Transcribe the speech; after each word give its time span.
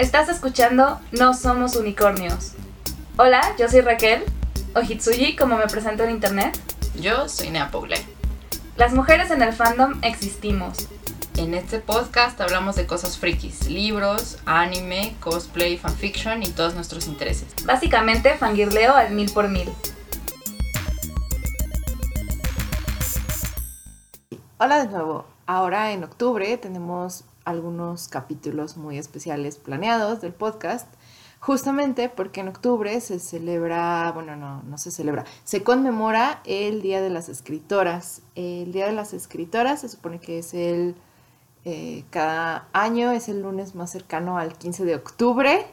Estás 0.00 0.30
escuchando 0.30 0.98
No 1.12 1.34
Somos 1.34 1.76
Unicornios. 1.76 2.52
Hola, 3.18 3.42
yo 3.58 3.68
soy 3.68 3.82
Raquel, 3.82 4.24
o 4.74 4.80
Hitsuji 4.80 5.36
como 5.36 5.58
me 5.58 5.66
presento 5.66 6.04
en 6.04 6.10
internet. 6.12 6.58
Yo 6.98 7.28
soy 7.28 7.50
Nea 7.50 7.70
Paula. 7.70 7.98
Las 8.78 8.94
mujeres 8.94 9.30
en 9.30 9.42
el 9.42 9.52
fandom 9.52 10.00
existimos. 10.00 10.88
En 11.36 11.52
este 11.52 11.80
podcast 11.80 12.40
hablamos 12.40 12.76
de 12.76 12.86
cosas 12.86 13.18
frikis, 13.18 13.68
libros, 13.68 14.38
anime, 14.46 15.16
cosplay, 15.20 15.76
fanfiction 15.76 16.42
y 16.44 16.48
todos 16.48 16.74
nuestros 16.74 17.06
intereses. 17.06 17.48
Básicamente 17.66 18.38
fangirleo 18.38 18.94
al 18.94 19.10
mil 19.10 19.30
por 19.30 19.48
mil. 19.48 19.68
Hola 24.56 24.82
de 24.82 24.88
nuevo. 24.88 25.26
Ahora 25.46 25.92
en 25.92 26.04
octubre 26.04 26.56
tenemos 26.56 27.24
algunos 27.50 28.08
capítulos 28.08 28.76
muy 28.76 28.98
especiales 28.98 29.56
planeados 29.56 30.20
del 30.20 30.32
podcast, 30.32 30.88
justamente 31.38 32.08
porque 32.08 32.40
en 32.40 32.48
octubre 32.48 33.00
se 33.00 33.18
celebra, 33.18 34.10
bueno, 34.12 34.36
no, 34.36 34.62
no 34.62 34.78
se 34.78 34.90
celebra, 34.90 35.24
se 35.44 35.62
conmemora 35.62 36.40
el 36.44 36.82
Día 36.82 37.02
de 37.02 37.10
las 37.10 37.28
Escritoras. 37.28 38.22
El 38.34 38.72
Día 38.72 38.86
de 38.86 38.92
las 38.92 39.12
Escritoras 39.12 39.82
se 39.82 39.88
supone 39.88 40.20
que 40.20 40.38
es 40.38 40.54
el, 40.54 40.94
eh, 41.64 42.04
cada 42.10 42.68
año 42.72 43.12
es 43.12 43.28
el 43.28 43.42
lunes 43.42 43.74
más 43.74 43.90
cercano 43.90 44.38
al 44.38 44.56
15 44.56 44.84
de 44.84 44.94
octubre 44.94 45.66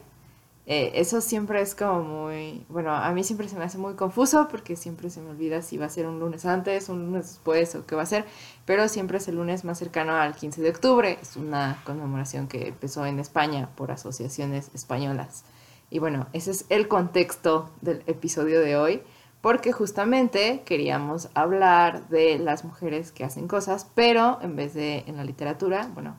eh, 0.70 1.00
eso 1.00 1.22
siempre 1.22 1.62
es 1.62 1.76
como 1.76 2.04
muy, 2.04 2.66
bueno, 2.68 2.94
a 2.94 3.10
mí 3.14 3.24
siempre 3.24 3.48
se 3.48 3.56
me 3.56 3.64
hace 3.64 3.78
muy 3.78 3.94
confuso 3.94 4.50
porque 4.50 4.76
siempre 4.76 5.10
se 5.10 5.22
me 5.22 5.30
olvida 5.30 5.62
si 5.62 5.78
va 5.78 5.86
a 5.86 5.90
ser 5.90 6.06
un 6.08 6.20
lunes 6.20 6.46
antes, 6.46 6.90
un 6.90 7.06
lunes 7.06 7.30
después 7.30 7.74
o 7.76 7.86
qué 7.86 7.96
va 7.96 8.02
a 8.02 8.06
ser, 8.06 8.26
pero 8.66 8.90
siempre 8.90 9.18
es 9.20 9.30
el 9.30 9.36
lunes 9.36 9.64
más 9.64 9.80
cercano 9.80 10.18
al 10.18 10.36
15 10.36 10.62
de 10.62 10.70
octubre. 10.70 11.20
Es 11.22 11.38
una 11.38 11.82
conmemoración 11.86 12.50
que 12.50 12.68
empezó 12.68 13.06
en 13.06 13.20
España 13.20 13.70
por 13.78 13.92
asociaciones 13.92 14.70
españolas. 14.74 15.46
Y 15.90 16.00
bueno, 16.00 16.28
ese 16.34 16.52
es 16.52 16.66
el 16.68 16.90
contexto 16.90 17.70
del 17.80 18.04
episodio 18.06 18.60
de 18.60 18.76
hoy, 18.76 19.02
porque 19.40 19.72
justamente 19.72 20.64
queríamos 20.66 21.30
hablar 21.34 22.10
de 22.10 22.40
las 22.40 22.66
mujeres 22.66 23.14
que 23.14 23.24
hacen 23.24 23.48
cosas, 23.48 23.90
pero 23.96 24.40
en 24.42 24.58
vez 24.58 24.74
de 24.74 25.06
en 25.08 25.16
la 25.16 25.24
literatura, 25.24 25.90
bueno, 25.94 26.18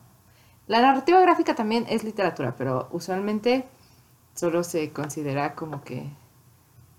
la 0.69 0.81
narrativa 0.81 1.21
gráfica 1.21 1.55
también 1.55 1.85
es 1.91 2.03
literatura, 2.03 2.55
pero 2.57 2.89
usualmente 2.93 3.67
solo 4.39 4.63
se 4.63 4.93
considera 4.93 5.57
como 5.57 5.83
que 5.83 6.09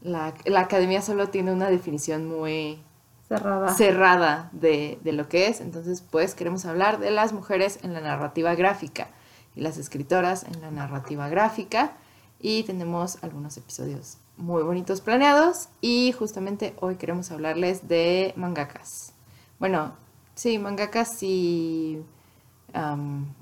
la, 0.02 0.34
academia 0.58 1.02
solo 1.02 1.30
tiene 1.30 1.54
una 1.54 1.70
definición 1.70 2.28
muy 2.28 2.82
cerrada, 3.30 3.74
cerrada 3.74 4.50
de, 4.52 5.00
de, 5.04 5.14
lo 5.14 5.30
que 5.30 5.48
es. 5.48 5.62
Entonces, 5.62 6.02
pues 6.02 6.36
queremos 6.36 6.66
hablar 6.66 7.00
de 7.00 7.12
las 7.12 7.32
mujeres 7.32 7.80
en 7.82 7.94
la 7.94 8.02
narrativa 8.02 8.56
gráfica 8.56 9.08
y 9.56 9.62
las 9.62 9.78
escritoras 9.78 10.44
en 10.44 10.60
la 10.60 10.70
narrativa 10.70 11.30
gráfica. 11.30 11.94
Y 12.42 12.64
tenemos 12.64 13.24
algunos 13.24 13.56
episodios 13.56 14.18
muy 14.36 14.62
bonitos 14.62 15.00
planeados. 15.00 15.70
Y 15.80 16.12
justamente 16.12 16.76
hoy 16.82 16.96
queremos 16.96 17.32
hablarles 17.32 17.88
de 17.88 18.34
mangakas. 18.36 19.14
Bueno, 19.60 19.94
sí, 20.36 20.60
mangakas 20.60 21.24
y 21.24 22.04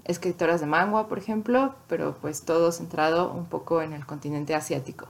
escritoras 0.06 0.62
de 0.62 0.68
manga, 0.68 1.08
por 1.08 1.18
ejemplo, 1.18 1.76
pero 1.88 2.16
pues 2.22 2.44
todo 2.44 2.72
centrado 2.72 3.32
un 3.32 3.46
poco 3.46 3.82
en 3.82 3.94
el 3.94 4.06
continente 4.06 4.56
asiático. 4.56 5.08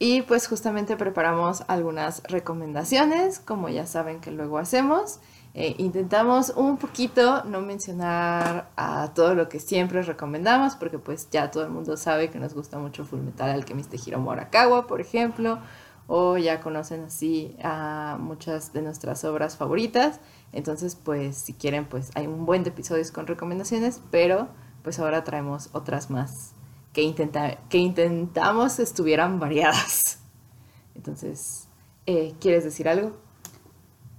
Y 0.00 0.22
pues 0.22 0.46
justamente 0.46 0.96
preparamos 0.96 1.64
algunas 1.66 2.22
recomendaciones, 2.24 3.40
como 3.40 3.68
ya 3.68 3.86
saben 3.86 4.20
que 4.20 4.30
luego 4.30 4.58
hacemos. 4.58 5.18
Eh, 5.54 5.74
intentamos 5.78 6.50
un 6.50 6.76
poquito 6.76 7.42
no 7.44 7.60
mencionar 7.60 8.68
a 8.76 9.12
todo 9.12 9.34
lo 9.34 9.48
que 9.48 9.58
siempre 9.58 10.02
recomendamos, 10.02 10.76
porque 10.76 10.98
pues 11.00 11.28
ya 11.30 11.50
todo 11.50 11.64
el 11.64 11.70
mundo 11.70 11.96
sabe 11.96 12.30
que 12.30 12.38
nos 12.38 12.54
gusta 12.54 12.78
mucho 12.78 13.04
Fullmetal 13.04 13.50
Alchemist 13.50 13.90
de 13.90 13.98
Hiro 14.04 14.20
Morakawa, 14.20 14.86
por 14.86 15.00
ejemplo, 15.00 15.58
o 16.06 16.36
ya 16.36 16.60
conocen 16.60 17.04
así 17.04 17.56
a 17.62 18.18
muchas 18.20 18.72
de 18.72 18.82
nuestras 18.82 19.24
obras 19.24 19.56
favoritas. 19.56 20.20
Entonces, 20.52 20.96
pues 20.96 21.36
si 21.36 21.52
quieren, 21.52 21.86
pues 21.86 22.10
hay 22.14 22.26
un 22.26 22.46
buen 22.46 22.64
de 22.64 22.70
episodios 22.70 23.12
con 23.12 23.26
recomendaciones, 23.26 24.00
pero 24.10 24.48
pues 24.82 24.98
ahora 24.98 25.24
traemos 25.24 25.70
otras 25.72 26.10
más 26.10 26.54
que, 26.92 27.02
intenta 27.02 27.58
que 27.68 27.78
intentamos 27.78 28.78
estuvieran 28.78 29.38
variadas. 29.38 30.20
Entonces, 30.94 31.68
eh, 32.06 32.34
¿quieres 32.40 32.64
decir 32.64 32.88
algo? 32.88 33.12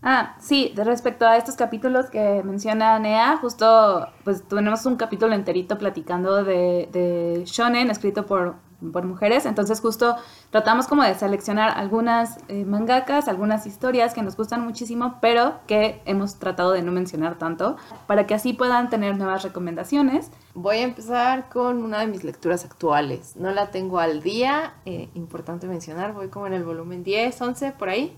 Ah, 0.01 0.38
sí, 0.40 0.72
de 0.75 0.85
respecto 0.85 1.25
a 1.25 1.35
estos 1.35 1.56
capítulos 1.56 2.09
que 2.09 2.41
menciona 2.44 2.97
Nea, 3.00 3.35
justo 3.38 4.07
pues 4.23 4.47
tenemos 4.47 4.85
un 4.85 4.96
capítulo 4.96 5.34
enterito 5.34 5.78
platicando 5.78 6.44
de, 6.46 6.88
de 6.91 7.44
Shonen, 7.46 7.90
escrito 7.90 8.25
por 8.25 8.56
por 8.94 9.06
mujeres. 9.06 9.45
Entonces 9.45 9.81
justo 9.81 10.16
tratamos 10.51 10.88
como 10.88 11.03
de 11.03 11.13
seleccionar 11.16 11.78
algunas 11.78 12.38
eh, 12.47 12.66
mangakas, 12.66 13.28
algunas 13.28 13.66
historias 13.66 14.13
que 14.13 14.22
nos 14.22 14.35
gustan 14.35 14.62
muchísimo, 14.62 15.17
pero 15.22 15.59
que 15.67 16.01
hemos 16.06 16.35
tratado 16.40 16.72
de 16.72 16.81
no 16.81 16.91
mencionar 16.91 17.38
tanto, 17.38 17.78
para 18.07 18.25
que 18.25 18.34
así 18.34 18.53
puedan 18.53 18.90
tener 18.90 19.17
nuevas 19.17 19.44
recomendaciones. 19.44 20.31
Voy 20.53 20.78
a 20.78 20.84
empezar 20.84 21.50
con 21.50 21.84
una 21.84 22.00
de 22.00 22.07
mis 22.07 22.23
lecturas 22.23 22.66
actuales. 22.66 23.35
No 23.35 23.51
la 23.51 23.72
tengo 23.72 24.00
al 24.00 24.22
día, 24.22 24.73
eh, 24.85 25.09
importante 25.13 25.67
mencionar, 25.67 26.13
voy 26.13 26.29
como 26.29 26.47
en 26.47 26.53
el 26.53 26.63
volumen 26.63 27.03
10, 27.03 27.41
11, 27.41 27.72
por 27.73 27.90
ahí. 27.90 28.16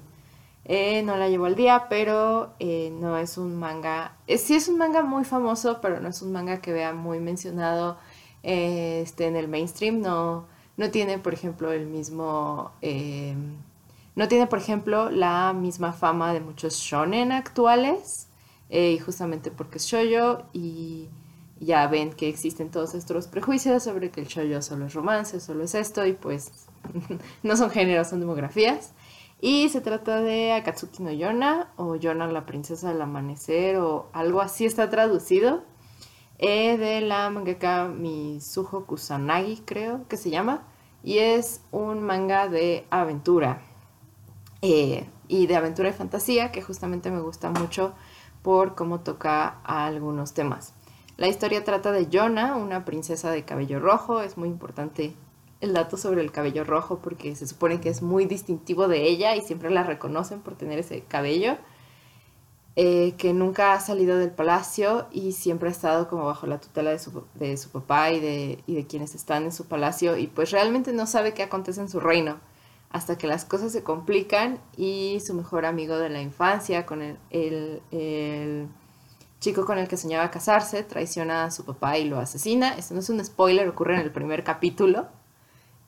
Eh, 0.63 1.01
no 1.01 1.17
la 1.17 1.27
llevo 1.27 1.45
al 1.45 1.55
día, 1.55 1.87
pero 1.89 2.53
no 2.59 3.17
es 3.17 3.39
un 3.39 3.55
manga. 3.55 4.13
sí 4.27 4.55
es 4.55 4.67
un 4.67 4.77
manga 4.77 5.01
muy 5.01 5.25
famoso, 5.25 5.79
pero 5.81 5.99
no 5.99 6.09
es 6.09 6.21
un 6.21 6.31
manga 6.31 6.61
que 6.61 6.71
vea 6.71 6.93
muy 6.93 7.19
mencionado 7.19 7.97
este, 8.43 9.27
en 9.27 9.35
el 9.35 9.47
mainstream. 9.47 10.01
No, 10.01 10.47
no 10.77 10.91
tiene, 10.91 11.19
por 11.19 11.33
ejemplo, 11.33 11.71
el 11.71 11.87
mismo... 11.87 12.71
Eh, 12.81 13.35
no 14.15 14.27
tiene, 14.27 14.47
por 14.47 14.59
ejemplo, 14.59 15.09
la 15.09 15.53
misma 15.53 15.93
fama 15.93 16.33
de 16.33 16.41
muchos 16.41 16.75
shonen 16.75 17.31
actuales, 17.31 18.27
eh, 18.69 18.99
justamente 18.99 19.51
porque 19.51 19.77
es 19.77 19.85
shoyo 19.85 20.43
y 20.51 21.07
ya 21.61 21.87
ven 21.87 22.11
que 22.11 22.27
existen 22.27 22.71
todos 22.71 22.93
estos 22.93 23.27
prejuicios 23.27 23.83
sobre 23.83 24.09
que 24.11 24.21
el 24.21 24.27
shoyo 24.27 24.61
solo 24.61 24.87
es 24.87 24.93
romance, 24.93 25.39
solo 25.39 25.63
es 25.63 25.75
esto, 25.75 26.05
y 26.05 26.13
pues 26.13 26.51
no 27.43 27.55
son 27.55 27.69
géneros, 27.69 28.09
son 28.09 28.19
demografías. 28.19 28.93
Y 29.39 29.69
se 29.69 29.81
trata 29.81 30.21
de 30.21 30.51
Akatsuki 30.53 31.01
no 31.01 31.11
Yona, 31.11 31.71
o 31.77 31.95
Yona 31.95 32.27
la 32.27 32.45
princesa 32.45 32.89
del 32.89 33.01
amanecer, 33.01 33.77
o 33.77 34.09
algo 34.13 34.41
así 34.41 34.65
está 34.65 34.89
traducido, 34.89 35.63
eh, 36.41 36.75
de 36.77 37.01
la 37.01 37.29
mangaka 37.29 37.87
Mizuho 37.87 38.85
Kusanagi, 38.85 39.61
creo 39.65 40.07
que 40.07 40.17
se 40.17 40.29
llama 40.29 40.63
y 41.03 41.19
es 41.19 41.61
un 41.71 42.01
manga 42.01 42.47
de 42.47 42.85
aventura 42.89 43.61
eh, 44.61 45.07
y 45.27 45.47
de 45.47 45.55
aventura 45.55 45.89
y 45.89 45.93
fantasía 45.93 46.51
que 46.51 46.61
justamente 46.61 47.09
me 47.11 47.21
gusta 47.21 47.49
mucho 47.49 47.93
por 48.41 48.75
cómo 48.75 49.01
toca 49.01 49.61
algunos 49.63 50.33
temas. 50.33 50.73
La 51.17 51.27
historia 51.27 51.63
trata 51.63 51.91
de 51.91 52.07
Yona, 52.07 52.55
una 52.55 52.85
princesa 52.85 53.31
de 53.31 53.45
cabello 53.45 53.79
rojo, 53.79 54.21
es 54.21 54.37
muy 54.37 54.49
importante 54.49 55.13
el 55.61 55.73
dato 55.73 55.95
sobre 55.95 56.21
el 56.21 56.31
cabello 56.31 56.63
rojo 56.63 56.99
porque 56.99 57.35
se 57.35 57.45
supone 57.45 57.79
que 57.79 57.89
es 57.89 58.01
muy 58.01 58.25
distintivo 58.25 58.87
de 58.87 59.07
ella 59.07 59.35
y 59.35 59.41
siempre 59.41 59.69
la 59.69 59.83
reconocen 59.83 60.41
por 60.41 60.55
tener 60.55 60.79
ese 60.79 61.01
cabello. 61.01 61.57
Eh, 62.77 63.15
que 63.17 63.33
nunca 63.33 63.73
ha 63.73 63.81
salido 63.81 64.17
del 64.17 64.31
palacio 64.31 65.07
y 65.11 65.33
siempre 65.33 65.67
ha 65.67 65.71
estado 65.73 66.07
como 66.07 66.25
bajo 66.25 66.47
la 66.47 66.61
tutela 66.61 66.91
de 66.91 66.99
su, 66.99 67.25
de 67.35 67.57
su 67.57 67.69
papá 67.69 68.11
y 68.11 68.21
de, 68.21 68.63
y 68.65 68.75
de, 68.75 68.87
quienes 68.87 69.13
están 69.13 69.43
en 69.43 69.51
su 69.51 69.65
palacio 69.65 70.15
y 70.15 70.27
pues 70.27 70.51
realmente 70.51 70.93
no 70.93 71.05
sabe 71.05 71.33
qué 71.33 71.43
acontece 71.43 71.81
en 71.81 71.89
su 71.89 71.99
reino 71.99 72.39
hasta 72.91 73.17
que 73.17 73.27
las 73.27 73.45
cosas 73.45 73.71
se 73.71 73.83
complican 73.83 74.59
y 74.77 75.19
su 75.25 75.33
mejor 75.33 75.65
amigo 75.65 75.97
de 75.97 76.09
la 76.09 76.21
infancia, 76.21 76.85
con 76.85 77.01
el, 77.01 77.17
el, 77.29 77.81
el 77.91 78.67
chico 79.39 79.65
con 79.65 79.77
el 79.77 79.87
que 79.87 79.97
soñaba 79.97 80.29
casarse, 80.29 80.83
traiciona 80.83 81.45
a 81.45 81.51
su 81.51 81.65
papá 81.65 81.97
y 81.97 82.05
lo 82.05 82.19
asesina. 82.19 82.75
Esto 82.77 82.93
no 82.93 82.99
es 82.99 83.09
un 83.09 83.23
spoiler, 83.23 83.67
ocurre 83.67 83.95
en 83.95 84.01
el 84.01 84.11
primer 84.11 84.43
capítulo. 84.43 85.07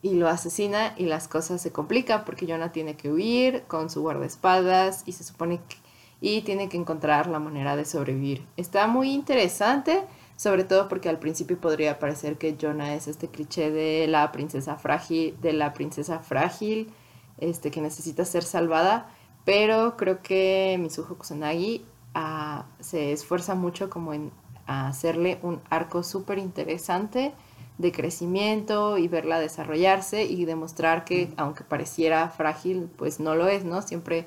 Y 0.02 0.14
lo 0.14 0.28
asesina 0.28 0.94
y 0.98 1.06
las 1.06 1.28
cosas 1.28 1.62
se 1.62 1.72
complican 1.72 2.26
porque 2.26 2.46
Jonah 2.46 2.72
tiene 2.72 2.94
que 2.94 3.10
huir 3.10 3.62
con 3.68 3.88
su 3.88 4.02
guardaespaldas 4.02 5.02
y 5.06 5.12
se 5.12 5.24
supone 5.24 5.60
que 5.66 5.76
y 6.24 6.40
tiene 6.40 6.70
que 6.70 6.78
encontrar 6.78 7.26
la 7.26 7.38
manera 7.38 7.76
de 7.76 7.84
sobrevivir. 7.84 8.46
Está 8.56 8.86
muy 8.86 9.12
interesante, 9.12 10.04
sobre 10.36 10.64
todo 10.64 10.88
porque 10.88 11.10
al 11.10 11.18
principio 11.18 11.60
podría 11.60 11.98
parecer 11.98 12.38
que 12.38 12.56
Jonah 12.58 12.94
es 12.94 13.08
este 13.08 13.28
cliché 13.28 13.70
de 13.70 14.06
la 14.06 14.32
princesa 14.32 14.76
frágil, 14.76 15.36
de 15.42 15.52
la 15.52 15.74
princesa 15.74 16.20
frágil, 16.20 16.90
este 17.36 17.70
que 17.70 17.82
necesita 17.82 18.24
ser 18.24 18.42
salvada, 18.42 19.10
pero 19.44 19.98
creo 19.98 20.22
que 20.22 20.78
Mizuho 20.80 21.18
Kusanagi 21.18 21.84
ah, 22.14 22.64
se 22.80 23.12
esfuerza 23.12 23.54
mucho 23.54 23.90
como 23.90 24.14
en 24.14 24.32
hacerle 24.66 25.38
un 25.42 25.60
arco 25.68 26.02
súper 26.02 26.38
interesante 26.38 27.34
de 27.76 27.92
crecimiento 27.92 28.96
y 28.96 29.08
verla 29.08 29.40
desarrollarse 29.40 30.24
y 30.24 30.46
demostrar 30.46 31.04
que 31.04 31.34
aunque 31.36 31.64
pareciera 31.64 32.30
frágil, 32.30 32.88
pues 32.96 33.20
no 33.20 33.34
lo 33.34 33.46
es, 33.46 33.66
¿no? 33.66 33.82
Siempre 33.82 34.26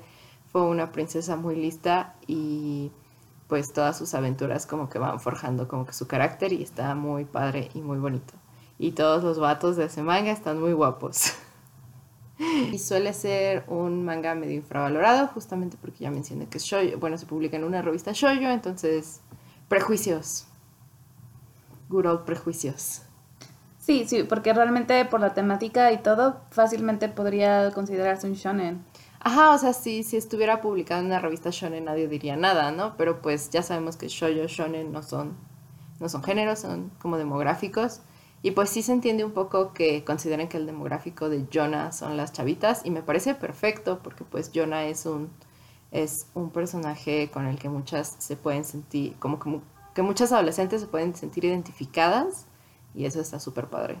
fue 0.52 0.62
una 0.62 0.92
princesa 0.92 1.36
muy 1.36 1.56
lista 1.56 2.14
y 2.26 2.90
pues 3.48 3.72
todas 3.72 3.96
sus 3.96 4.14
aventuras 4.14 4.66
como 4.66 4.88
que 4.88 4.98
van 4.98 5.20
forjando 5.20 5.68
como 5.68 5.86
que 5.86 5.92
su 5.92 6.06
carácter 6.06 6.52
y 6.52 6.62
está 6.62 6.94
muy 6.94 7.24
padre 7.24 7.70
y 7.74 7.80
muy 7.80 7.98
bonito. 7.98 8.34
Y 8.78 8.92
todos 8.92 9.24
los 9.24 9.38
vatos 9.38 9.76
de 9.76 9.86
ese 9.86 10.02
manga 10.02 10.30
están 10.30 10.60
muy 10.60 10.72
guapos. 10.72 11.32
y 12.72 12.78
suele 12.78 13.12
ser 13.12 13.64
un 13.66 14.04
manga 14.04 14.34
medio 14.34 14.54
infravalorado, 14.54 15.26
justamente 15.28 15.76
porque 15.80 16.04
ya 16.04 16.10
mencioné 16.10 16.46
que 16.46 16.58
es. 16.58 17.00
Bueno, 17.00 17.18
se 17.18 17.26
publica 17.26 17.56
en 17.56 17.64
una 17.64 17.82
revista 17.82 18.12
shoujo, 18.12 18.48
entonces 18.48 19.20
prejuicios. 19.68 20.46
Good 21.88 22.20
prejuicios. 22.26 23.02
Sí, 23.78 24.04
sí, 24.06 24.22
porque 24.22 24.52
realmente 24.52 25.02
por 25.06 25.20
la 25.20 25.32
temática 25.32 25.90
y 25.92 26.02
todo, 26.02 26.42
fácilmente 26.50 27.08
podría 27.08 27.70
considerarse 27.70 28.26
un 28.26 28.34
shonen. 28.34 28.84
Ajá, 29.20 29.52
o 29.52 29.58
sea, 29.58 29.72
si, 29.72 30.04
si 30.04 30.16
estuviera 30.16 30.60
publicado 30.60 31.00
en 31.00 31.06
una 31.06 31.18
revista 31.18 31.50
shonen 31.50 31.84
nadie 31.84 32.08
diría 32.08 32.36
nada, 32.36 32.70
¿no? 32.70 32.96
Pero 32.96 33.20
pues 33.20 33.50
ya 33.50 33.62
sabemos 33.62 33.96
que 33.96 34.08
shoujo, 34.08 34.46
shonen 34.46 34.92
no 34.92 35.02
son, 35.02 35.36
no 36.00 36.08
son 36.08 36.22
géneros, 36.22 36.60
son 36.60 36.90
como 37.00 37.18
demográficos. 37.18 38.00
Y 38.42 38.52
pues 38.52 38.70
sí 38.70 38.82
se 38.82 38.92
entiende 38.92 39.24
un 39.24 39.32
poco 39.32 39.72
que 39.72 40.04
consideren 40.04 40.48
que 40.48 40.56
el 40.58 40.66
demográfico 40.66 41.28
de 41.28 41.46
Jonah 41.52 41.90
son 41.92 42.16
las 42.16 42.32
chavitas 42.32 42.82
y 42.84 42.90
me 42.90 43.02
parece 43.02 43.34
perfecto 43.34 43.98
porque 44.02 44.24
pues 44.24 44.52
Jonah 44.54 44.84
es 44.86 45.06
un, 45.06 45.30
es 45.90 46.26
un 46.34 46.50
personaje 46.50 47.30
con 47.32 47.46
el 47.46 47.58
que 47.58 47.68
muchas 47.68 48.14
se 48.18 48.36
pueden 48.36 48.64
sentir, 48.64 49.16
como, 49.18 49.40
como 49.40 49.62
que 49.94 50.02
muchas 50.02 50.30
adolescentes 50.32 50.80
se 50.80 50.86
pueden 50.86 51.16
sentir 51.16 51.44
identificadas 51.44 52.46
y 52.94 53.06
eso 53.06 53.20
está 53.20 53.40
súper 53.40 53.66
padre. 53.68 53.98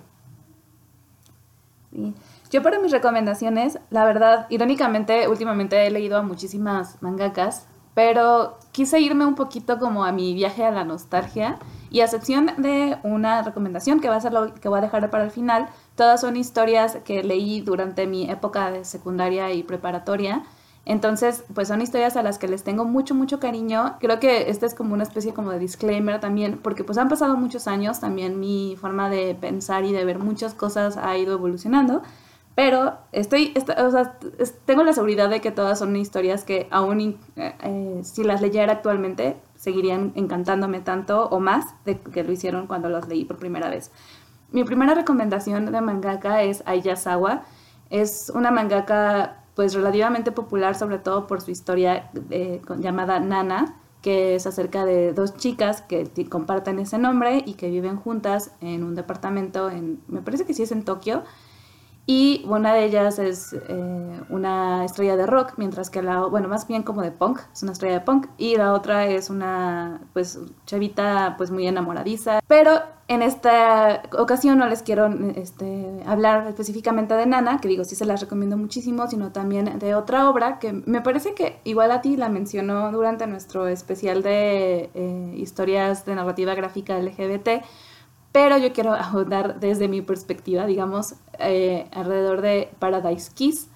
Sí. 1.90 2.14
Yo 2.50 2.62
para 2.62 2.78
mis 2.78 2.92
recomendaciones, 2.92 3.78
la 3.90 4.06
verdad, 4.06 4.46
irónicamente, 4.48 5.28
últimamente 5.28 5.86
he 5.86 5.90
leído 5.90 6.16
a 6.16 6.22
muchísimas 6.22 6.96
mangakas, 7.02 7.66
pero 7.92 8.58
quise 8.72 9.00
irme 9.00 9.26
un 9.26 9.34
poquito 9.34 9.78
como 9.78 10.04
a 10.04 10.12
mi 10.12 10.32
viaje 10.32 10.64
a 10.64 10.70
la 10.70 10.84
nostalgia 10.84 11.58
y 11.90 12.00
a 12.00 12.04
excepción 12.04 12.50
de 12.56 12.96
una 13.02 13.42
recomendación 13.42 14.00
que 14.00 14.08
va 14.08 14.16
a 14.16 14.20
ser 14.20 14.32
lo 14.32 14.54
que 14.54 14.68
voy 14.68 14.78
a 14.78 14.82
dejar 14.82 15.10
para 15.10 15.24
el 15.24 15.30
final, 15.30 15.68
todas 15.94 16.22
son 16.22 16.36
historias 16.36 16.96
que 17.04 17.22
leí 17.22 17.60
durante 17.60 18.06
mi 18.06 18.30
época 18.30 18.70
de 18.70 18.86
secundaria 18.86 19.52
y 19.52 19.62
preparatoria. 19.62 20.44
Entonces, 20.86 21.44
pues 21.54 21.68
son 21.68 21.82
historias 21.82 22.16
a 22.16 22.22
las 22.22 22.38
que 22.38 22.48
les 22.48 22.64
tengo 22.64 22.86
mucho, 22.86 23.14
mucho 23.14 23.40
cariño. 23.40 23.96
Creo 24.00 24.20
que 24.20 24.48
esta 24.48 24.64
es 24.64 24.74
como 24.74 24.94
una 24.94 25.02
especie 25.02 25.34
como 25.34 25.50
de 25.50 25.58
disclaimer 25.58 26.18
también, 26.18 26.60
porque 26.62 26.82
pues 26.82 26.96
han 26.96 27.10
pasado 27.10 27.36
muchos 27.36 27.68
años, 27.68 28.00
también 28.00 28.40
mi 28.40 28.74
forma 28.80 29.10
de 29.10 29.34
pensar 29.34 29.84
y 29.84 29.92
de 29.92 30.06
ver 30.06 30.18
muchas 30.18 30.54
cosas 30.54 30.96
ha 30.96 31.14
ido 31.18 31.34
evolucionando. 31.34 32.00
Pero 32.58 32.98
estoy, 33.12 33.54
o 33.56 33.90
sea, 33.92 34.18
tengo 34.64 34.82
la 34.82 34.92
seguridad 34.92 35.30
de 35.30 35.40
que 35.40 35.52
todas 35.52 35.78
son 35.78 35.94
historias 35.94 36.42
que 36.42 36.66
aún 36.72 37.16
eh, 37.36 37.54
eh, 37.62 38.00
si 38.02 38.24
las 38.24 38.42
leyera 38.42 38.72
actualmente 38.72 39.36
seguirían 39.54 40.10
encantándome 40.16 40.80
tanto 40.80 41.28
o 41.28 41.38
más 41.38 41.66
de 41.84 42.00
que 42.00 42.24
lo 42.24 42.32
hicieron 42.32 42.66
cuando 42.66 42.88
las 42.88 43.06
leí 43.06 43.24
por 43.24 43.36
primera 43.36 43.70
vez. 43.70 43.92
Mi 44.50 44.64
primera 44.64 44.94
recomendación 44.94 45.70
de 45.70 45.80
mangaka 45.80 46.42
es 46.42 46.64
Ayasawa. 46.66 47.44
Es 47.90 48.28
una 48.34 48.50
mangaka 48.50 49.44
pues 49.54 49.74
relativamente 49.74 50.32
popular 50.32 50.74
sobre 50.74 50.98
todo 50.98 51.28
por 51.28 51.40
su 51.40 51.52
historia 51.52 52.10
eh, 52.30 52.60
llamada 52.78 53.20
Nana, 53.20 53.76
que 54.02 54.34
es 54.34 54.48
acerca 54.48 54.84
de 54.84 55.12
dos 55.12 55.36
chicas 55.36 55.82
que 55.82 56.10
comparten 56.28 56.80
ese 56.80 56.98
nombre 56.98 57.40
y 57.46 57.54
que 57.54 57.70
viven 57.70 57.98
juntas 57.98 58.50
en 58.60 58.82
un 58.82 58.96
departamento 58.96 59.70
en, 59.70 60.00
me 60.08 60.22
parece 60.22 60.44
que 60.44 60.54
sí 60.54 60.64
es 60.64 60.72
en 60.72 60.84
Tokio, 60.84 61.22
y 62.10 62.42
una 62.48 62.72
de 62.72 62.86
ellas 62.86 63.18
es 63.18 63.52
eh, 63.52 64.20
una 64.30 64.82
estrella 64.86 65.14
de 65.14 65.26
rock, 65.26 65.52
mientras 65.58 65.90
que 65.90 66.00
la, 66.00 66.20
bueno, 66.20 66.48
más 66.48 66.66
bien 66.66 66.82
como 66.82 67.02
de 67.02 67.12
punk, 67.12 67.40
es 67.52 67.62
una 67.62 67.72
estrella 67.72 67.96
de 67.96 68.00
punk, 68.00 68.28
y 68.38 68.56
la 68.56 68.72
otra 68.72 69.04
es 69.04 69.28
una, 69.28 70.00
pues, 70.14 70.40
chavita, 70.64 71.34
pues, 71.36 71.50
muy 71.50 71.66
enamoradiza. 71.66 72.40
Pero 72.48 72.80
en 73.08 73.20
esta 73.20 74.04
ocasión 74.18 74.56
no 74.56 74.66
les 74.66 74.82
quiero 74.82 75.06
este, 75.36 76.02
hablar 76.06 76.46
específicamente 76.46 77.12
de 77.12 77.26
Nana, 77.26 77.60
que 77.60 77.68
digo, 77.68 77.84
sí 77.84 77.94
se 77.94 78.06
las 78.06 78.22
recomiendo 78.22 78.56
muchísimo, 78.56 79.06
sino 79.06 79.30
también 79.30 79.78
de 79.78 79.94
otra 79.94 80.30
obra 80.30 80.58
que 80.58 80.72
me 80.72 81.02
parece 81.02 81.34
que 81.34 81.60
igual 81.64 81.90
a 81.90 82.00
ti 82.00 82.16
la 82.16 82.30
mencionó 82.30 82.90
durante 82.90 83.26
nuestro 83.26 83.68
especial 83.68 84.22
de 84.22 84.88
eh, 84.94 85.34
historias 85.36 86.06
de 86.06 86.14
narrativa 86.14 86.54
gráfica 86.54 86.98
LGBT, 86.98 87.64
pero 88.38 88.56
yo 88.56 88.72
quiero 88.72 88.94
ahondar 88.94 89.58
desde 89.58 89.88
mi 89.88 90.00
perspectiva, 90.00 90.64
digamos, 90.64 91.16
eh, 91.40 91.88
alrededor 91.90 92.40
de 92.40 92.70
Paradise 92.78 93.32
Kiss, 93.34 93.66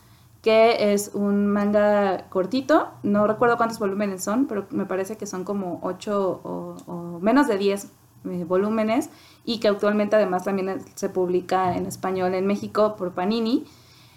que 0.40 0.92
es 0.92 1.10
un 1.14 1.48
manga 1.48 2.28
cortito, 2.28 2.90
no 3.02 3.26
recuerdo 3.26 3.56
cuántos 3.56 3.80
volúmenes 3.80 4.22
son, 4.22 4.46
pero 4.46 4.68
me 4.70 4.86
parece 4.86 5.16
que 5.16 5.26
son 5.26 5.42
como 5.42 5.80
8 5.82 6.40
o, 6.44 7.18
menos 7.20 7.48
de 7.48 7.58
10 7.58 7.86
eh, 7.86 8.44
volúmenes 8.46 9.10
y 9.44 9.58
que 9.58 9.66
actualmente 9.66 10.14
además 10.14 10.44
también 10.44 10.80
se 10.94 11.08
publica 11.08 11.76
en 11.76 11.86
español 11.86 12.32
en 12.32 12.46
México 12.46 12.94
por 12.96 13.14
Panini 13.14 13.64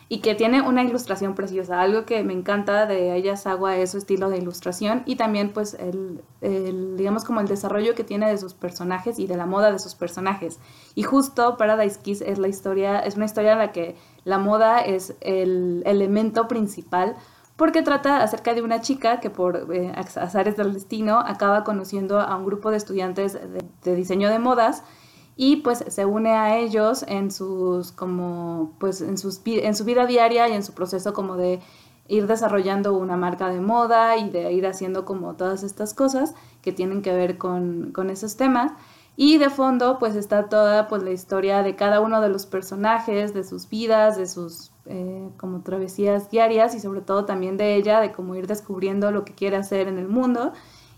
y 0.08 0.20
que 0.20 0.36
tiene 0.36 0.62
una 0.62 0.84
ilustración 0.84 1.34
preciosa. 1.34 1.82
Algo 1.82 2.06
que 2.06 2.24
me 2.24 2.34
encanta 2.34 2.86
de 2.86 3.12
Ayasawa 3.12 3.78
es 3.78 3.92
su 3.92 3.98
estilo 3.98 4.30
de 4.30 4.38
ilustración 4.38 5.02
y 5.06 5.16
también 5.16 5.52
pues 5.52 5.76
el, 5.76 6.22
digamos 6.96 7.24
como 7.24 7.42
el 7.42 7.48
desarrollo 7.48 7.96
que 7.96 8.04
tiene 8.04 8.30
de 8.30 8.38
sus 8.38 8.54
personajes 8.54 9.18
y 9.18 9.26
de 9.26 9.38
la 9.38 9.46
moda 9.46 9.72
de 9.72 9.80
sus 9.80 9.96
personajes. 9.96 10.60
Y 10.94 11.04
justo 11.04 11.58
Paradise 11.58 12.00
Kiss 12.02 12.22
es 12.22 12.38
la 12.38 12.48
historia, 12.48 13.00
es 13.00 13.16
una 13.16 13.26
historia 13.26 13.54
en 13.54 13.60
la 13.60 13.72
que 13.72 13.96
la 14.24 14.38
moda 14.38 14.80
es 14.80 15.16
el 15.22 15.82
elemento 15.86 16.48
principal 16.48 17.16
porque 17.56 17.82
trata 17.82 18.22
acerca 18.22 18.54
de 18.54 18.62
una 18.62 18.82
chica 18.82 19.22
que 19.22 19.30
por 19.30 19.74
eh, 19.74 19.92
azares 19.96 20.58
del 20.58 20.74
destino 20.74 21.20
acaba 21.20 21.64
conociendo 21.64 22.20
a 22.20 22.36
un 22.36 22.46
grupo 22.46 22.70
de 22.70 22.78
estudiantes 22.78 23.40
de 23.84 23.96
diseño 23.96 24.30
de 24.30 24.40
modas 24.40 24.84
y 25.38 25.58
pues 25.58 25.84
se 25.88 26.06
une 26.06 26.32
a 26.32 26.58
ellos 26.58 27.04
en 27.08 27.32
sus 27.32 27.92
como 27.92 28.74
pues 28.80 29.02
en 29.02 29.18
sus 29.18 29.42
en 29.46 29.76
su 29.76 29.84
vida 29.84 30.06
diaria 30.06 30.48
y 30.48 30.54
en 30.54 30.64
su 30.64 30.74
proceso 30.74 31.14
como 31.14 31.36
de 31.36 31.60
ir 32.08 32.28
desarrollando 32.28 32.94
una 32.94 33.18
marca 33.18 33.50
de 33.50 33.60
moda 33.60 34.18
y 34.18 34.30
de 34.30 34.52
ir 34.54 34.68
haciendo 34.68 35.06
como 35.06 35.34
todas 35.34 35.64
estas 35.64 35.94
cosas 35.94 36.36
que 36.62 36.72
tienen 36.72 37.02
que 37.02 37.14
ver 37.14 37.38
con, 37.38 37.92
con 37.94 38.10
esos 38.10 38.38
temas. 38.38 38.72
Y 39.18 39.38
de 39.38 39.50
fondo 39.50 39.98
pues 39.98 40.16
está 40.16 40.50
toda 40.50 40.88
pues 40.88 41.02
la 41.02 41.12
historia 41.12 41.64
de 41.64 41.76
cada 41.76 42.02
uno 42.02 42.22
de 42.22 42.30
los 42.30 42.46
personajes 42.46 43.34
de 43.34 43.44
sus 43.44 43.70
vidas 43.70 44.18
de 44.18 44.28
sus 44.28 44.72
eh, 44.86 45.30
como 45.38 45.62
travesías 45.62 46.30
diarias 46.30 46.76
y 46.76 46.80
sobre 46.80 47.02
todo 47.02 47.26
también 47.26 47.58
de 47.58 47.76
ella 47.76 48.02
de 48.02 48.12
cómo 48.12 48.36
ir 48.36 48.46
descubriendo 48.46 49.12
lo 49.12 49.24
que 49.26 49.34
quiere 49.34 49.56
hacer 49.56 49.88
en 49.88 49.98
el 49.98 50.08
mundo 50.08 50.52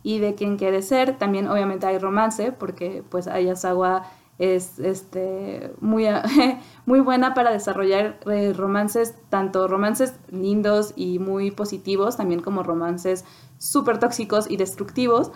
y 0.04 0.20
de 0.20 0.36
quién 0.36 0.58
quiere 0.58 0.82
ser. 0.82 1.18
También 1.18 1.48
obviamente 1.48 1.86
hay 1.86 2.00
romance 2.00 2.52
porque 2.52 3.04
pues 3.08 3.28
Ayasawa 3.28 4.04
es 4.40 4.80
este, 4.80 5.74
muy, 5.80 6.06
muy 6.86 7.00
buena 7.00 7.34
para 7.34 7.52
desarrollar 7.52 8.20
eh, 8.28 8.54
romances, 8.54 9.16
tanto 9.30 9.68
romances 9.68 10.16
lindos 10.30 10.94
y 10.96 11.20
muy 11.20 11.52
positivos, 11.52 12.18
también 12.18 12.42
como 12.42 12.64
romances 12.64 13.26
súper 13.58 14.00
tóxicos 14.00 14.50
y 14.50 14.58
destructivos. 14.58 15.32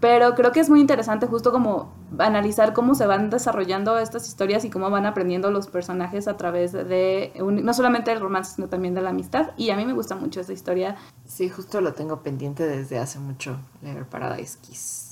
Pero 0.00 0.36
creo 0.36 0.52
que 0.52 0.60
es 0.60 0.70
muy 0.70 0.80
interesante 0.80 1.26
justo 1.26 1.50
como 1.50 1.92
analizar 2.18 2.72
cómo 2.72 2.94
se 2.94 3.04
van 3.04 3.30
desarrollando 3.30 3.98
estas 3.98 4.28
historias 4.28 4.64
y 4.64 4.70
cómo 4.70 4.90
van 4.90 5.06
aprendiendo 5.06 5.50
los 5.50 5.66
personajes 5.66 6.28
a 6.28 6.36
través 6.36 6.70
de 6.72 7.32
no 7.40 7.74
solamente 7.74 8.12
el 8.12 8.20
romance, 8.20 8.54
sino 8.54 8.68
también 8.68 8.94
de 8.94 9.02
la 9.02 9.10
amistad. 9.10 9.50
Y 9.56 9.70
a 9.70 9.76
mí 9.76 9.84
me 9.84 9.94
gusta 9.94 10.14
mucho 10.14 10.40
esta 10.40 10.52
historia. 10.52 10.94
Sí, 11.24 11.48
justo 11.48 11.80
lo 11.80 11.94
tengo 11.94 12.22
pendiente 12.22 12.64
desde 12.64 13.00
hace 13.00 13.18
mucho, 13.18 13.58
leer 13.82 14.04
Paradise 14.04 14.58
Kiss 14.62 15.07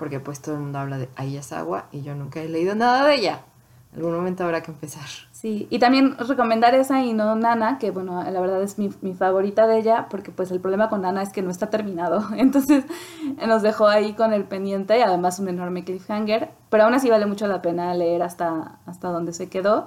porque 0.00 0.18
pues 0.18 0.40
todo 0.40 0.54
el 0.54 0.62
mundo 0.62 0.78
habla 0.78 0.96
de 0.96 1.10
Ayasawa 1.14 1.88
y 1.92 2.00
yo 2.00 2.14
nunca 2.14 2.40
he 2.40 2.48
leído 2.48 2.74
nada 2.74 3.06
de 3.06 3.16
ella. 3.16 3.42
algún 3.94 4.14
momento 4.14 4.44
habrá 4.44 4.62
que 4.62 4.70
empezar. 4.70 5.04
Sí, 5.30 5.66
y 5.68 5.78
también 5.78 6.16
recomendar 6.16 6.74
esa 6.74 7.04
y 7.04 7.12
no 7.12 7.36
Nana, 7.36 7.76
que 7.78 7.90
bueno, 7.90 8.22
la 8.22 8.40
verdad 8.40 8.62
es 8.62 8.78
mi, 8.78 8.88
favorita 9.12 9.66
de 9.66 9.78
ella, 9.78 10.06
porque 10.08 10.30
pues 10.30 10.50
el 10.52 10.60
problema 10.60 10.88
con 10.88 11.02
Nana 11.02 11.20
es 11.20 11.28
que 11.28 11.42
no 11.42 11.50
está 11.50 11.68
terminado. 11.68 12.26
Entonces 12.38 12.86
nos 13.46 13.60
dejó 13.60 13.88
ahí 13.88 14.14
con 14.14 14.32
el 14.32 14.44
pendiente 14.44 14.98
y 14.98 15.02
además 15.02 15.38
un 15.38 15.50
enorme 15.50 15.84
cliffhanger, 15.84 16.50
pero 16.70 16.84
aún 16.84 16.94
así 16.94 17.10
vale 17.10 17.26
mucho 17.26 17.46
la 17.46 17.60
pena 17.60 17.92
leer 17.92 18.22
hasta, 18.22 18.78
hasta 18.86 19.10
donde 19.10 19.34
se 19.34 19.50
quedó. 19.50 19.84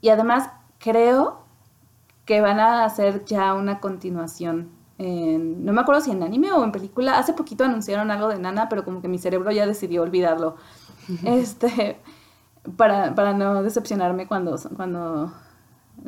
Y 0.00 0.08
además 0.08 0.48
creo 0.78 1.42
que 2.24 2.40
van 2.40 2.60
a 2.60 2.86
hacer 2.86 3.26
ya 3.26 3.52
una 3.52 3.78
continuación 3.78 4.77
no 4.98 5.72
me 5.72 5.80
acuerdo 5.80 6.00
si 6.00 6.10
en 6.10 6.22
anime 6.22 6.52
o 6.52 6.64
en 6.64 6.72
película, 6.72 7.18
hace 7.18 7.32
poquito 7.32 7.64
anunciaron 7.64 8.10
algo 8.10 8.28
de 8.28 8.38
Nana, 8.38 8.68
pero 8.68 8.84
como 8.84 9.00
que 9.00 9.08
mi 9.08 9.18
cerebro 9.18 9.50
ya 9.52 9.66
decidió 9.66 10.02
olvidarlo. 10.02 10.56
este, 11.24 12.00
para, 12.76 13.14
para 13.14 13.32
no 13.32 13.62
decepcionarme 13.62 14.26
cuando, 14.26 14.58
cuando, 14.76 15.32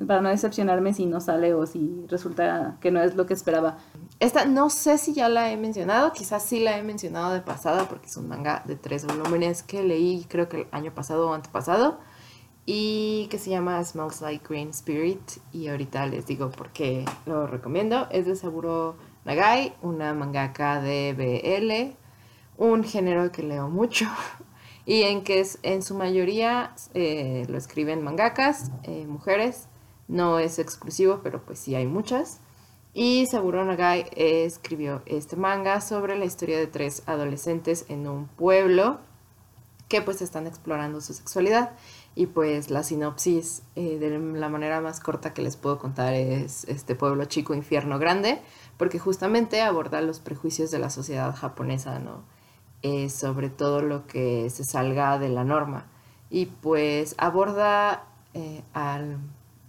para 0.07 0.21
no 0.21 0.29
decepcionarme 0.29 0.93
si 0.93 1.07
no 1.07 1.21
sale 1.21 1.55
o 1.55 1.67
si 1.67 2.05
resulta 2.09 2.77
que 2.81 2.91
no 2.91 3.01
es 3.01 3.15
lo 3.15 3.27
que 3.27 3.35
esperaba. 3.35 3.79
Esta 4.19 4.45
no 4.45 4.71
sé 4.71 4.99
si 4.99 5.15
ya 5.15 5.29
la 5.29 5.51
he 5.51 5.57
mencionado, 5.57 6.13
quizás 6.13 6.43
sí 6.43 6.61
la 6.61 6.77
he 6.77 6.83
mencionado 6.83 7.33
de 7.33 7.41
pasada 7.41 7.85
porque 7.89 8.07
es 8.07 8.17
un 8.17 8.29
manga 8.29 8.63
de 8.67 8.77
tres 8.77 9.07
volúmenes 9.07 9.63
que 9.63 9.83
leí 9.83 10.27
creo 10.29 10.49
que 10.49 10.63
el 10.63 10.67
año 10.73 10.93
pasado 10.93 11.31
o 11.31 11.35
antepasado 11.35 11.99
y 12.73 13.27
que 13.31 13.39
se 13.39 13.51
llama 13.51 13.83
Smells 13.83 14.21
Like 14.21 14.47
Green 14.49 14.69
Spirit 14.69 15.39
y 15.53 15.67
ahorita 15.67 16.07
les 16.07 16.25
digo 16.27 16.51
por 16.51 16.71
qué 16.71 17.05
lo 17.27 17.49
recomiendo. 17.49 18.07
Es 18.13 18.27
de 18.27 18.37
Saburo 18.37 18.95
Nagai, 19.25 19.75
una 19.83 20.15
mangaka 20.15 20.81
de 20.81 21.13
BL, 21.13 21.97
un 22.65 22.85
género 22.85 23.33
que 23.33 23.43
leo 23.43 23.69
mucho 23.69 24.07
y 24.87 25.03
en 25.03 25.25
que 25.25 25.41
es, 25.41 25.59
en 25.65 25.83
su 25.83 25.97
mayoría 25.97 26.77
eh, 26.95 27.45
lo 27.49 27.59
escriben 27.59 28.05
mangakas, 28.05 28.71
eh, 28.85 29.05
mujeres, 29.05 29.67
no 30.07 30.39
es 30.39 30.61
exclusivo, 30.61 31.23
pero 31.25 31.43
pues 31.45 31.59
sí 31.59 31.75
hay 31.75 31.89
muchas. 31.89 32.39
Y 32.95 33.27
Saburo 33.27 33.65
Nagai 33.65 34.07
escribió 34.15 35.03
este 35.07 35.35
manga 35.35 35.81
sobre 35.81 36.17
la 36.17 36.25
historia 36.25 36.57
de 36.57 36.69
tres 36.69 37.03
adolescentes 37.07 37.87
en 37.89 38.07
un 38.07 38.29
pueblo 38.29 39.01
que 39.91 40.01
pues 40.01 40.23
están 40.23 40.47
explorando 40.47 41.03
su 41.03 41.13
sexualidad. 41.13 41.73
Y 42.15 42.27
pues 42.27 42.71
la 42.71 42.83
sinopsis 42.83 43.63
eh, 43.77 43.99
de 43.99 44.19
la 44.19 44.49
manera 44.49 44.81
más 44.81 45.01
corta 45.01 45.33
que 45.33 45.43
les 45.43 45.57
puedo 45.57 45.79
contar 45.79 46.15
es 46.15 46.65
este 46.65 46.95
pueblo 46.95 47.25
chico, 47.27 47.55
infierno 47.55 47.99
grande, 47.99 48.43
porque 48.77 48.99
justamente 48.99 49.63
aborda 49.63 50.01
los 50.01 50.19
prejuicios 50.19 50.71
de 50.71 50.81
la 50.81 50.91
sociedad 50.91 51.35
japonesa, 51.35 51.99
¿no? 51.99 52.25
Eh, 52.83 53.11
sobre 53.11 53.49
todo 53.51 53.81
lo 53.83 54.07
que 54.07 54.51
se 54.51 54.65
salga 54.65 55.19
de 55.19 55.29
la 55.29 55.45
norma. 55.45 55.87
Y 56.31 56.47
pues 56.47 57.15
aborda 57.19 58.05
eh, 58.35 58.63
al... 58.73 59.19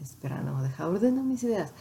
Espera, 0.02 0.42
no, 0.42 0.64
deja 0.64 0.88
ordeno 0.88 1.24
mis 1.24 1.44
ideas. 1.44 1.74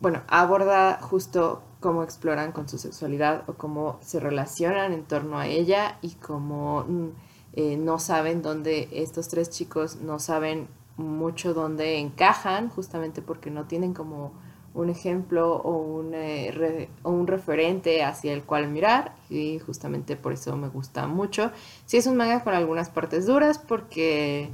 bueno, 0.00 0.22
aborda 0.28 1.00
justo 1.00 1.62
cómo 1.80 2.04
exploran 2.04 2.52
con 2.52 2.68
su 2.68 2.78
sexualidad 2.78 3.42
o 3.48 3.54
cómo 3.54 3.98
se 4.02 4.20
relacionan 4.20 4.92
en 4.92 5.04
torno 5.04 5.38
a 5.38 5.46
ella 5.46 5.98
y 6.02 6.10
cómo 6.14 6.84
mm, 6.86 7.08
eh, 7.52 7.76
no 7.76 7.98
saben 7.98 8.42
dónde 8.42 8.88
estos 8.92 9.28
tres 9.28 9.50
chicos 9.50 9.96
no 9.96 10.18
saben 10.18 10.68
mucho 10.96 11.54
dónde 11.54 11.98
encajan, 11.98 12.68
justamente 12.68 13.22
porque 13.22 13.50
no 13.50 13.64
tienen 13.64 13.94
como 13.94 14.32
un 14.72 14.88
ejemplo 14.88 15.56
o 15.56 15.78
un, 15.78 16.12
eh, 16.14 16.88
o 17.02 17.10
un 17.10 17.26
referente 17.26 18.04
hacia 18.04 18.32
el 18.32 18.44
cual 18.44 18.68
mirar 18.68 19.14
y 19.28 19.58
justamente 19.58 20.16
por 20.16 20.32
eso 20.32 20.56
me 20.56 20.68
gusta 20.68 21.06
mucho. 21.06 21.50
Sí 21.86 21.96
es 21.96 22.06
un 22.06 22.16
manga 22.16 22.44
con 22.44 22.54
algunas 22.54 22.88
partes 22.88 23.26
duras 23.26 23.58
porque 23.58 24.48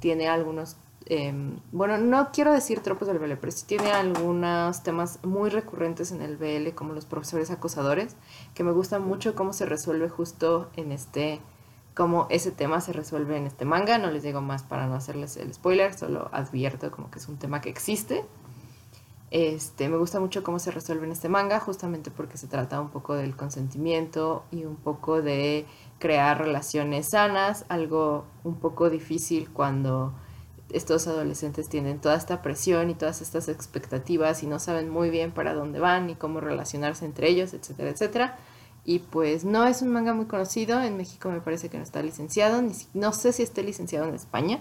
tiene 0.00 0.28
algunos, 0.28 0.76
em, 1.06 1.58
bueno, 1.72 1.96
no 1.96 2.30
quiero 2.32 2.52
decir 2.52 2.80
tropos 2.80 3.08
del 3.08 3.18
BL, 3.18 3.36
pero 3.36 3.52
sí 3.52 3.64
tiene 3.66 3.92
algunos 3.92 4.82
temas 4.82 5.18
muy 5.24 5.48
recurrentes 5.48 6.12
en 6.12 6.20
el 6.20 6.36
BL 6.36 6.74
como 6.74 6.92
los 6.92 7.06
profesores 7.06 7.50
acosadores, 7.50 8.16
que 8.54 8.64
me 8.64 8.72
gusta 8.72 8.98
mucho 8.98 9.34
cómo 9.34 9.54
se 9.54 9.64
resuelve 9.64 10.10
justo 10.10 10.68
en 10.76 10.92
este 10.92 11.40
cómo 11.94 12.26
ese 12.30 12.50
tema 12.50 12.80
se 12.80 12.92
resuelve 12.92 13.36
en 13.36 13.46
este 13.46 13.64
manga. 13.64 13.98
No 13.98 14.10
les 14.10 14.22
digo 14.22 14.40
más 14.40 14.62
para 14.62 14.86
no 14.86 14.94
hacerles 14.94 15.36
el 15.36 15.52
spoiler, 15.52 15.94
solo 15.94 16.28
advierto 16.32 16.90
como 16.90 17.10
que 17.10 17.18
es 17.18 17.28
un 17.28 17.38
tema 17.38 17.60
que 17.60 17.70
existe. 17.70 18.24
Este, 19.30 19.88
me 19.88 19.96
gusta 19.96 20.20
mucho 20.20 20.42
cómo 20.42 20.58
se 20.58 20.70
resuelve 20.70 21.06
en 21.06 21.12
este 21.12 21.30
manga, 21.30 21.58
justamente 21.58 22.10
porque 22.10 22.36
se 22.36 22.48
trata 22.48 22.80
un 22.80 22.90
poco 22.90 23.14
del 23.14 23.34
consentimiento 23.34 24.44
y 24.50 24.64
un 24.64 24.76
poco 24.76 25.22
de 25.22 25.64
crear 25.98 26.38
relaciones 26.38 27.08
sanas, 27.08 27.64
algo 27.70 28.26
un 28.44 28.56
poco 28.56 28.90
difícil 28.90 29.48
cuando 29.50 30.12
estos 30.68 31.06
adolescentes 31.06 31.70
tienen 31.70 31.98
toda 31.98 32.16
esta 32.16 32.42
presión 32.42 32.90
y 32.90 32.94
todas 32.94 33.22
estas 33.22 33.48
expectativas 33.48 34.42
y 34.42 34.46
no 34.46 34.58
saben 34.58 34.90
muy 34.90 35.08
bien 35.08 35.32
para 35.32 35.54
dónde 35.54 35.80
van 35.80 36.10
y 36.10 36.14
cómo 36.14 36.40
relacionarse 36.40 37.06
entre 37.06 37.28
ellos, 37.28 37.54
etcétera, 37.54 37.88
etcétera. 37.88 38.36
Y 38.84 38.98
pues 38.98 39.44
no 39.44 39.64
es 39.64 39.80
un 39.82 39.90
manga 39.90 40.12
muy 40.12 40.26
conocido, 40.26 40.82
en 40.82 40.96
México 40.96 41.30
me 41.30 41.40
parece 41.40 41.68
que 41.68 41.76
no 41.76 41.84
está 41.84 42.02
licenciado, 42.02 42.60
ni 42.62 42.72
no 42.94 43.12
sé 43.12 43.32
si 43.32 43.42
esté 43.44 43.62
licenciado 43.62 44.08
en 44.08 44.14
España, 44.14 44.58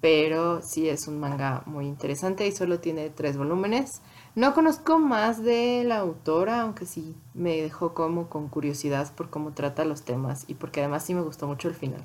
pero 0.00 0.62
sí 0.62 0.88
es 0.88 1.06
un 1.06 1.20
manga 1.20 1.62
muy 1.66 1.86
interesante 1.86 2.46
y 2.46 2.52
solo 2.52 2.80
tiene 2.80 3.10
tres 3.10 3.36
volúmenes. 3.36 4.00
No 4.34 4.54
conozco 4.54 4.98
más 4.98 5.42
de 5.42 5.84
la 5.84 5.98
autora, 5.98 6.62
aunque 6.62 6.86
sí 6.86 7.14
me 7.34 7.60
dejó 7.60 7.92
como 7.92 8.30
con 8.30 8.48
curiosidad 8.48 9.12
por 9.14 9.28
cómo 9.28 9.52
trata 9.52 9.84
los 9.84 10.02
temas 10.02 10.44
y 10.48 10.54
porque 10.54 10.80
además 10.80 11.04
sí 11.04 11.14
me 11.14 11.20
gustó 11.20 11.46
mucho 11.46 11.68
el 11.68 11.74
final. 11.74 12.02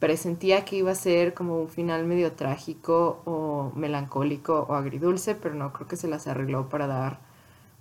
Presentía 0.00 0.64
que 0.64 0.76
iba 0.76 0.90
a 0.90 0.96
ser 0.96 1.34
como 1.34 1.60
un 1.60 1.68
final 1.68 2.04
medio 2.04 2.32
trágico 2.32 3.20
o 3.26 3.72
melancólico 3.76 4.66
o 4.68 4.74
agridulce, 4.74 5.36
pero 5.36 5.54
no 5.54 5.72
creo 5.72 5.86
que 5.86 5.96
se 5.96 6.08
las 6.08 6.26
arregló 6.26 6.68
para 6.68 6.88
dar 6.88 7.20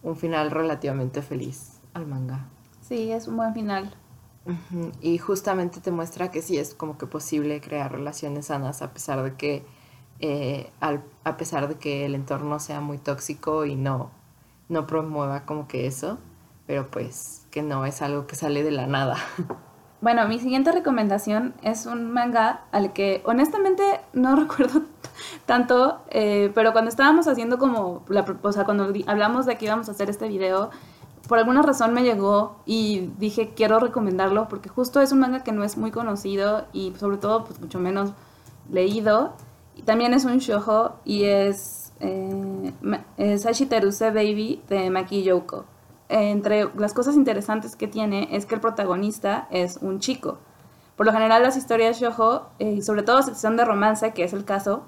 un 0.04 0.16
final 0.16 0.52
relativamente 0.52 1.22
feliz 1.24 1.77
al 1.98 2.08
manga. 2.08 2.48
Sí, 2.82 3.12
es 3.12 3.28
un 3.28 3.38
buen 3.38 3.54
final. 3.54 3.94
Y 5.02 5.18
justamente 5.18 5.82
te 5.82 5.92
muestra 5.92 6.32
que 6.32 6.42
sí 6.42 6.58
es 6.58 6.74
como 6.74 6.98
que 6.98 7.06
posible 7.06 7.60
crear 7.60 7.92
relaciones 7.92 8.46
sanas 8.46 8.82
a 8.82 8.94
pesar 8.94 9.22
de 9.22 9.36
que 9.36 9.66
eh, 10.20 10.72
a 10.80 11.38
pesar 11.38 11.68
de 11.68 11.76
que 11.76 12.06
el 12.06 12.16
entorno 12.16 12.60
sea 12.60 12.80
muy 12.80 12.98
tóxico 12.98 13.66
y 13.66 13.76
no, 13.76 14.10
no 14.70 14.88
promueva 14.88 15.46
como 15.46 15.68
que 15.68 15.86
eso, 15.86 16.18
pero 16.66 16.90
pues 16.90 17.46
que 17.52 17.62
no 17.62 17.86
es 17.86 18.02
algo 18.02 18.26
que 18.26 18.36
sale 18.36 18.64
de 18.64 18.72
la 18.72 18.88
nada. 18.88 19.18
Bueno, 20.00 20.28
mi 20.28 20.38
siguiente 20.38 20.72
recomendación 20.72 21.56
es 21.64 21.88
un 21.88 22.12
manga 22.12 22.62
al 22.72 22.94
que 22.94 23.24
honestamente 23.26 23.82
no 24.14 24.36
recuerdo 24.40 24.84
tanto, 25.48 26.04
eh, 26.12 26.52
pero 26.54 26.72
cuando 26.72 26.90
estábamos 26.90 27.28
haciendo 27.28 27.58
como, 27.58 28.06
la, 28.08 28.24
o 28.44 28.52
sea, 28.52 28.64
cuando 28.64 28.94
hablamos 29.08 29.48
de 29.48 29.58
que 29.58 29.66
íbamos 29.66 29.90
a 29.90 29.94
hacer 29.94 30.12
este 30.12 30.28
video, 30.28 30.70
por 31.28 31.38
alguna 31.38 31.62
razón 31.62 31.94
me 31.94 32.04
llegó 32.04 32.58
y 32.66 33.12
dije 33.18 33.54
quiero 33.56 33.80
recomendarlo 33.80 34.48
porque 34.48 34.70
justo 34.70 35.02
es 35.02 35.12
un 35.12 35.20
manga 35.20 35.44
que 35.44 35.52
no 35.52 35.64
es 35.64 35.78
muy 35.78 35.92
conocido 35.92 36.66
y 36.74 36.94
sobre 36.98 37.18
todo 37.18 37.44
pues 37.46 37.60
mucho 37.60 37.80
menos 37.80 38.14
leído. 38.72 39.34
Y 39.76 39.84
también 39.84 40.14
es 40.14 40.26
un 40.26 40.40
shoujo 40.40 40.96
y 41.06 41.26
es, 41.26 41.94
eh, 42.00 42.74
es 43.18 43.46
Baby 44.00 44.64
de 44.68 44.90
Maki 44.90 45.24
Yoko. 45.24 45.66
Entre 46.10 46.70
las 46.76 46.94
cosas 46.94 47.16
interesantes 47.16 47.76
que 47.76 47.88
tiene 47.88 48.30
es 48.32 48.46
que 48.46 48.56
el 48.56 48.62
protagonista 48.62 49.48
es 49.52 49.78
un 49.82 50.00
chico. 50.00 50.40
Por 50.96 51.06
lo 51.06 51.12
general 51.12 51.44
las 51.44 51.58
historias 51.58 52.00
shoujo, 52.00 52.48
eh, 52.58 52.72
y 52.72 52.82
sobre 52.82 53.04
todo 53.04 53.22
si 53.22 53.36
son 53.36 53.56
de 53.56 53.66
romance, 53.66 54.14
que 54.14 54.24
es 54.24 54.34
el 54.34 54.46
caso, 54.46 54.84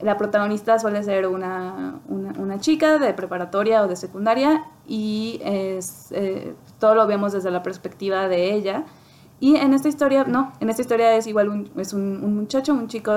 la 0.00 0.16
protagonista 0.16 0.78
suele 0.78 1.02
ser 1.02 1.26
una, 1.26 2.00
una, 2.08 2.60
chica 2.60 2.98
de 2.98 3.12
preparatoria 3.14 3.82
o 3.82 3.88
de 3.88 3.96
secundaria 3.96 4.64
y 4.86 5.40
es, 5.42 6.12
eh, 6.12 6.54
todo 6.78 6.94
lo 6.94 7.06
vemos 7.06 7.32
desde 7.32 7.50
la 7.50 7.62
perspectiva 7.62 8.28
de 8.28 8.54
ella. 8.54 8.84
Y 9.40 9.56
en 9.56 9.74
esta 9.74 9.88
historia, 9.88 10.24
no, 10.24 10.52
en 10.60 10.68
esta 10.68 10.82
historia 10.82 11.14
es 11.14 11.26
igual 11.26 11.48
un, 11.48 11.70
es 11.76 11.92
un, 11.92 12.34
muchacho, 12.36 12.72
un 12.72 12.88
chico, 12.88 13.12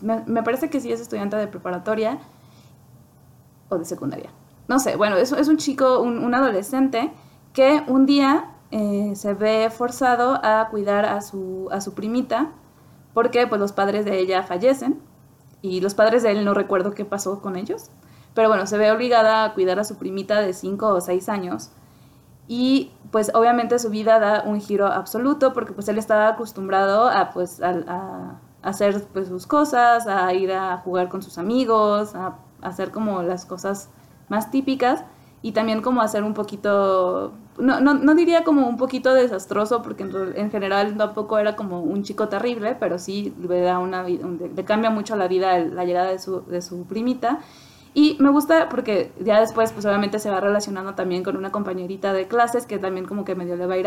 me, 0.00 0.42
parece 0.42 0.70
que 0.70 0.80
sí 0.80 0.90
es 0.90 1.00
estudiante 1.00 1.36
de 1.36 1.46
preparatoria 1.46 2.18
o 3.68 3.78
de 3.78 3.84
secundaria. 3.84 4.30
No 4.66 4.78
sé, 4.78 4.96
bueno, 4.96 5.16
es, 5.16 5.30
es 5.32 5.48
un 5.48 5.56
chico, 5.56 6.00
un, 6.00 6.34
adolescente 6.34 7.12
que 7.52 7.82
un 7.86 8.06
día 8.06 8.50
eh, 8.70 9.12
se 9.14 9.34
ve 9.34 9.70
forzado 9.70 10.40
a 10.44 10.68
cuidar 10.70 11.04
a 11.04 11.20
su, 11.20 11.68
a 11.70 11.80
su 11.80 11.94
primita 11.94 12.52
porque 13.12 13.46
pues 13.46 13.60
los 13.60 13.72
padres 13.72 14.04
de 14.04 14.18
ella 14.18 14.42
fallecen 14.42 15.00
y 15.64 15.80
los 15.80 15.94
padres 15.94 16.22
de 16.22 16.30
él 16.30 16.44
no 16.44 16.52
recuerdo 16.52 16.90
qué 16.90 17.06
pasó 17.06 17.40
con 17.40 17.56
ellos. 17.56 17.90
Pero 18.34 18.50
bueno, 18.50 18.66
se 18.66 18.76
ve 18.76 18.92
obligada 18.92 19.44
a 19.44 19.54
cuidar 19.54 19.78
a 19.78 19.84
su 19.84 19.96
primita 19.96 20.42
de 20.42 20.52
5 20.52 20.88
o 20.88 21.00
6 21.00 21.30
años. 21.30 21.70
Y 22.46 22.92
pues 23.10 23.30
obviamente 23.34 23.78
su 23.78 23.88
vida 23.88 24.18
da 24.18 24.42
un 24.44 24.60
giro 24.60 24.86
absoluto 24.88 25.54
porque 25.54 25.72
pues 25.72 25.88
él 25.88 25.96
estaba 25.96 26.28
acostumbrado 26.28 27.08
a 27.08 27.30
pues 27.30 27.62
a, 27.62 28.38
hacer 28.60 29.06
pues 29.14 29.28
sus 29.28 29.46
cosas, 29.46 30.06
a 30.06 30.34
ir 30.34 30.52
a 30.52 30.76
jugar 30.76 31.08
con 31.08 31.22
sus 31.22 31.38
amigos, 31.38 32.14
a, 32.14 32.36
a 32.60 32.68
hacer 32.68 32.90
como 32.90 33.22
las 33.22 33.46
cosas 33.46 33.88
más 34.28 34.50
típicas 34.50 35.02
y 35.40 35.52
también 35.52 35.80
como 35.80 36.02
hacer 36.02 36.24
un 36.24 36.34
poquito 36.34 37.32
no, 37.58 37.80
no, 37.80 37.94
no, 37.94 38.14
diría 38.14 38.42
como 38.42 38.66
un 38.66 38.76
poquito 38.76 39.14
desastroso, 39.14 39.82
porque 39.82 40.02
en, 40.02 40.50
general 40.50 40.96
tampoco 40.96 41.38
era 41.38 41.54
como 41.56 41.80
un 41.80 42.02
chico 42.02 42.28
terrible, 42.28 42.76
pero 42.78 42.98
sí 42.98 43.34
le 43.48 43.60
da 43.60 43.78
una 43.78 44.02
le 44.04 44.64
cambia 44.64 44.90
mucho 44.90 45.14
la 45.16 45.28
vida 45.28 45.58
la 45.58 45.84
llegada 45.84 46.10
de 46.10 46.18
su, 46.18 46.42
de 46.46 46.62
su 46.62 46.84
primita. 46.84 47.40
Y 47.96 48.16
me 48.18 48.30
gusta 48.30 48.68
porque 48.68 49.12
ya 49.20 49.38
después, 49.38 49.72
pues 49.72 49.86
obviamente 49.86 50.18
se 50.18 50.28
va 50.28 50.40
relacionando 50.40 50.94
también 50.94 51.22
con 51.22 51.36
una 51.36 51.52
compañerita 51.52 52.12
de 52.12 52.26
clases 52.26 52.66
que 52.66 52.78
también 52.78 53.06
como 53.06 53.24
que 53.24 53.36
medio 53.36 53.54
le 53.56 53.66
va 53.66 53.74
a 53.74 53.78
ir 53.78 53.86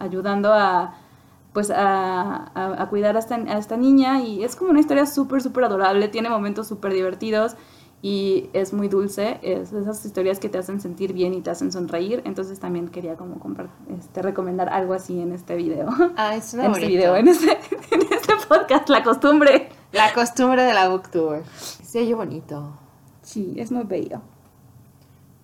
ayudando 0.00 0.52
a, 0.52 0.94
pues 1.52 1.70
a, 1.70 2.86
cuidar 2.90 3.16
esta, 3.16 3.36
a 3.36 3.58
esta 3.58 3.76
niña. 3.76 4.20
Y 4.22 4.42
es 4.42 4.56
como 4.56 4.70
una 4.70 4.80
historia 4.80 5.06
súper, 5.06 5.42
súper 5.42 5.64
adorable, 5.64 6.08
tiene 6.08 6.28
momentos 6.28 6.66
súper 6.66 6.92
divertidos 6.92 7.54
y 8.00 8.48
es 8.52 8.72
muy 8.72 8.88
dulce, 8.88 9.40
es 9.42 9.72
esas 9.72 10.04
historias 10.04 10.38
que 10.38 10.48
te 10.48 10.58
hacen 10.58 10.80
sentir 10.80 11.12
bien 11.12 11.34
y 11.34 11.40
te 11.40 11.50
hacen 11.50 11.72
sonreír, 11.72 12.22
entonces 12.24 12.60
también 12.60 12.88
quería 12.88 13.16
como 13.16 13.40
este, 13.98 14.22
recomendar 14.22 14.68
algo 14.68 14.94
así 14.94 15.20
en 15.20 15.32
este 15.32 15.56
video. 15.56 15.88
Ah, 16.16 16.36
es 16.36 16.54
En 16.54 16.70
este 16.70 16.86
video, 16.86 17.16
en 17.16 17.28
este, 17.28 17.52
en 17.90 18.02
este 18.02 18.34
podcast, 18.48 18.88
la 18.88 19.02
costumbre. 19.02 19.68
La 19.92 20.12
costumbre 20.12 20.62
de 20.62 20.74
la 20.74 20.88
booktober. 20.88 21.42
Se 21.56 22.00
oye 22.02 22.14
bonito. 22.14 22.78
Sí, 23.22 23.54
es 23.56 23.72
muy 23.72 23.84
bello. 23.84 24.20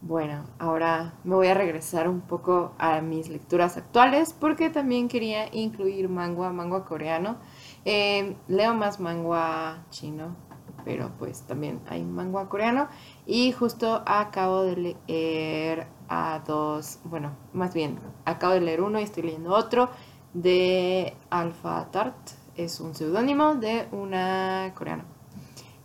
Bueno, 0.07 0.45
ahora 0.59 1.15
me 1.25 1.35
voy 1.35 1.47
a 1.47 1.55
regresar 1.55 2.11
un 2.11 2.21
poco 2.21 2.73
a 2.77 3.01
mis 3.01 3.31
lecturas 3.31 3.79
actuales 3.79 4.35
porque 4.39 4.69
también 4.69 5.09
quería 5.09 5.49
incluir 5.55 6.11
manga, 6.11 6.53
manga 6.53 6.85
coreano. 6.85 7.39
Eh, 7.87 8.37
leo 8.47 8.75
más 8.75 9.01
manga 9.01 9.87
chino, 9.89 10.37
pero 10.85 11.11
pues 11.19 11.43
también 11.43 11.81
hay 11.89 12.03
manga 12.03 12.49
coreano. 12.49 12.89
Y 13.27 13.53
justo 13.53 14.03
acabo 14.07 14.63
de 14.63 14.97
leer 15.09 15.87
a 16.09 16.43
dos, 16.47 16.99
bueno, 17.05 17.33
más 17.53 17.75
bien, 17.75 17.99
acabo 18.25 18.55
de 18.55 18.61
leer 18.61 18.81
uno 18.81 19.01
y 19.01 19.03
estoy 19.03 19.25
leyendo 19.25 19.55
otro 19.55 19.91
de 20.35 21.15
Alpha 21.31 21.89
Tart, 21.91 22.17
es 22.57 22.81
un 22.81 22.95
seudónimo 22.95 23.55
de 23.55 23.89
una 23.93 24.73
coreana 24.75 25.05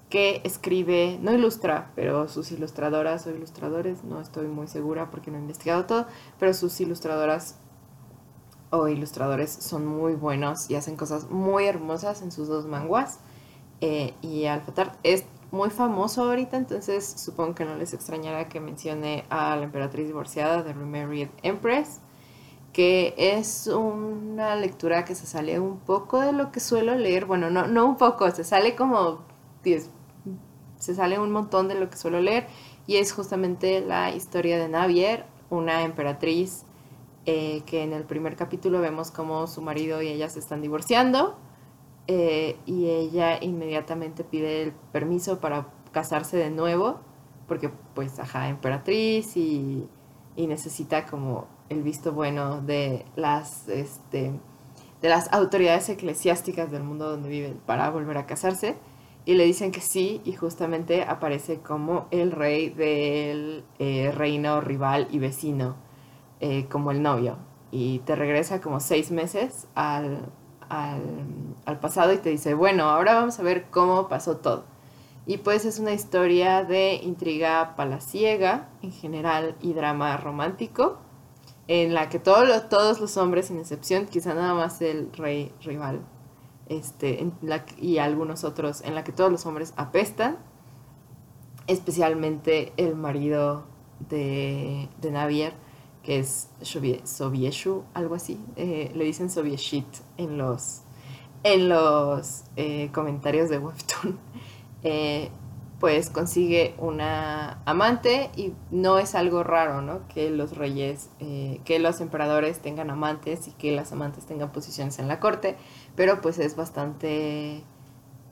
que 0.10 0.42
escribe, 0.44 1.20
no 1.22 1.32
ilustra, 1.32 1.92
pero 1.96 2.28
sus 2.28 2.52
ilustradoras 2.52 3.28
o 3.28 3.32
ilustradores, 3.32 4.04
no 4.04 4.20
estoy 4.20 4.48
muy 4.48 4.68
segura 4.68 5.12
porque 5.12 5.30
no 5.30 5.38
he 5.38 5.42
investigado 5.42 5.86
todo, 5.86 6.08
pero 6.40 6.54
sus 6.54 6.80
ilustradoras 6.82 7.60
o 8.72 8.88
ilustradores 8.88 9.52
son 9.52 9.86
muy 9.86 10.16
buenos 10.16 10.70
y 10.70 10.76
hacen 10.76 10.96
cosas 10.96 11.30
muy 11.30 11.66
hermosas 11.66 12.22
en 12.24 12.32
sus 12.32 12.48
dos 12.48 12.66
manguas. 12.66 13.20
Eh, 13.82 14.14
y 14.22 14.46
Alphatart 14.46 14.98
es 15.04 15.26
muy 15.52 15.70
famoso 15.70 16.24
ahorita, 16.24 16.58
entonces 16.58 17.06
supongo 17.18 17.56
que 17.56 17.66
no 17.66 17.76
les 17.76 17.94
extrañará 17.94 18.50
que 18.50 18.60
mencione 18.60 19.26
a 19.30 19.56
la 19.56 19.64
emperatriz 19.64 20.06
divorciada 20.06 20.64
de 20.64 20.74
Remarried 20.74 21.30
Empress, 21.44 22.02
que 22.74 23.16
es 23.18 23.68
una 23.68 24.56
lectura 24.56 25.06
que 25.06 25.16
se 25.16 25.26
sale 25.26 25.60
un 25.60 25.80
poco 25.80 26.20
de 26.22 26.34
lo 26.34 26.52
que 26.52 26.60
suelo 26.60 26.96
leer, 26.96 27.26
bueno, 27.26 27.50
no, 27.50 27.68
no 27.68 27.86
un 27.86 27.98
poco, 27.98 28.30
se 28.32 28.44
sale 28.44 28.76
como 28.76 29.20
10, 29.64 29.90
se 30.78 30.96
sale 30.96 31.20
un 31.20 31.32
montón 31.32 31.68
de 31.68 31.76
lo 31.76 31.90
que 31.90 31.98
suelo 31.98 32.22
leer 32.22 32.48
y 32.86 32.98
es 32.98 33.12
justamente 33.12 33.82
la 33.82 34.12
historia 34.12 34.60
de 34.60 34.70
Navier, 34.70 35.26
una 35.50 35.84
emperatriz 35.84 36.64
eh, 37.26 37.64
que 37.66 37.84
en 37.84 37.94
el 37.94 38.04
primer 38.04 38.36
capítulo 38.36 38.82
vemos 38.82 39.10
como 39.10 39.48
su 39.48 39.62
marido 39.62 40.02
y 40.02 40.10
ella 40.10 40.30
se 40.30 40.40
están 40.40 40.62
divorciando 40.62 41.38
eh, 42.12 42.58
y 42.66 42.90
ella 42.90 43.38
inmediatamente 43.40 44.24
pide 44.24 44.64
el 44.64 44.72
permiso 44.92 45.40
para 45.40 45.68
casarse 45.92 46.38
de 46.38 46.50
nuevo 46.50 47.02
porque 47.48 47.70
pues 47.94 48.18
ajá, 48.20 48.50
emperatriz 48.50 49.38
y, 49.38 49.88
necesita 50.36 51.06
como 51.06 51.48
el 51.68 51.84
visto 51.84 52.14
bueno 52.14 52.62
de 52.62 53.06
las, 53.16 53.68
este, 53.68 54.32
de 55.02 55.10
las 55.10 55.32
autoridades 55.34 55.90
eclesiásticas 55.90 56.72
del 56.72 56.82
mundo 56.82 57.10
donde 57.12 57.30
viven 57.30 57.60
para 57.66 57.92
volver 57.92 58.18
a 58.18 58.26
casarse. 58.26 58.78
Y 59.26 59.34
le 59.36 59.44
dicen 59.44 59.72
que 59.72 59.82
sí 59.82 60.22
y 60.24 60.32
justamente 60.32 61.04
aparece 61.04 61.60
como 61.60 62.08
el 62.10 62.32
rey 62.32 62.70
del 62.70 63.66
eh, 63.78 64.12
reino 64.16 64.62
rival 64.62 65.10
y 65.12 65.20
vecino 65.20 65.76
eh, 66.40 66.66
como 66.72 66.90
el 66.92 67.04
novio. 67.04 67.38
Y 67.70 68.00
te 68.00 68.16
regresa 68.16 68.62
como 68.62 68.80
seis 68.80 69.12
meses 69.12 69.68
al, 69.76 70.32
al, 70.70 71.80
pasado 71.82 72.14
y 72.14 72.18
te 72.18 72.30
dice, 72.30 72.54
bueno, 72.54 72.86
ahora 72.90 73.16
vamos 73.16 73.40
a 73.40 73.44
ver 73.44 73.68
cómo 73.70 74.08
pasó 74.08 74.38
todo. 74.38 74.64
Y 75.26 75.38
pues 75.38 75.66
es 75.66 75.80
una 75.80 75.94
historia 75.94 76.64
de 76.64 76.96
intriga 76.96 77.76
palaciega 77.76 78.70
en 78.82 78.92
general 78.92 79.56
y 79.62 79.74
drama 79.74 80.18
romántico, 80.18 80.98
en 81.68 81.94
la 81.94 82.10
que 82.10 82.18
todos 82.18 82.48
los, 82.48 82.70
todos 82.70 83.00
los 83.00 83.18
hombres, 83.18 83.48
sin 83.48 83.60
excepción, 83.60 84.08
quizá 84.08 84.34
nada 84.34 84.56
más 84.56 84.82
el 84.82 85.12
rey 85.14 85.54
rival 85.62 86.02
este, 86.68 87.32
y 87.78 87.98
algunos 88.00 88.44
otros, 88.44 88.82
en 88.82 88.96
la 88.96 89.04
que 89.04 89.12
todos 89.12 89.32
los 89.32 89.46
hombres 89.46 89.74
apestan, 89.78 90.38
especialmente 91.68 92.74
el 92.78 92.96
marido 92.96 93.66
de, 94.10 94.90
de 95.00 95.12
Navier, 95.12 95.54
que 96.04 96.20
es 96.20 96.50
Sobieshu, 96.62 97.84
algo 97.94 98.16
así. 98.16 98.40
Eh, 98.56 98.92
le 98.96 99.04
dicen 99.04 99.30
Sobieshit 99.30 99.88
en 100.18 100.38
los, 100.38 100.82
en 101.44 101.70
los 101.70 102.44
eh, 102.56 102.90
comentarios 102.94 103.50
de 103.50 103.60
Webtoon. 103.60 104.20
Eh, 104.82 105.30
pues 105.82 106.10
consigue 106.10 106.74
una 106.78 107.62
amante 107.66 108.30
y 108.38 108.54
no 108.72 108.98
es 108.98 109.14
algo 109.14 109.44
raro, 109.44 109.82
¿no? 109.82 110.08
Que 110.08 110.30
los 110.30 110.56
reyes, 110.56 111.10
que 111.20 111.80
los 111.80 112.00
emperadores 112.00 112.60
tengan 112.60 112.90
amantes 112.90 113.50
y 113.50 113.52
que 113.52 113.74
las 113.74 113.92
amantes 113.92 114.26
tengan 114.26 114.54
posiciones 114.54 114.98
en 115.00 115.10
la 115.10 115.20
corte, 115.20 115.58
pero 115.98 116.22
pues 116.22 116.40
es 116.40 116.56
bastante... 116.56 117.62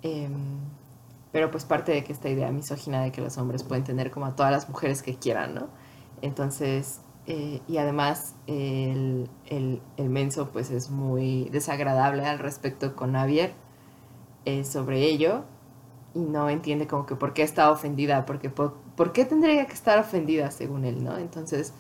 Em, 0.04 0.60
pero 1.34 1.52
pues 1.52 1.66
parte 1.66 1.92
de 1.92 2.06
que 2.06 2.14
esta 2.14 2.30
idea 2.30 2.50
misógina 2.52 3.04
de 3.04 3.12
que 3.12 3.20
los 3.20 3.38
hombres 3.38 3.64
pueden 3.64 3.84
tener 3.84 4.10
como 4.10 4.28
a 4.28 4.38
todas 4.38 4.54
las 4.54 4.70
mujeres 4.70 5.04
que 5.04 5.16
quieran, 5.16 5.54
¿no? 5.54 5.68
Entonces 6.22 7.02
eh, 7.28 7.62
y 7.68 7.78
además 7.78 8.36
el, 8.48 9.30
el, 9.48 9.82
el, 9.98 10.10
menso 10.10 10.50
pues 10.52 10.72
es 10.72 10.90
muy 10.90 11.50
desagradable 11.50 12.26
al 12.26 12.40
respecto 12.40 12.96
con 12.96 13.14
Javier 13.14 13.54
eh, 14.46 14.64
sobre 14.64 15.04
ello 15.04 15.44
y 16.14 16.20
no 16.20 16.50
entiende 16.50 16.88
como 16.88 17.06
que 17.06 17.18
por 17.18 17.34
qué 17.34 17.44
está 17.44 17.70
ofendida, 17.70 18.26
porque 18.26 18.50
por, 18.50 19.12
qué 19.12 19.26
tendría 19.26 19.68
que 19.68 19.74
estar 19.74 20.00
ofendida 20.00 20.52
según 20.52 20.86
él, 20.86 21.04
¿no? 21.04 21.18
Entonces 21.18 21.74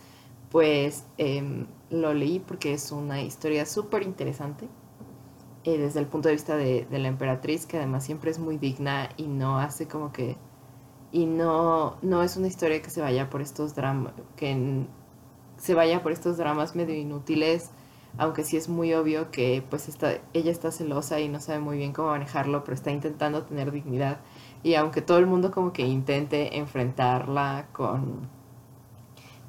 pues 0.51 1.05
em, 1.17 1.67
lo 1.89 2.13
leí 2.13 2.39
porque 2.39 2.73
es 2.73 2.91
una 2.91 3.21
historia 3.21 3.65
súper 3.65 4.03
interesante 4.03 4.67
eh, 5.63 5.77
desde 5.77 6.01
el 6.01 6.07
punto 6.07 6.27
de 6.27 6.35
vista 6.35 6.57
de, 6.57 6.85
de, 6.89 6.99
la 6.99 7.07
emperatriz 7.07 7.65
que 7.65 7.77
además 7.77 8.03
siempre 8.03 8.31
es 8.31 8.39
muy 8.39 8.57
digna 8.57 9.09
y 9.15 9.27
no 9.27 9.59
hace 9.59 9.87
como 9.87 10.11
que 10.11 10.35
y 11.11 11.25
no, 11.25 11.97
no 12.01 12.21
es 12.21 12.35
una 12.35 12.47
historia 12.47 12.81
que 12.81 12.89
se 12.89 13.01
vaya 13.01 13.29
por 13.29 13.41
estos 13.41 13.75
dramas 13.75 14.13
que 14.35 14.85
se 15.57 15.73
vaya 15.73 16.03
por 16.03 16.11
estos 16.11 16.37
dramas 16.37 16.75
medio 16.75 16.95
inútiles, 16.95 17.71
aunque 18.17 18.43
sí 18.43 18.57
es 18.57 18.69
muy 18.69 18.93
obvio 18.93 19.31
que 19.31 19.63
pues 19.69 19.87
está, 19.87 20.19
ella 20.33 20.51
está 20.51 20.71
celosa 20.71 21.19
y 21.19 21.29
no 21.29 21.39
sabe 21.39 21.59
muy 21.59 21.77
bien 21.77 21.93
cómo 21.93 22.09
manejarlo, 22.09 22.63
pero 22.63 22.75
está 22.75 22.91
intentando 22.91 23.43
tener 23.43 23.71
dignidad. 23.71 24.19
Y 24.63 24.75
aunque 24.75 25.01
todo 25.01 25.17
el 25.17 25.27
mundo 25.27 25.51
como 25.51 25.73
que 25.73 25.83
intente 25.83 26.57
enfrentarla 26.57 27.67
con 27.73 28.29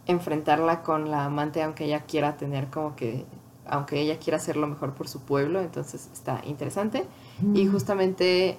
enfrentarla 0.07 0.83
con 0.83 1.11
la 1.11 1.27
amante, 1.27 1.63
aunque 1.63 1.85
ella 1.85 2.01
quiera 2.01 2.37
tener 2.37 2.69
como 2.69 2.97
que 2.97 3.27
aunque 3.71 4.01
ella 4.01 4.19
quiera 4.19 4.39
hacer 4.39 4.57
lo 4.57 4.67
mejor 4.67 4.95
por 4.95 5.09
su 5.09 5.21
pueblo, 5.21 5.61
entonces 5.61 6.09
está 6.13 6.41
interesante. 6.47 7.05
Y 7.53 7.67
justamente 7.67 8.59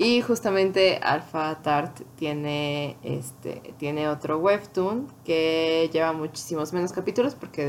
y 0.00 0.20
justamente 0.20 1.00
Alpha 1.02 1.60
Tart 1.60 2.02
tiene, 2.14 2.96
este, 3.02 3.74
tiene 3.78 4.08
otro 4.08 4.38
webtoon 4.38 5.08
que 5.24 5.90
lleva 5.92 6.12
muchísimos 6.12 6.72
menos 6.72 6.92
capítulos 6.92 7.34
porque 7.34 7.66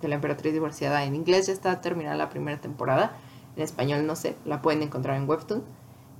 de, 0.00 0.08
La 0.08 0.14
Emperatriz 0.14 0.52
Divorciada 0.52 1.04
en 1.04 1.16
inglés 1.16 1.48
ya 1.48 1.52
está 1.52 1.80
terminada 1.80 2.14
la 2.14 2.28
primera 2.28 2.60
temporada. 2.60 3.16
En 3.56 3.64
español 3.64 4.06
no 4.06 4.14
sé, 4.14 4.36
la 4.44 4.62
pueden 4.62 4.80
encontrar 4.82 5.16
en 5.16 5.28
webtoon. 5.28 5.64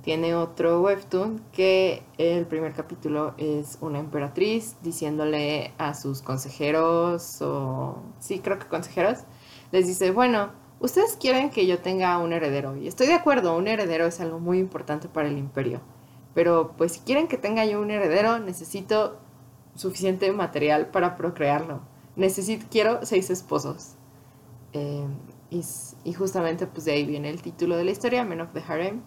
Tiene 0.03 0.35
otro 0.35 0.81
webtoon 0.81 1.41
que 1.53 2.03
el 2.17 2.45
primer 2.45 2.73
capítulo 2.73 3.33
es 3.37 3.77
una 3.79 3.99
emperatriz 3.99 4.75
diciéndole 4.81 5.71
a 5.77 5.93
sus 5.93 6.21
consejeros 6.21 7.41
o... 7.41 8.03
Sí, 8.19 8.39
creo 8.39 8.59
que 8.59 8.65
consejeros. 8.65 9.19
Les 9.71 9.87
dice, 9.87 10.11
bueno, 10.11 10.51
ustedes 10.83 11.15
quieren 11.15 11.49
que 11.49 11.65
yo 11.65 11.79
tenga 11.79 12.17
un 12.17 12.33
heredero 12.33 12.75
y 12.75 12.87
estoy 12.87 13.07
de 13.07 13.13
acuerdo, 13.13 13.55
un 13.55 13.67
heredero 13.67 14.05
es 14.05 14.19
algo 14.19 14.39
muy 14.39 14.59
importante 14.59 15.07
para 15.07 15.29
el 15.29 15.37
imperio, 15.37 15.81
pero 16.33 16.73
pues 16.77 16.93
si 16.93 16.99
quieren 16.99 17.27
que 17.27 17.37
tenga 17.37 17.65
yo 17.65 17.81
un 17.81 17.89
heredero 17.89 18.37
necesito 18.39 19.17
suficiente 19.75 20.31
material 20.31 20.87
para 20.87 21.15
procrearlo. 21.15 21.81
Necesito, 22.15 22.65
quiero 22.69 23.05
seis 23.05 23.29
esposos. 23.29 23.95
Eh, 24.73 25.07
y, 25.49 26.13
justamente 26.13 26.65
pues 26.67 26.85
de 26.85 26.93
ahí 26.93 27.05
viene 27.05 27.29
el 27.29 27.41
título 27.41 27.77
de 27.77 27.83
la 27.83 27.91
historia, 27.91 28.23
Men 28.23 28.41
of 28.41 28.53
the 28.53 28.63
Harem. 28.67 29.01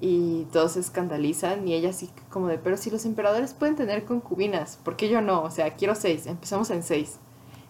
Y 0.00 0.46
todos 0.52 0.72
se 0.72 0.80
escandalizan 0.80 1.66
y 1.66 1.74
ella 1.74 1.90
así 1.90 2.08
como 2.30 2.46
de, 2.46 2.58
pero 2.58 2.76
si 2.76 2.90
los 2.90 3.04
emperadores 3.04 3.52
pueden 3.54 3.74
tener 3.74 4.04
concubinas, 4.04 4.78
¿por 4.84 4.96
qué 4.96 5.08
yo 5.08 5.20
no? 5.20 5.42
O 5.42 5.50
sea, 5.50 5.74
quiero 5.74 5.94
seis, 5.94 6.26
empezamos 6.26 6.70
en 6.70 6.82
seis. 6.82 7.18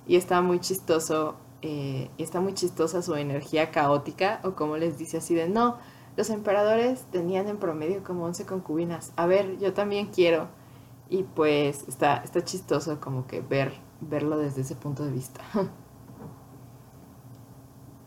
Y 0.07 0.17
está 0.17 0.43
muy 0.43 0.61
chistoso 0.61 1.37
eh, 1.63 2.11
está 2.19 2.41
muy 2.41 2.55
chistosa 2.55 3.03
su 3.03 3.15
energía 3.15 3.71
caótica, 3.71 4.41
o 4.45 4.53
como 4.53 4.77
les 4.77 4.99
dice 4.99 5.19
así 5.19 5.35
de, 5.35 5.49
no, 5.49 5.79
los 6.17 6.31
emperadores 6.31 7.03
tenían 7.11 7.49
en 7.49 7.59
promedio 7.59 8.03
como 8.03 8.25
11 8.25 8.47
concubinas, 8.47 9.13
a 9.17 9.27
ver, 9.27 9.59
yo 9.59 9.73
también 9.73 10.07
quiero. 10.07 10.49
Y 11.11 11.23
pues 11.23 11.87
está, 11.89 12.19
está 12.19 12.45
chistoso 12.45 13.01
como 13.01 13.27
que 13.27 13.41
ver, 13.41 13.73
verlo 14.01 14.37
desde 14.37 14.61
ese 14.61 14.75
punto 14.75 15.05
de 15.05 15.13
vista. 15.13 15.41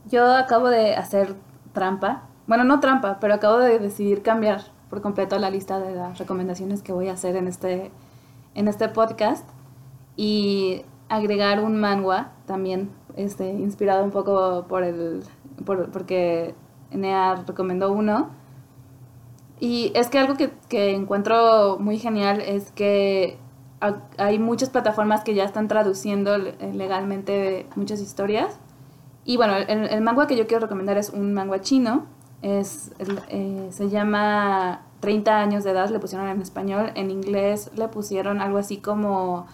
Yo 0.05 0.35
acabo 0.35 0.67
de 0.69 0.95
hacer 0.95 1.35
trampa, 1.73 2.23
bueno, 2.47 2.63
no 2.63 2.79
trampa, 2.79 3.19
pero 3.19 3.33
acabo 3.33 3.59
de 3.59 3.79
decidir 3.79 4.23
cambiar 4.23 4.61
por 4.89 5.01
completo 5.01 5.39
la 5.39 5.49
lista 5.49 5.79
de 5.79 5.95
las 5.95 6.17
recomendaciones 6.17 6.81
que 6.81 6.91
voy 6.91 7.07
a 7.07 7.13
hacer 7.13 7.37
en 7.37 7.47
este, 7.47 7.91
en 8.55 8.67
este 8.67 8.89
podcast 8.89 9.47
y 10.17 10.83
agregar 11.07 11.63
un 11.63 11.79
manga 11.79 12.33
también 12.45 12.91
este, 13.15 13.49
inspirado 13.49 14.03
un 14.03 14.11
poco 14.11 14.65
por 14.67 14.83
el, 14.83 15.23
por, 15.65 15.91
porque 15.91 16.55
Enea 16.91 17.43
recomendó 17.47 17.91
uno. 17.91 18.29
Y 19.59 19.91
es 19.95 20.09
que 20.09 20.19
algo 20.19 20.35
que, 20.35 20.51
que 20.69 20.95
encuentro 20.95 21.77
muy 21.79 21.99
genial 21.99 22.41
es 22.41 22.71
que 22.71 23.37
hay 24.17 24.39
muchas 24.39 24.69
plataformas 24.69 25.23
que 25.23 25.33
ya 25.33 25.43
están 25.43 25.67
traduciendo 25.67 26.37
legalmente 26.37 27.67
muchas 27.75 27.99
historias. 27.99 28.59
Y 29.23 29.37
bueno, 29.37 29.55
el, 29.55 30.01
manga 30.01 30.27
que 30.27 30.35
yo 30.35 30.47
quiero 30.47 30.61
recomendar 30.61 30.97
es 30.97 31.09
un 31.09 31.33
manga 31.33 31.61
chino. 31.61 32.05
Es, 32.41 32.91
eh, 33.29 33.67
se 33.71 33.89
llama 33.89 34.81
30 34.99 35.39
años 35.39 35.63
de 35.63 35.71
edad, 35.71 35.89
le 35.89 35.99
pusieron 35.99 36.27
en 36.27 36.41
español. 36.41 36.91
En 36.95 37.11
inglés 37.11 37.71
le 37.75 37.87
pusieron 37.87 38.41
algo 38.41 38.57
así 38.57 38.77
como 38.77 39.47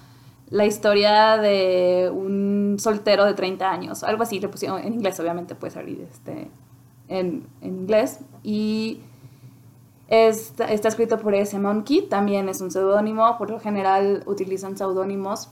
la 0.50 0.66
historia 0.66 1.38
de 1.38 2.10
un 2.14 2.78
soltero 2.80 3.26
de 3.26 3.34
30 3.34 3.70
años. 3.70 4.04
Algo 4.04 4.24
así 4.24 4.40
le 4.40 4.48
pusieron 4.48 4.82
en 4.82 4.94
inglés, 4.94 5.20
obviamente 5.20 5.56
puede 5.56 5.72
salir 5.72 6.08
este, 6.10 6.50
en, 7.08 7.48
en 7.62 7.80
inglés. 7.80 8.20
Y 8.44 9.02
está, 10.08 10.72
está 10.72 10.88
escrito 10.88 11.20
por 11.20 11.36
ese 11.36 11.60
Monkey, 11.60 12.04
también 12.04 12.50
es 12.50 12.62
un 12.62 12.72
seudónimo. 12.72 13.38
Por 13.38 13.50
lo 13.50 13.60
general 13.60 14.24
utilizan 14.26 14.78
seudónimos 14.78 15.50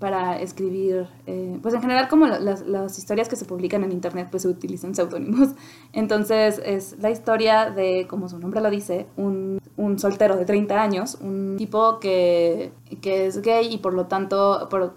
para 0.00 0.40
escribir, 0.40 1.06
eh, 1.26 1.58
pues 1.62 1.74
en 1.74 1.82
general 1.82 2.08
como 2.08 2.26
las, 2.26 2.98
historias 2.98 3.28
que 3.28 3.36
se 3.36 3.44
publican 3.44 3.84
en 3.84 3.92
internet 3.92 4.28
pues 4.30 4.42
se 4.42 4.48
utilizan 4.48 4.94
seudónimos. 4.94 5.50
Entonces 5.92 6.60
es 6.64 6.96
la 7.00 7.10
historia 7.10 7.70
de, 7.70 8.06
como 8.08 8.28
su 8.28 8.38
nombre 8.38 8.62
lo 8.62 8.70
dice, 8.70 9.06
un, 9.16 9.60
un 9.76 9.98
soltero 9.98 10.36
de 10.36 10.46
30 10.46 10.82
años, 10.82 11.18
un 11.20 11.56
tipo 11.58 12.00
que, 12.00 12.72
que, 13.02 13.26
es 13.26 13.42
gay 13.42 13.74
y 13.74 13.78
por 13.78 13.92
lo 13.92 14.06
tanto 14.06 14.68
por, 14.70 14.94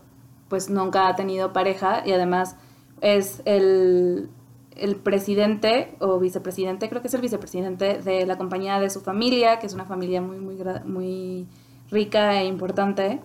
pues 0.48 0.70
nunca 0.70 1.10
ha 1.10 1.16
tenido 1.18 1.52
pareja 1.52 2.02
y 2.06 2.13
además 2.13 2.56
es 3.02 3.42
el, 3.44 4.30
el 4.78 4.96
presidente 4.96 5.96
o 6.00 6.18
vicepresidente, 6.18 6.88
creo 6.88 7.02
que 7.02 7.10
es 7.10 7.13
el 7.13 7.22
vicepresidente 7.22 8.00
de 8.00 8.26
la 8.26 8.38
compañía 8.38 8.80
de 8.80 8.89
su 8.89 9.02
familia, 9.02 9.60
que 9.60 9.68
es 9.68 9.74
una 9.74 9.84
familia 9.84 10.22
muy, 10.22 10.38
muy, 10.39 10.56
muy 10.86 11.46
rica 11.92 12.39
e 12.42 12.46
importante. 12.46 13.20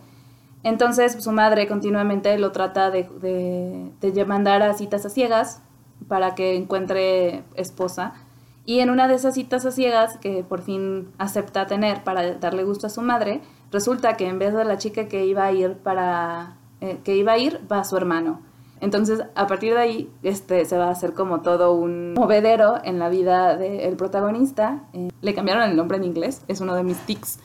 Entonces 0.62 1.22
su 1.22 1.32
madre 1.32 1.68
continuamente 1.68 2.36
lo 2.38 2.52
trata 2.52 2.90
de, 2.90 3.08
de, 3.20 4.10
de, 4.10 4.24
mandar 4.24 4.62
a 4.62 4.74
citas 4.74 5.06
a 5.06 5.08
ciegas 5.08 5.62
para 6.08 6.34
que 6.34 6.56
encuentre 6.56 7.44
esposa. 7.54 8.14
Y 8.64 8.80
en 8.80 8.90
una 8.90 9.08
de 9.08 9.14
esas 9.14 9.34
citas 9.34 9.64
a 9.64 9.70
ciegas 9.70 10.18
que 10.18 10.44
por 10.44 10.62
fin 10.62 11.08
acepta 11.18 11.66
tener 11.66 12.04
para 12.04 12.34
darle 12.34 12.64
gusto 12.64 12.86
a 12.86 12.90
su 12.90 13.00
madre, 13.02 13.40
resulta 13.70 14.16
que 14.16 14.26
en 14.26 14.38
vez 14.38 14.52
de 14.52 14.64
la 14.64 14.78
chica 14.78 15.08
que 15.08 15.24
iba 15.26 15.44
a 15.44 15.52
ir 15.52 15.76
para 15.76 16.56
eh, 16.80 17.00
que 17.02 17.16
iba 17.16 17.32
a 17.32 17.38
ir 17.38 17.60
va 17.70 17.84
su 17.84 17.96
hermano. 17.96 18.40
Entonces, 18.80 19.24
a 19.34 19.46
partir 19.48 19.74
de 19.74 19.80
ahí, 19.80 20.10
este, 20.22 20.64
se 20.64 20.78
va 20.78 20.86
a 20.86 20.90
hacer 20.90 21.12
como 21.12 21.40
todo 21.40 21.72
un 21.72 22.14
movedero 22.14 22.76
en 22.84 22.98
la 23.00 23.08
vida 23.08 23.56
del 23.56 23.96
protagonista. 23.96 24.84
Eh, 24.92 25.08
le 25.20 25.34
cambiaron 25.34 25.64
el 25.64 25.76
nombre 25.76 25.96
en 25.96 26.04
inglés, 26.04 26.42
es 26.46 26.60
uno 26.60 26.74
de 26.74 26.84
mis 26.84 26.98
tics. 26.98 27.40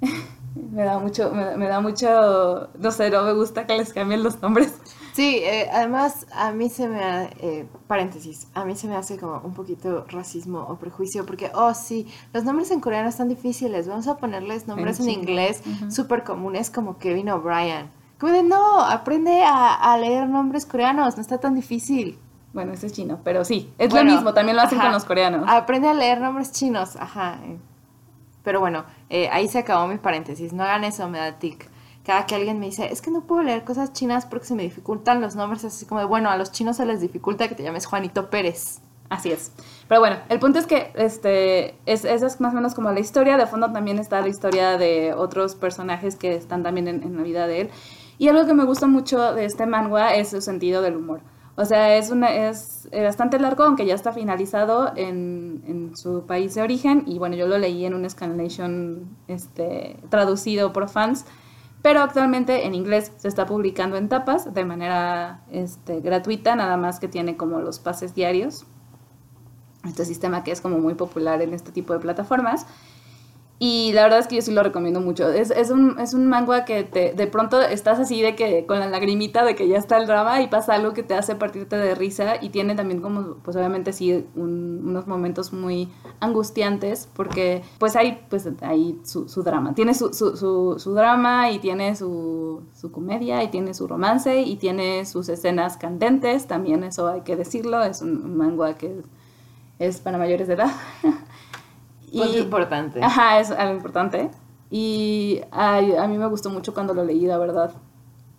me 0.54 0.84
da 0.84 0.98
mucho, 0.98 1.30
me, 1.32 1.56
me, 1.56 1.66
da 1.66 1.80
mucho, 1.80 2.68
no 2.78 2.90
sé, 2.90 3.10
no 3.10 3.22
me 3.22 3.32
gusta 3.32 3.66
que 3.66 3.76
les 3.76 3.92
cambien 3.92 4.22
los 4.22 4.40
nombres. 4.42 4.78
Sí, 5.12 5.40
eh, 5.42 5.68
además 5.70 6.26
a 6.32 6.52
mí 6.52 6.70
se 6.70 6.88
me, 6.88 7.24
eh, 7.40 7.66
paréntesis, 7.86 8.48
a 8.54 8.64
mí 8.64 8.74
se 8.76 8.88
me 8.88 8.96
hace 8.96 9.18
como 9.18 9.40
un 9.44 9.52
poquito 9.52 10.06
racismo 10.08 10.60
o 10.60 10.76
prejuicio 10.76 11.26
porque, 11.26 11.50
oh 11.54 11.74
sí, 11.74 12.06
los 12.32 12.44
nombres 12.44 12.70
en 12.70 12.80
coreano 12.80 13.10
están 13.10 13.28
difíciles, 13.28 13.86
vamos 13.88 14.08
a 14.08 14.16
ponerles 14.16 14.66
nombres 14.68 15.00
en, 15.00 15.10
en 15.10 15.20
inglés 15.20 15.62
uh 15.66 15.68
-huh. 15.68 15.90
súper 15.90 16.24
comunes 16.24 16.70
como 16.70 16.96
Kevin 16.96 17.28
O'Brien. 17.28 17.90
Como 18.18 18.32
de, 18.32 18.42
no, 18.42 18.80
aprende 18.80 19.42
a, 19.42 19.74
a, 19.74 19.98
leer 19.98 20.28
nombres 20.28 20.64
coreanos, 20.64 21.16
no 21.16 21.20
está 21.20 21.38
tan 21.38 21.54
difícil. 21.54 22.18
Bueno, 22.54 22.72
ese 22.72 22.86
es 22.86 22.92
chino, 22.92 23.18
pero 23.24 23.44
sí, 23.44 23.72
es 23.78 23.90
bueno, 23.90 24.10
lo 24.10 24.16
mismo, 24.16 24.32
también 24.32 24.56
lo 24.56 24.62
hacen 24.62 24.78
ajá, 24.78 24.88
con 24.88 24.94
los 24.94 25.04
coreanos. 25.04 25.44
Aprende 25.48 25.88
a 25.88 25.94
leer 25.94 26.20
nombres 26.20 26.52
chinos, 26.52 26.96
ajá. 26.96 27.38
Pero 28.42 28.60
bueno, 28.60 28.84
eh, 29.10 29.28
ahí 29.30 29.48
se 29.48 29.58
acabó 29.58 29.86
mi 29.86 29.98
paréntesis. 29.98 30.52
No 30.52 30.62
hagan 30.64 30.84
eso, 30.84 31.08
me 31.08 31.18
da 31.18 31.38
tic. 31.38 31.68
Cada 32.04 32.26
que 32.26 32.34
alguien 32.34 32.58
me 32.58 32.66
dice, 32.66 32.92
es 32.92 33.00
que 33.00 33.10
no 33.10 33.22
puedo 33.22 33.42
leer 33.42 33.64
cosas 33.64 33.92
chinas 33.92 34.26
porque 34.26 34.46
se 34.46 34.54
me 34.54 34.64
dificultan 34.64 35.20
los 35.20 35.36
nombres, 35.36 35.64
así 35.64 35.86
como 35.86 36.06
bueno, 36.08 36.30
a 36.30 36.36
los 36.36 36.50
chinos 36.50 36.76
se 36.76 36.84
les 36.84 37.00
dificulta 37.00 37.48
que 37.48 37.54
te 37.54 37.62
llames 37.62 37.86
Juanito 37.86 38.28
Pérez. 38.28 38.80
Así 39.08 39.30
es. 39.30 39.52
Pero 39.88 40.00
bueno, 40.00 40.16
el 40.30 40.38
punto 40.38 40.58
es 40.58 40.66
que 40.66 40.90
este, 40.94 41.74
es, 41.84 42.04
esa 42.06 42.26
es 42.26 42.40
más 42.40 42.52
o 42.52 42.56
menos 42.56 42.74
como 42.74 42.90
la 42.90 42.98
historia. 42.98 43.36
De 43.36 43.46
fondo 43.46 43.70
también 43.70 43.98
está 43.98 44.20
la 44.22 44.28
historia 44.28 44.78
de 44.78 45.12
otros 45.12 45.54
personajes 45.54 46.16
que 46.16 46.34
están 46.34 46.62
también 46.62 46.88
en, 46.88 47.02
en 47.02 47.16
la 47.16 47.22
vida 47.22 47.46
de 47.46 47.60
él. 47.60 47.70
Y 48.16 48.28
algo 48.28 48.46
que 48.46 48.54
me 48.54 48.64
gusta 48.64 48.86
mucho 48.86 49.34
de 49.34 49.44
este 49.44 49.66
manga 49.66 50.14
es 50.14 50.30
su 50.30 50.40
sentido 50.40 50.80
del 50.80 50.96
humor. 50.96 51.20
O 51.54 51.66
sea, 51.66 51.96
es, 51.98 52.10
una, 52.10 52.32
es 52.32 52.88
bastante 52.90 53.38
largo, 53.38 53.64
aunque 53.64 53.84
ya 53.84 53.94
está 53.94 54.12
finalizado 54.12 54.92
en, 54.96 55.62
en, 55.66 55.96
su 55.96 56.24
país 56.24 56.54
de 56.54 56.62
origen. 56.62 57.04
Y 57.06 57.18
bueno, 57.18 57.36
yo 57.36 57.46
lo 57.46 57.58
leí 57.58 57.84
en 57.84 57.94
un 57.94 58.08
Scanlation 58.08 59.16
este, 59.28 59.98
traducido 60.08 60.72
por 60.72 60.88
fans. 60.88 61.26
Pero 61.82 62.00
actualmente 62.00 62.64
en 62.64 62.74
inglés 62.74 63.12
se 63.16 63.28
está 63.28 63.44
publicando 63.44 63.96
en 63.96 64.08
tapas 64.08 64.54
de 64.54 64.64
manera 64.64 65.42
este, 65.50 66.00
gratuita, 66.00 66.54
nada 66.54 66.76
más 66.76 67.00
que 67.00 67.08
tiene 67.08 67.36
como 67.36 67.60
los 67.60 67.80
pases 67.80 68.14
diarios. 68.14 68.64
Este 69.84 70.04
sistema 70.04 70.44
que 70.44 70.52
es 70.52 70.60
como 70.60 70.78
muy 70.78 70.94
popular 70.94 71.42
en 71.42 71.52
este 71.52 71.72
tipo 71.72 71.92
de 71.92 71.98
plataformas. 71.98 72.66
Y 73.64 73.92
la 73.92 74.02
verdad 74.02 74.18
es 74.18 74.26
que 74.26 74.34
yo 74.34 74.42
sí 74.42 74.50
lo 74.50 74.64
recomiendo 74.64 75.00
mucho. 75.00 75.28
Es, 75.28 75.52
es, 75.52 75.70
un, 75.70 75.96
es 76.00 76.14
un 76.14 76.26
manga 76.26 76.64
que 76.64 76.82
te, 76.82 77.12
de 77.12 77.28
pronto 77.28 77.60
estás 77.60 78.00
así 78.00 78.20
de 78.20 78.34
que 78.34 78.66
con 78.66 78.80
la 78.80 78.88
lagrimita 78.88 79.44
de 79.44 79.54
que 79.54 79.68
ya 79.68 79.78
está 79.78 79.98
el 79.98 80.08
drama 80.08 80.42
y 80.42 80.48
pasa 80.48 80.74
algo 80.74 80.92
que 80.94 81.04
te 81.04 81.14
hace 81.14 81.36
partirte 81.36 81.76
de 81.76 81.94
risa 81.94 82.42
y 82.42 82.48
tiene 82.48 82.74
también 82.74 83.00
como, 83.00 83.36
pues 83.36 83.56
obviamente 83.56 83.92
sí, 83.92 84.26
un, 84.34 84.82
unos 84.84 85.06
momentos 85.06 85.52
muy 85.52 85.88
angustiantes 86.18 87.08
porque 87.14 87.62
pues 87.78 87.94
hay, 87.94 88.26
pues 88.28 88.48
hay 88.62 89.00
su, 89.04 89.42
drama. 89.44 89.76
Tiene 89.76 89.94
su, 89.94 90.12
su, 90.12 90.36
su, 90.36 90.80
su 90.80 90.92
drama 90.94 91.52
y 91.52 91.60
tiene 91.60 91.94
su, 91.94 92.64
su 92.74 92.90
comedia 92.90 93.44
y 93.44 93.48
tiene 93.52 93.74
su 93.74 93.86
romance 93.86 94.40
y 94.40 94.56
tiene 94.56 95.06
sus 95.06 95.28
escenas 95.28 95.76
candentes, 95.76 96.48
también 96.48 96.82
eso 96.82 97.06
hay 97.06 97.20
que 97.20 97.36
decirlo, 97.36 97.80
es 97.84 98.02
un, 98.02 98.24
un 98.24 98.36
manga 98.36 98.76
que 98.76 99.02
es 99.78 100.00
para 100.00 100.18
mayores 100.18 100.48
de 100.48 100.54
edad. 100.54 100.72
Pues 102.14 102.34
y, 102.34 102.38
importante. 102.38 103.02
Ajá, 103.02 103.40
es 103.40 103.50
algo 103.50 103.74
importante. 103.74 104.30
Y 104.70 105.40
ay, 105.50 105.94
a 105.96 106.06
mí 106.06 106.18
me 106.18 106.26
gustó 106.26 106.50
mucho 106.50 106.74
cuando 106.74 106.94
lo 106.94 107.04
leí, 107.04 107.26
la 107.26 107.38
verdad. 107.38 107.74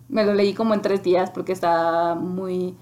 Me 0.09 0.25
lo 0.25 0.33
leí 0.33 0.53
como 0.53 0.73
en 0.73 0.81
tres 0.81 1.03
días 1.03 1.31
porque 1.31 1.51
está 1.51 2.15
muy, 2.15 2.75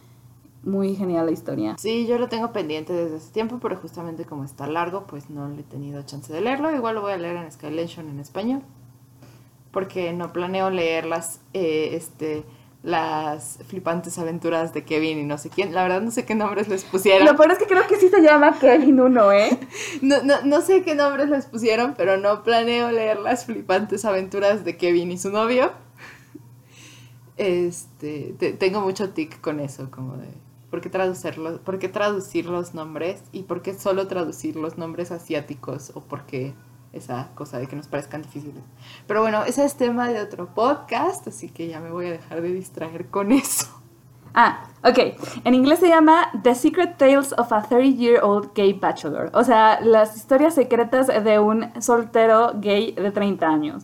muy 0.63 0.95
genial 0.95 1.25
la 1.25 1.32
historia. 1.32 1.75
Sí, 1.77 2.08
yo 2.08 2.17
lo 2.17 2.30
tengo 2.30 2.51
pendiente 2.51 2.93
desde 2.93 3.17
hace 3.17 3.32
tiempo, 3.32 3.60
pero 3.62 3.75
justamente 3.77 4.25
como 4.25 4.43
está 4.43 4.67
largo, 4.67 5.06
pues 5.06 5.30
no 5.30 5.47
le 5.49 5.62
he 5.62 5.63
tenido 5.63 6.01
chance 6.04 6.32
de 6.32 6.41
leerlo. 6.41 6.73
Igual 6.73 6.95
lo 6.95 7.01
voy 7.01 7.13
a 7.13 7.17
leer 7.17 7.38
en 7.38 7.51
Skylation 7.51 8.10
en 8.10 8.19
español. 8.19 8.62
Porque 9.71 10.12
no 10.13 10.34
planeo 10.34 10.69
leerlas, 10.69 11.39
eh, 11.54 11.89
este 11.93 12.43
las 12.84 13.60
flipantes 13.67 14.17
aventuras 14.17 14.74
de 14.74 14.84
Kevin 14.84 15.20
y 15.20 15.24
no 15.24 15.38
sé 15.38 15.50
quién. 15.50 15.74
La 15.74 15.84
verdad 15.84 16.02
no 16.02 16.12
sé 16.12 16.26
qué 16.26 16.34
nombres 16.34 16.67
les 16.67 16.84
pusieron. 16.84 17.28
Lo 17.28 17.36
peor 17.36 17.52
es 17.52 17.60
que 17.60 17.65
creo 17.65 17.86
que 17.88 17.98
sí 17.98 18.10
se 18.10 18.22
llama 18.22 18.58
Kevin 18.60 19.00
uno, 19.00 19.32
¿eh? 19.32 19.60
no, 20.02 20.24
no, 20.24 20.41
no 20.44 20.62
sé 20.62 20.82
qué 20.84 20.96
nombres 20.96 21.30
les 21.30 21.46
pusieron, 21.46 21.94
pero 21.96 22.17
no 22.17 22.44
planeo 22.44 22.91
leer 22.91 23.20
las 23.20 23.46
flipantes 23.46 24.04
aventuras 24.06 24.65
de 24.65 24.78
Kevin 24.78 25.12
y 25.12 25.17
su 25.17 25.30
novio. 25.30 25.72
Este, 27.38 28.36
te, 28.38 28.54
tengo 28.54 28.82
mucho 28.82 29.12
tic 29.12 29.39
con 29.41 29.60
eso, 29.60 29.89
como 29.91 30.17
de... 30.17 30.28
¿Por 30.70 30.80
qué, 30.80 30.89
traducirlos, 30.89 31.60
¿Por 31.60 31.80
qué 31.80 31.89
traducir 31.89 32.46
los 32.46 32.74
nombres? 32.74 33.22
¿Y 33.34 33.44
por 33.44 33.62
qué 33.62 33.74
solo 33.74 34.08
traducir 34.08 34.56
los 34.56 34.78
nombres 34.78 35.12
asiáticos? 35.12 35.91
¿O 35.96 36.02
por 36.02 36.26
qué 36.26 36.54
esa 36.93 37.30
cosa 37.36 37.58
de 37.60 37.67
que 37.67 37.75
nos 37.75 37.88
parezcan 37.88 38.21
difíciles. 38.21 38.63
Pero 39.08 39.21
bueno, 39.21 39.43
ese 39.43 39.63
es 39.65 39.75
tema 39.75 40.10
de 40.10 40.21
otro 40.21 40.54
podcast, 40.54 41.27
así 41.27 41.49
que 41.49 41.67
ya 41.67 41.80
me 41.80 41.89
voy 41.91 42.08
a 42.08 42.12
dejar 42.12 42.41
de 42.41 42.51
distraer 42.54 43.08
con 43.08 43.32
eso. 43.32 43.67
Ah, 44.34 44.63
ok. 44.84 44.99
En 45.43 45.54
inglés 45.54 45.80
se 45.80 45.89
llama 45.89 46.30
The 46.43 46.56
Secret 46.56 46.97
Tales 46.97 47.34
of 47.38 47.51
a 47.51 47.63
30-Year-Old 47.67 48.51
Gay 48.56 48.73
Bachelor. 48.73 49.30
O 49.34 49.43
sea, 49.43 49.82
las 49.82 50.15
historias 50.15 50.56
secretas 50.56 51.08
de 51.08 51.39
un 51.39 51.69
soltero 51.82 52.54
gay 52.56 52.93
de 52.93 53.12
30 53.12 53.45
años. 53.45 53.84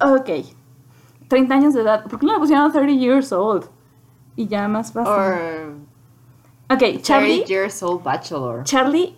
Ok. 0.00 0.30
30 1.28 1.54
años 1.54 1.74
de 1.74 1.82
edad. 1.82 2.04
¿Por 2.04 2.18
qué 2.18 2.26
no 2.26 2.32
le 2.32 2.38
pusieron 2.38 2.72
30 2.72 2.92
years 2.94 3.30
old? 3.32 3.66
Y 4.36 4.46
ya 4.46 4.66
más 4.68 4.90
fácil. 4.92 5.12
Or 5.12 5.74
ok, 6.70 7.02
Charlie. 7.02 7.40
30 7.40 7.46
years 7.46 7.82
old 7.82 8.02
bachelor. 8.02 8.64
Charlie. 8.64 9.16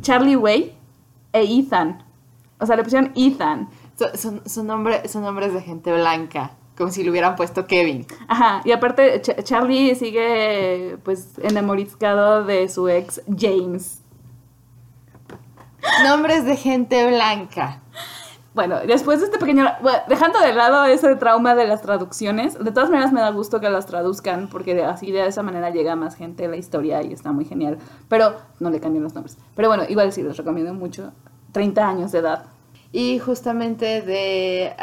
Charlie 0.00 0.36
Way 0.36 0.78
e 1.32 1.42
Ethan. 1.42 2.02
O 2.58 2.66
sea, 2.66 2.76
le 2.76 2.84
pusieron 2.84 3.12
Ethan. 3.16 3.68
Son, 3.96 4.16
son, 4.16 4.42
son, 4.48 4.66
nombre, 4.66 5.08
son 5.08 5.22
nombres 5.22 5.52
de 5.52 5.60
gente 5.60 5.92
blanca, 5.92 6.52
como 6.76 6.90
si 6.90 7.02
le 7.02 7.10
hubieran 7.10 7.36
puesto 7.36 7.66
Kevin. 7.66 8.06
Ajá, 8.28 8.62
y 8.64 8.72
aparte 8.72 9.20
Ch 9.20 9.42
Charlie 9.42 9.94
sigue 9.94 10.98
pues 11.04 11.38
enamorizado 11.42 12.44
de 12.44 12.68
su 12.68 12.88
ex 12.88 13.22
James. 13.36 14.02
Nombres 16.04 16.44
de 16.44 16.56
gente 16.56 17.06
blanca. 17.08 17.82
Bueno, 18.52 18.80
después 18.86 19.20
de 19.20 19.26
este 19.26 19.38
pequeño... 19.38 19.64
Bueno, 19.80 19.98
dejando 20.08 20.40
de 20.40 20.52
lado 20.52 20.84
ese 20.84 21.14
trauma 21.16 21.54
de 21.54 21.68
las 21.68 21.82
traducciones, 21.82 22.58
de 22.58 22.72
todas 22.72 22.90
maneras 22.90 23.12
me 23.12 23.20
da 23.20 23.30
gusto 23.30 23.60
que 23.60 23.70
las 23.70 23.86
traduzcan, 23.86 24.48
porque 24.48 24.82
así 24.82 25.12
de 25.12 25.24
esa 25.26 25.42
manera 25.42 25.70
llega 25.70 25.94
más 25.94 26.16
gente 26.16 26.46
a 26.46 26.48
la 26.48 26.56
historia 26.56 27.02
y 27.02 27.12
está 27.12 27.30
muy 27.30 27.44
genial. 27.44 27.78
Pero 28.08 28.34
no 28.58 28.70
le 28.70 28.80
cambien 28.80 29.04
los 29.04 29.14
nombres. 29.14 29.38
Pero 29.54 29.68
bueno, 29.68 29.84
igual 29.88 30.12
sí, 30.12 30.22
les 30.22 30.36
recomiendo 30.36 30.74
mucho. 30.74 31.12
30 31.52 31.88
años 31.88 32.12
de 32.12 32.18
edad. 32.18 32.46
Y 32.92 33.20
justamente 33.20 34.02
de... 34.02 34.74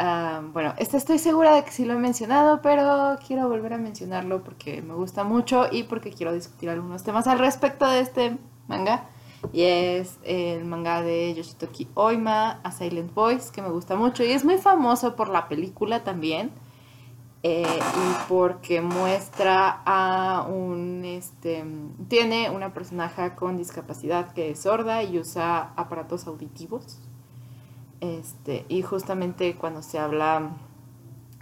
Bueno, 0.54 0.72
este 0.78 0.96
estoy 0.96 1.18
segura 1.18 1.54
de 1.54 1.62
que 1.62 1.70
sí 1.70 1.84
lo 1.84 1.92
he 1.92 1.98
mencionado, 1.98 2.62
pero 2.62 3.18
quiero 3.26 3.50
volver 3.50 3.74
a 3.74 3.78
mencionarlo 3.78 4.42
porque 4.42 4.80
me 4.80 4.94
gusta 4.94 5.24
mucho 5.24 5.66
y 5.70 5.82
porque 5.82 6.10
quiero 6.10 6.32
discutir 6.32 6.70
algunos 6.70 7.02
temas 7.02 7.26
al 7.26 7.38
respecto 7.38 7.86
de 7.86 8.00
este 8.00 8.38
manga. 8.66 9.04
Y 9.52 9.62
es 9.62 10.18
el 10.24 10.64
manga 10.64 11.02
de 11.02 11.34
Yoshitoki 11.34 11.88
Oima, 11.94 12.60
A 12.62 12.72
Silent 12.72 13.14
Voice, 13.14 13.52
que 13.52 13.62
me 13.62 13.70
gusta 13.70 13.96
mucho 13.96 14.24
y 14.24 14.32
es 14.32 14.44
muy 14.44 14.58
famoso 14.58 15.16
por 15.16 15.28
la 15.28 15.48
película 15.48 16.04
también. 16.04 16.50
Eh, 17.44 17.62
y 17.62 18.28
porque 18.28 18.80
muestra 18.80 19.82
a 19.86 20.44
un, 20.48 21.04
este, 21.04 21.64
tiene 22.08 22.50
una 22.50 22.74
personaje 22.74 23.36
con 23.36 23.56
discapacidad 23.56 24.32
que 24.32 24.50
es 24.50 24.62
sorda 24.62 25.04
y 25.04 25.18
usa 25.18 25.72
aparatos 25.76 26.26
auditivos. 26.26 26.98
Este, 28.00 28.66
y 28.68 28.82
justamente 28.82 29.56
cuando 29.56 29.82
se 29.82 30.00
habla, 30.00 30.50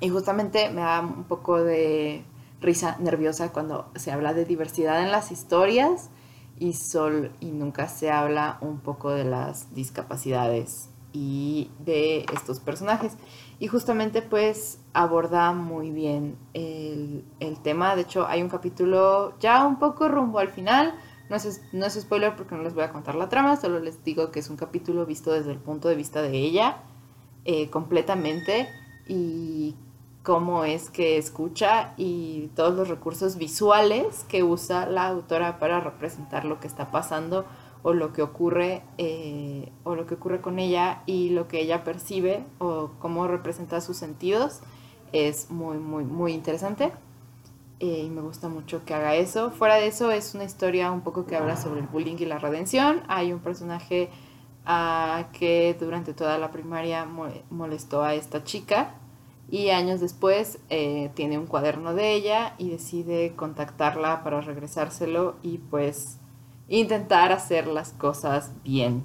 y 0.01 0.11
justamente 0.11 0.69
me 0.71 0.83
da 0.83 1.01
un 1.01 1.25
poco 1.25 1.63
de 1.63 2.25
risa 2.61 2.97
nerviosa 2.99 3.53
cuando 3.53 3.91
se 3.95 4.13
habla 4.13 4.35
de 4.35 4.45
diversidad 4.45 5.03
en 5.03 5.11
las 5.11 5.33
historias 5.33 6.11
y, 6.59 6.73
sol, 6.75 7.33
y 7.41 7.51
nunca 7.51 7.89
se 7.89 8.11
habla 8.11 8.59
un 8.61 8.81
poco 8.81 9.11
de 9.11 9.25
las 9.25 9.75
discapacidades 9.75 10.91
y 11.13 11.71
de 11.79 12.27
estos 12.35 12.61
personajes. 12.61 13.17
Y 13.59 13.69
justamente 13.69 14.23
pues 14.23 14.79
aborda 14.93 15.53
muy 15.53 15.91
bien 15.91 16.37
el, 16.53 17.25
tema. 17.63 17.97
De 17.97 18.03
hecho, 18.03 18.27
hay 18.27 18.43
un 18.43 18.49
capítulo 18.49 19.35
ya 19.41 19.67
un 19.67 19.79
poco 19.79 20.09
rumbo 20.09 20.39
al 20.39 20.49
final. 20.49 20.95
No 21.31 21.37
es, 21.37 21.63
no 21.73 21.87
es 21.87 21.95
spoiler 21.95 22.37
porque 22.37 22.55
no 22.55 22.63
les 22.63 22.75
voy 22.75 22.85
a 22.85 22.93
contar 22.93 23.17
la 23.17 23.29
trama, 23.29 23.57
solo 23.57 23.81
les 23.81 24.05
digo 24.05 24.31
que 24.31 24.39
es 24.39 24.49
un 24.49 24.57
capítulo 24.57 25.07
visto 25.07 25.33
desde 25.33 25.51
el 25.51 25.59
punto 25.59 25.89
de 25.89 25.97
vista 25.97 26.23
de 26.23 26.37
ella 26.39 26.83
eh, 27.45 27.69
completamente 27.69 28.69
y 29.09 29.75
cómo 30.27 30.65
es 30.65 30.91
que 30.91 31.19
escucha 31.19 31.95
y 31.97 32.49
todos 32.57 32.75
los 32.75 32.89
recursos 32.89 33.37
visuales 33.37 34.25
que 34.29 34.43
usa 34.43 34.85
la 34.85 35.07
autora 35.07 35.61
para 35.61 35.79
representar 35.79 36.45
lo 36.45 36.59
que 36.59 36.67
está 36.67 36.91
pasando 36.91 37.45
o 37.85 37.93
lo 37.93 38.13
que 38.13 38.23
ocurre 38.23 38.83
eh, 38.99 39.71
o 39.85 39.95
lo 39.95 40.05
que 40.09 40.15
ocurre 40.15 40.41
con 40.41 40.59
ella 40.59 41.05
y 41.07 41.29
lo 41.29 41.47
que 41.47 41.61
ella 41.61 41.85
percibe 41.85 42.45
o 42.59 42.91
cómo 42.99 43.29
representa 43.29 43.81
sus 43.81 43.99
sentidos 43.99 44.63
es 45.13 45.49
muy 45.53 45.79
muy 45.79 46.03
muy 46.03 46.33
interesante. 46.33 46.91
Eh, 47.79 48.03
y 48.07 48.11
me 48.11 48.21
gusta 48.21 48.49
mucho 48.49 48.85
que 48.85 48.95
haga 48.95 49.15
eso. 49.15 49.53
Fuera 49.53 49.77
de 49.77 49.87
eso 49.87 50.11
es 50.11 50.35
una 50.35 50.43
historia 50.43 50.91
un 50.91 51.03
poco 51.03 51.25
que 51.27 51.37
habla 51.37 51.57
sobre 51.57 51.79
el 51.79 51.87
bullying 51.87 52.17
y 52.19 52.25
la 52.25 52.41
redención. 52.41 53.05
Hay 53.07 53.33
un 53.33 53.39
personaje 53.39 54.11
ah, 54.65 55.27
que 55.33 55.77
durante 55.79 56.15
toda 56.15 56.37
la 56.37 56.51
primaria 56.51 57.07
molestó 57.49 58.03
a 58.03 58.15
esta 58.15 58.43
chica 58.43 58.97
y 59.49 59.71
años 59.71 60.01
después 60.01 60.59
eh, 60.71 61.11
tiene 61.15 61.39
un 61.39 61.47
cuaderno 61.47 61.95
de 61.95 62.15
ella 62.15 62.55
y 62.59 62.71
decide 62.71 63.35
contactarla 63.37 64.25
para 64.25 64.41
regresárselo 64.41 65.37
y 65.43 65.59
pues 65.59 66.19
intentar 66.69 67.33
hacer 67.33 67.67
las 67.67 67.91
cosas 67.93 68.53
bien. 68.65 69.05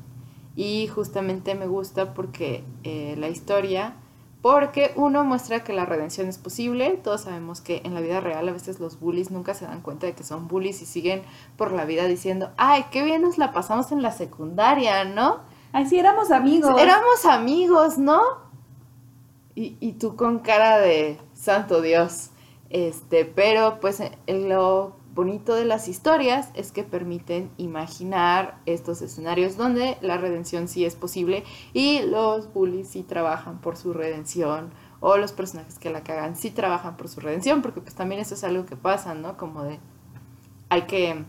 Y 0.56 0.88
justamente 0.88 1.56
me 1.56 1.68
gusta 1.68 2.14
porque 2.14 2.64
eh, 2.84 3.16
la 3.18 3.30
historia, 3.30 3.96
porque 4.42 4.92
uno 4.96 5.24
muestra 5.24 5.64
que 5.64 5.74
la 5.74 5.86
redención 5.86 6.28
es 6.28 6.40
posible, 6.40 7.00
todos 7.04 7.22
sabemos 7.22 7.62
que 7.62 7.82
en 7.86 7.94
la 7.94 8.02
vida 8.02 8.20
real 8.20 8.50
a 8.50 8.52
veces 8.52 8.80
los 8.80 9.00
bullies 9.00 9.30
nunca 9.30 9.54
se 9.54 9.66
dan 9.66 9.82
cuenta 9.82 10.08
de 10.08 10.14
que 10.14 10.24
son 10.24 10.48
bullies 10.48 10.82
y 10.82 10.86
siguen 10.86 11.22
por 11.56 11.72
la 11.72 11.86
vida 11.86 12.06
diciendo, 12.06 12.50
ay, 12.58 12.86
qué 12.92 13.04
bien 13.04 13.22
nos 13.22 13.38
la 13.38 13.54
pasamos 13.54 13.92
en 13.92 14.02
la 14.02 14.12
secundaria, 14.12 15.06
¿no? 15.06 15.40
Ay, 15.72 15.86
sí, 15.86 16.00
éramos 16.00 16.32
amigos. 16.32 16.74
Éramos 16.82 17.26
amigos, 17.26 17.98
¿no? 17.98 18.20
Y, 19.56 19.78
y 19.80 19.94
tú 19.94 20.16
con 20.16 20.40
cara 20.40 20.80
de 20.80 21.18
santo 21.34 21.82
Dios. 21.82 22.32
Este, 22.70 23.26
pero 23.26 23.80
pues 23.82 24.02
lo 24.28 24.96
bonito 25.14 25.56
de 25.56 25.66
las 25.66 25.88
historias 25.90 26.50
es 26.54 26.72
que 26.72 26.84
permiten 26.84 27.52
imaginar 27.58 28.60
estos 28.66 29.02
escenarios 29.02 29.58
donde 29.58 29.98
la 30.02 30.18
redención 30.18 30.70
sí 30.70 30.86
es 30.86 30.96
posible 30.96 31.44
y 31.74 32.02
los 32.04 32.54
bullies 32.54 32.88
sí 32.88 33.04
trabajan 33.04 33.60
por 33.60 33.76
su 33.76 33.92
redención 33.92 34.72
o 35.02 35.18
los 35.18 35.34
personajes 35.34 35.80
que 35.80 35.90
la 35.90 36.04
cagan 36.04 36.38
sí 36.38 36.50
trabajan 36.50 36.96
por 36.96 37.10
su 37.10 37.20
redención 37.20 37.62
porque 37.62 37.82
pues 37.82 37.94
también 37.94 38.22
eso 38.22 38.36
es 38.36 38.44
algo 38.46 38.66
que 38.66 38.78
pasa, 38.78 39.14
¿no? 39.14 39.36
Como 39.36 39.64
de 39.64 39.80
hay 40.70 40.84
que 40.84 41.26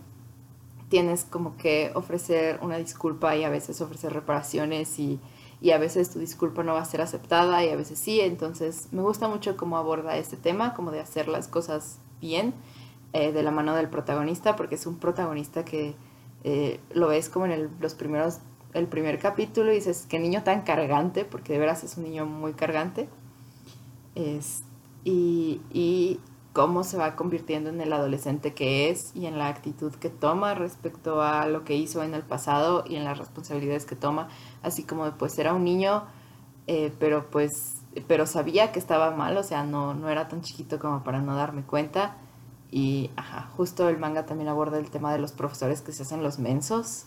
tienes 0.88 1.24
como 1.24 1.56
que 1.56 1.90
ofrecer 1.94 2.60
una 2.62 2.76
disculpa 2.76 3.34
y 3.34 3.42
a 3.42 3.48
veces 3.48 3.80
ofrecer 3.80 4.12
reparaciones 4.12 4.98
y 5.00 5.18
y 5.62 5.70
a 5.70 5.78
veces 5.78 6.10
tu 6.10 6.18
disculpa 6.18 6.64
no 6.64 6.74
va 6.74 6.80
a 6.80 6.84
ser 6.84 7.00
aceptada 7.00 7.64
y 7.64 7.68
a 7.68 7.76
veces 7.76 7.98
sí. 7.98 8.20
Entonces 8.20 8.88
me 8.90 9.00
gusta 9.00 9.28
mucho 9.28 9.56
cómo 9.56 9.78
aborda 9.78 10.16
este 10.16 10.36
tema, 10.36 10.74
como 10.74 10.90
de 10.90 10.98
hacer 10.98 11.28
las 11.28 11.46
cosas 11.46 11.98
bien 12.20 12.52
eh, 13.12 13.30
de 13.30 13.42
la 13.44 13.52
mano 13.52 13.76
del 13.76 13.88
protagonista, 13.88 14.56
porque 14.56 14.74
es 14.74 14.86
un 14.86 14.98
protagonista 14.98 15.64
que 15.64 15.94
eh, 16.42 16.80
lo 16.92 17.06
ves 17.06 17.28
como 17.28 17.46
en 17.46 17.52
el, 17.52 17.70
los 17.78 17.94
primeros, 17.94 18.40
el 18.74 18.88
primer 18.88 19.20
capítulo 19.20 19.70
y 19.70 19.76
dices, 19.76 20.04
qué 20.08 20.18
niño 20.18 20.42
tan 20.42 20.62
cargante, 20.62 21.24
porque 21.24 21.52
de 21.52 21.60
veras 21.60 21.84
es 21.84 21.96
un 21.96 22.04
niño 22.04 22.26
muy 22.26 22.54
cargante. 22.54 23.08
Es, 24.16 24.64
y, 25.04 25.60
y 25.72 26.18
cómo 26.52 26.84
se 26.84 26.98
va 26.98 27.16
convirtiendo 27.16 27.70
en 27.70 27.80
el 27.80 27.92
adolescente 27.92 28.54
que 28.54 28.90
es 28.90 29.14
y 29.14 29.26
en 29.26 29.38
la 29.38 29.48
actitud 29.48 29.92
que 29.94 30.10
toma 30.10 30.54
respecto 30.54 31.22
a 31.22 31.46
lo 31.46 31.64
que 31.64 31.74
hizo 31.74 32.02
en 32.02 32.14
el 32.14 32.22
pasado 32.22 32.84
y 32.86 32.96
en 32.96 33.04
las 33.04 33.18
responsabilidades 33.18 33.86
que 33.86 33.96
toma, 33.96 34.28
así 34.62 34.84
como 34.84 35.10
pues 35.12 35.38
era 35.38 35.54
un 35.54 35.64
niño, 35.64 36.04
eh, 36.66 36.92
pero 36.98 37.30
pues, 37.30 37.82
pero 38.06 38.26
sabía 38.26 38.72
que 38.72 38.78
estaba 38.78 39.10
mal, 39.10 39.36
o 39.36 39.42
sea, 39.42 39.64
no, 39.64 39.94
no 39.94 40.08
era 40.10 40.28
tan 40.28 40.42
chiquito 40.42 40.78
como 40.78 41.02
para 41.04 41.20
no 41.20 41.36
darme 41.36 41.62
cuenta. 41.62 42.16
Y, 42.70 43.10
ajá, 43.16 43.50
justo 43.54 43.88
el 43.90 43.98
manga 43.98 44.24
también 44.24 44.48
aborda 44.48 44.78
el 44.78 44.90
tema 44.90 45.12
de 45.12 45.18
los 45.18 45.32
profesores 45.32 45.82
que 45.82 45.92
se 45.92 46.04
hacen 46.04 46.22
los 46.22 46.38
mensos. 46.38 47.04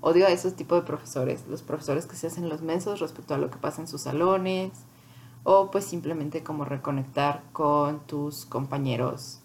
Odio 0.00 0.26
a 0.26 0.30
esos 0.30 0.54
tipos 0.54 0.80
de 0.80 0.86
profesores, 0.86 1.46
los 1.46 1.62
profesores 1.62 2.06
que 2.06 2.16
se 2.16 2.26
hacen 2.26 2.48
los 2.48 2.62
mensos 2.62 3.00
respecto 3.00 3.34
a 3.34 3.38
lo 3.38 3.50
que 3.50 3.58
pasa 3.58 3.82
en 3.82 3.88
sus 3.88 4.02
salones, 4.02 4.72
o 5.44 5.70
pues 5.70 5.84
simplemente 5.84 6.42
como 6.42 6.64
reconectar 6.64 7.44
con 7.52 8.00
tus 8.06 8.46
compañeros, 8.46 9.40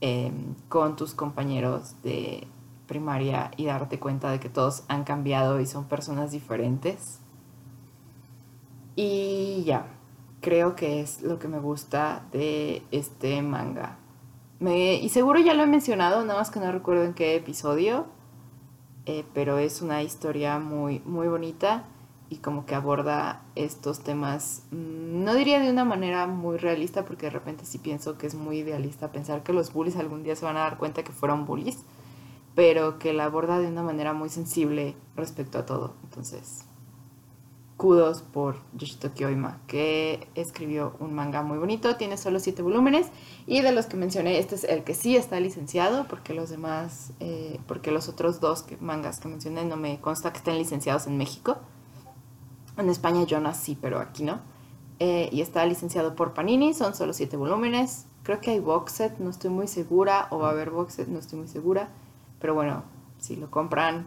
em, 0.00 0.54
con 0.68 0.96
tus 0.96 1.14
compañeros 1.14 1.96
de 2.02 2.46
primaria 2.86 3.50
y 3.56 3.66
darte 3.66 3.98
cuenta 3.98 4.30
de 4.30 4.40
que 4.40 4.48
todos 4.48 4.84
han 4.88 5.04
cambiado 5.04 5.60
y 5.60 5.66
son 5.66 5.84
personas 5.84 6.30
diferentes. 6.30 7.20
Y 8.96 9.64
ya, 9.64 9.86
creo 10.40 10.76
que 10.76 11.00
es 11.00 11.22
lo 11.22 11.38
que 11.40 11.48
me 11.48 11.58
gusta 11.58 12.26
de 12.32 12.82
este 12.92 13.42
manga. 13.42 13.98
Y 14.60 15.08
seguro 15.10 15.40
ya 15.40 15.52
lo 15.52 15.64
he 15.64 15.66
mencionado, 15.66 16.24
nada 16.24 16.38
más 16.38 16.50
que 16.50 16.60
no 16.60 16.70
recuerdo 16.70 17.04
en 17.04 17.12
qué 17.12 17.34
episodio, 17.34 18.06
eh, 19.04 19.24
pero 19.34 19.58
es 19.58 19.82
una 19.82 20.02
historia 20.02 20.58
muy, 20.58 21.00
muy 21.00 21.28
bonita 21.28 21.84
y 22.30 22.36
como 22.36 22.66
que 22.66 22.74
aborda 22.74 23.42
estos 23.54 24.00
temas, 24.00 24.62
mm, 24.70 25.24
no 25.24 25.34
diría 25.34 25.60
de 25.60 25.70
una 25.70 25.84
manera 25.84 26.26
muy 26.26 26.56
realista, 26.56 27.04
porque 27.04 27.26
de 27.26 27.30
repente 27.30 27.64
sí 27.64 27.78
pienso 27.78 28.18
que 28.18 28.26
es 28.26 28.34
muy 28.34 28.58
idealista 28.58 29.12
pensar 29.12 29.42
que 29.42 29.52
los 29.52 29.72
bullies 29.72 29.96
algún 29.96 30.22
día 30.22 30.36
se 30.36 30.44
van 30.44 30.56
a 30.56 30.60
dar 30.60 30.78
cuenta 30.78 31.04
que 31.04 31.12
fueron 31.12 31.46
bullies, 31.46 31.84
pero 32.54 32.98
que 32.98 33.12
la 33.12 33.24
aborda 33.26 33.58
de 33.58 33.66
una 33.66 33.82
manera 33.82 34.12
muy 34.12 34.28
sensible 34.28 34.96
respecto 35.16 35.58
a 35.58 35.66
todo. 35.66 35.94
Entonces, 36.04 36.64
kudos 37.76 38.22
por 38.22 38.56
Yoshitoki 38.74 39.24
Oima, 39.24 39.60
que 39.66 40.28
escribió 40.34 40.94
un 41.00 41.14
manga 41.14 41.42
muy 41.42 41.58
bonito, 41.58 41.96
tiene 41.96 42.16
solo 42.16 42.38
siete 42.38 42.62
volúmenes, 42.62 43.08
y 43.46 43.60
de 43.60 43.72
los 43.72 43.86
que 43.86 43.96
mencioné, 43.96 44.38
este 44.38 44.54
es 44.54 44.64
el 44.64 44.84
que 44.84 44.94
sí 44.94 45.16
está 45.16 45.40
licenciado, 45.40 46.06
porque 46.08 46.34
los 46.34 46.50
demás, 46.50 47.12
eh, 47.20 47.58
porque 47.66 47.90
los 47.90 48.08
otros 48.08 48.40
dos 48.40 48.64
mangas 48.80 49.20
que 49.20 49.28
mencioné 49.28 49.64
no 49.64 49.76
me 49.76 50.00
consta 50.00 50.32
que 50.32 50.38
estén 50.38 50.56
licenciados 50.56 51.06
en 51.06 51.18
México. 51.18 51.58
En 52.76 52.88
España 52.88 53.24
yo 53.24 53.40
nací, 53.40 53.76
pero 53.80 53.98
aquí 53.98 54.22
no. 54.22 54.40
Eh, 54.98 55.28
y 55.32 55.40
está 55.40 55.64
licenciado 55.66 56.14
por 56.14 56.34
Panini, 56.34 56.74
son 56.74 56.94
solo 56.94 57.12
siete 57.12 57.36
volúmenes. 57.36 58.06
Creo 58.22 58.40
que 58.40 58.52
hay 58.52 58.60
box 58.60 58.92
set, 58.92 59.18
no 59.18 59.30
estoy 59.30 59.50
muy 59.50 59.66
segura, 59.66 60.28
o 60.30 60.38
va 60.38 60.48
a 60.48 60.50
haber 60.52 60.70
box 60.70 60.94
set, 60.94 61.08
no 61.08 61.18
estoy 61.18 61.38
muy 61.38 61.48
segura. 61.48 61.88
Pero 62.40 62.54
bueno, 62.54 62.84
si 63.18 63.36
lo 63.36 63.50
compran 63.50 64.06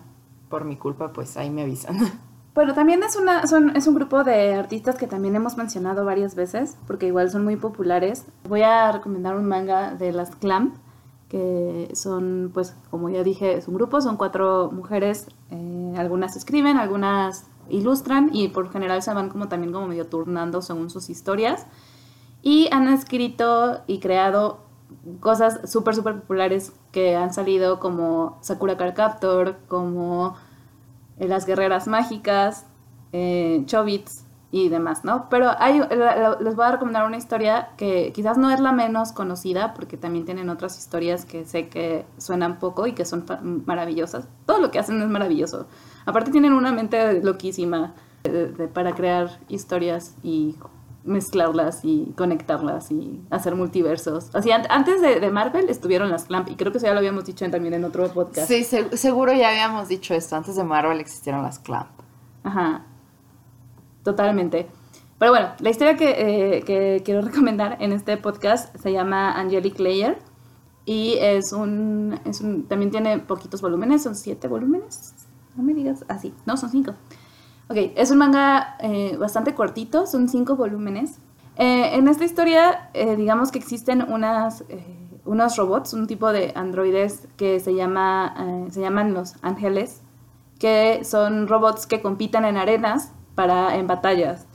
por 0.49 0.65
mi 0.65 0.77
culpa, 0.77 1.13
pues 1.13 1.38
ahí 1.38 1.49
me 1.49 1.63
avisan. 1.63 1.97
Bueno, 2.58 2.73
también 2.73 3.03
es, 3.03 3.15
una, 3.15 3.45
son, 3.45 3.75
es 3.75 3.86
un 3.86 3.93
grupo 3.93 4.23
de 4.23 4.56
artistas 4.56 4.95
que 4.95 5.06
también 5.06 5.36
hemos 5.36 5.58
mencionado 5.58 6.06
varias 6.06 6.34
veces, 6.34 6.75
porque 6.88 7.06
igual 7.06 7.30
son 7.30 7.43
muy 7.43 7.56
populares. 7.56 8.25
Voy 8.49 8.63
a 8.63 8.91
recomendar 8.91 9.36
un 9.36 9.45
manga 9.45 9.93
de 9.93 10.12
las 10.12 10.36
Clamp, 10.36 10.73
que 11.30 11.91
son, 11.93 12.49
pues, 12.51 12.75
como 12.89 13.10
ya 13.10 13.21
dije, 13.21 13.56
es 13.56 13.67
un 13.67 13.75
grupo, 13.75 14.01
son 14.01 14.17
cuatro 14.17 14.71
mujeres, 14.71 15.27
eh, 15.51 15.93
algunas 15.97 16.36
escriben, 16.36 16.77
algunas 16.77 17.45
ilustran 17.69 18.30
y 18.34 18.49
por 18.49 18.71
general 18.71 19.01
se 19.01 19.13
van 19.13 19.30
como 19.30 19.47
también 19.47 19.73
como 19.73 19.88
medio 19.88 20.08
turnando 20.08 20.62
según 20.62 20.89
sus 20.89 21.10
historias. 21.10 21.65
Y 22.41 22.69
han 22.71 22.88
escrito 22.88 23.82
y 23.88 23.99
creado 23.99 24.60
cosas 25.19 25.69
súper, 25.69 25.95
súper 25.95 26.21
populares 26.21 26.73
que 26.91 27.15
han 27.15 27.34
salido 27.34 27.80
como 27.80 28.38
Sakura 28.41 28.77
Card 28.77 28.93
Captor, 28.93 29.58
como 29.67 30.36
eh, 31.17 31.27
Las 31.27 31.45
Guerreras 31.45 31.88
Mágicas, 31.88 32.65
eh, 33.12 33.63
Chobits, 33.65 34.27
y 34.49 34.69
demás, 34.69 35.03
¿no? 35.03 35.27
Pero 35.30 35.51
hay, 35.58 35.82
les 36.39 36.56
voy 36.56 36.65
a 36.65 36.71
recomendar 36.71 37.06
una 37.06 37.17
historia 37.17 37.69
que 37.75 38.13
quizás 38.13 38.38
no 38.38 38.49
es 38.49 38.60
la 38.62 38.71
menos 38.71 39.12
conocida, 39.12 39.73
porque 39.73 39.97
también 39.97 40.25
tienen 40.25 40.49
otras 40.49 40.77
historias 40.77 41.25
que 41.25 41.43
sé 41.45 41.67
que 41.67 42.06
suenan 42.17 42.58
poco 42.58 42.88
y 42.88 42.93
que 42.93 43.03
son 43.03 43.25
maravillosas. 43.65 44.27
Todo 44.45 44.60
lo 44.60 44.71
que 44.71 44.80
hacen 44.80 45.01
es 45.01 45.10
maravilloso. 45.10 45.67
Aparte 46.08 46.32
tienen 46.32 46.54
una 46.54 46.72
mente 46.72 47.22
loquísima 47.22 47.93
de- 48.24 48.48
de- 48.52 48.67
para 48.67 48.96
crear 48.96 49.39
historias 49.48 50.15
y 50.24 50.56
mezclarlas 51.04 51.86
y 51.86 52.13
conectarlas 52.17 52.91
y 52.91 53.22
hacer 53.30 53.56
multiversos. 53.56 54.34
Así, 54.36 54.52
an- 54.52 54.65
antes 54.70 55.00
de, 55.02 55.20
de 55.20 55.30
Marvel 55.30 55.70
estuvieron 55.70 56.10
las 56.10 56.26
Clamp 56.26 56.50
y 56.50 56.56
creo 56.56 56.72
que 56.72 56.80
eso 56.80 56.88
ya 56.88 56.93
lo 56.93 57.00
habíamos 57.00 57.24
dicho 57.26 57.46
en- 57.46 57.52
también 57.52 57.74
en 57.76 57.86
otro 57.86 58.08
podcast. 58.10 58.48
Sí, 58.48 58.63
se- 58.63 58.98
seguro 58.98 59.32
ya 59.34 59.50
habíamos 59.50 59.88
dicho 59.88 60.13
esto. 60.15 60.36
Antes 60.36 60.56
de 60.56 60.63
Marvel 60.63 61.00
existieron 61.00 61.43
las 61.43 61.60
Clamp. 61.60 61.89
Ajá. 62.43 62.84
Totalmente. 64.04 64.67
Pero 65.20 65.32
bueno, 65.32 65.50
la 65.60 65.70
historia 65.70 65.96
que, 65.98 66.58
eh, 66.58 66.63
que 66.63 67.02
quiero 67.04 67.22
recomendar 67.22 67.78
en 67.80 67.91
este 67.91 68.17
podcast 68.17 68.76
se 68.78 68.91
llama 68.91 69.32
Angelic 69.39 69.80
Layer. 69.80 70.17
Y 70.86 71.15
es 71.20 71.52
un, 71.52 72.17
es 72.26 72.39
un. 72.39 72.63
También 72.67 72.91
tiene 72.91 73.20
poquitos 73.20 73.62
volúmenes, 73.62 74.04
son 74.04 74.15
siete 74.15 74.48
volúmenes. 74.48 75.13
No 75.58 75.63
me 75.63 75.74
digas. 75.74 76.06
Ah, 76.08 76.20
sí, 76.20 76.34
no, 76.46 76.56
son 76.56 76.70
cinco. 76.70 76.93
Ok, 77.70 77.78
es 77.96 78.12
un 78.12 78.20
manga 78.20 78.78
eh, 78.80 79.17
bastante 79.17 79.54
cortito, 79.54 80.08
son 80.08 80.30
cinco 80.30 80.56
volúmenes. 80.56 81.20
Eh, 81.58 81.96
en 81.96 82.08
esta 82.08 82.24
historia, 82.24 82.89
eh, 82.93 83.15
digamos 83.17 83.52
que 83.52 83.60
existen 83.60 84.04
unas, 84.04 84.62
eh, 84.70 85.20
unos 85.26 85.58
robots, 85.58 85.93
un 85.93 86.08
tipo 86.08 86.32
de 86.32 86.54
androides 86.56 87.28
que 87.36 87.60
se, 87.60 87.74
llama, 87.76 88.34
eh, 88.39 88.72
se 88.72 88.80
llaman 88.80 89.13
los 89.13 89.36
ángeles, 89.41 90.02
que 90.60 91.04
son 91.04 91.48
robots 91.48 91.88
que 91.88 92.02
compiten 92.02 92.46
en 92.46 92.56
arenas 92.56 93.12
para 93.36 93.76
en 93.76 93.88
batallas. 93.88 94.46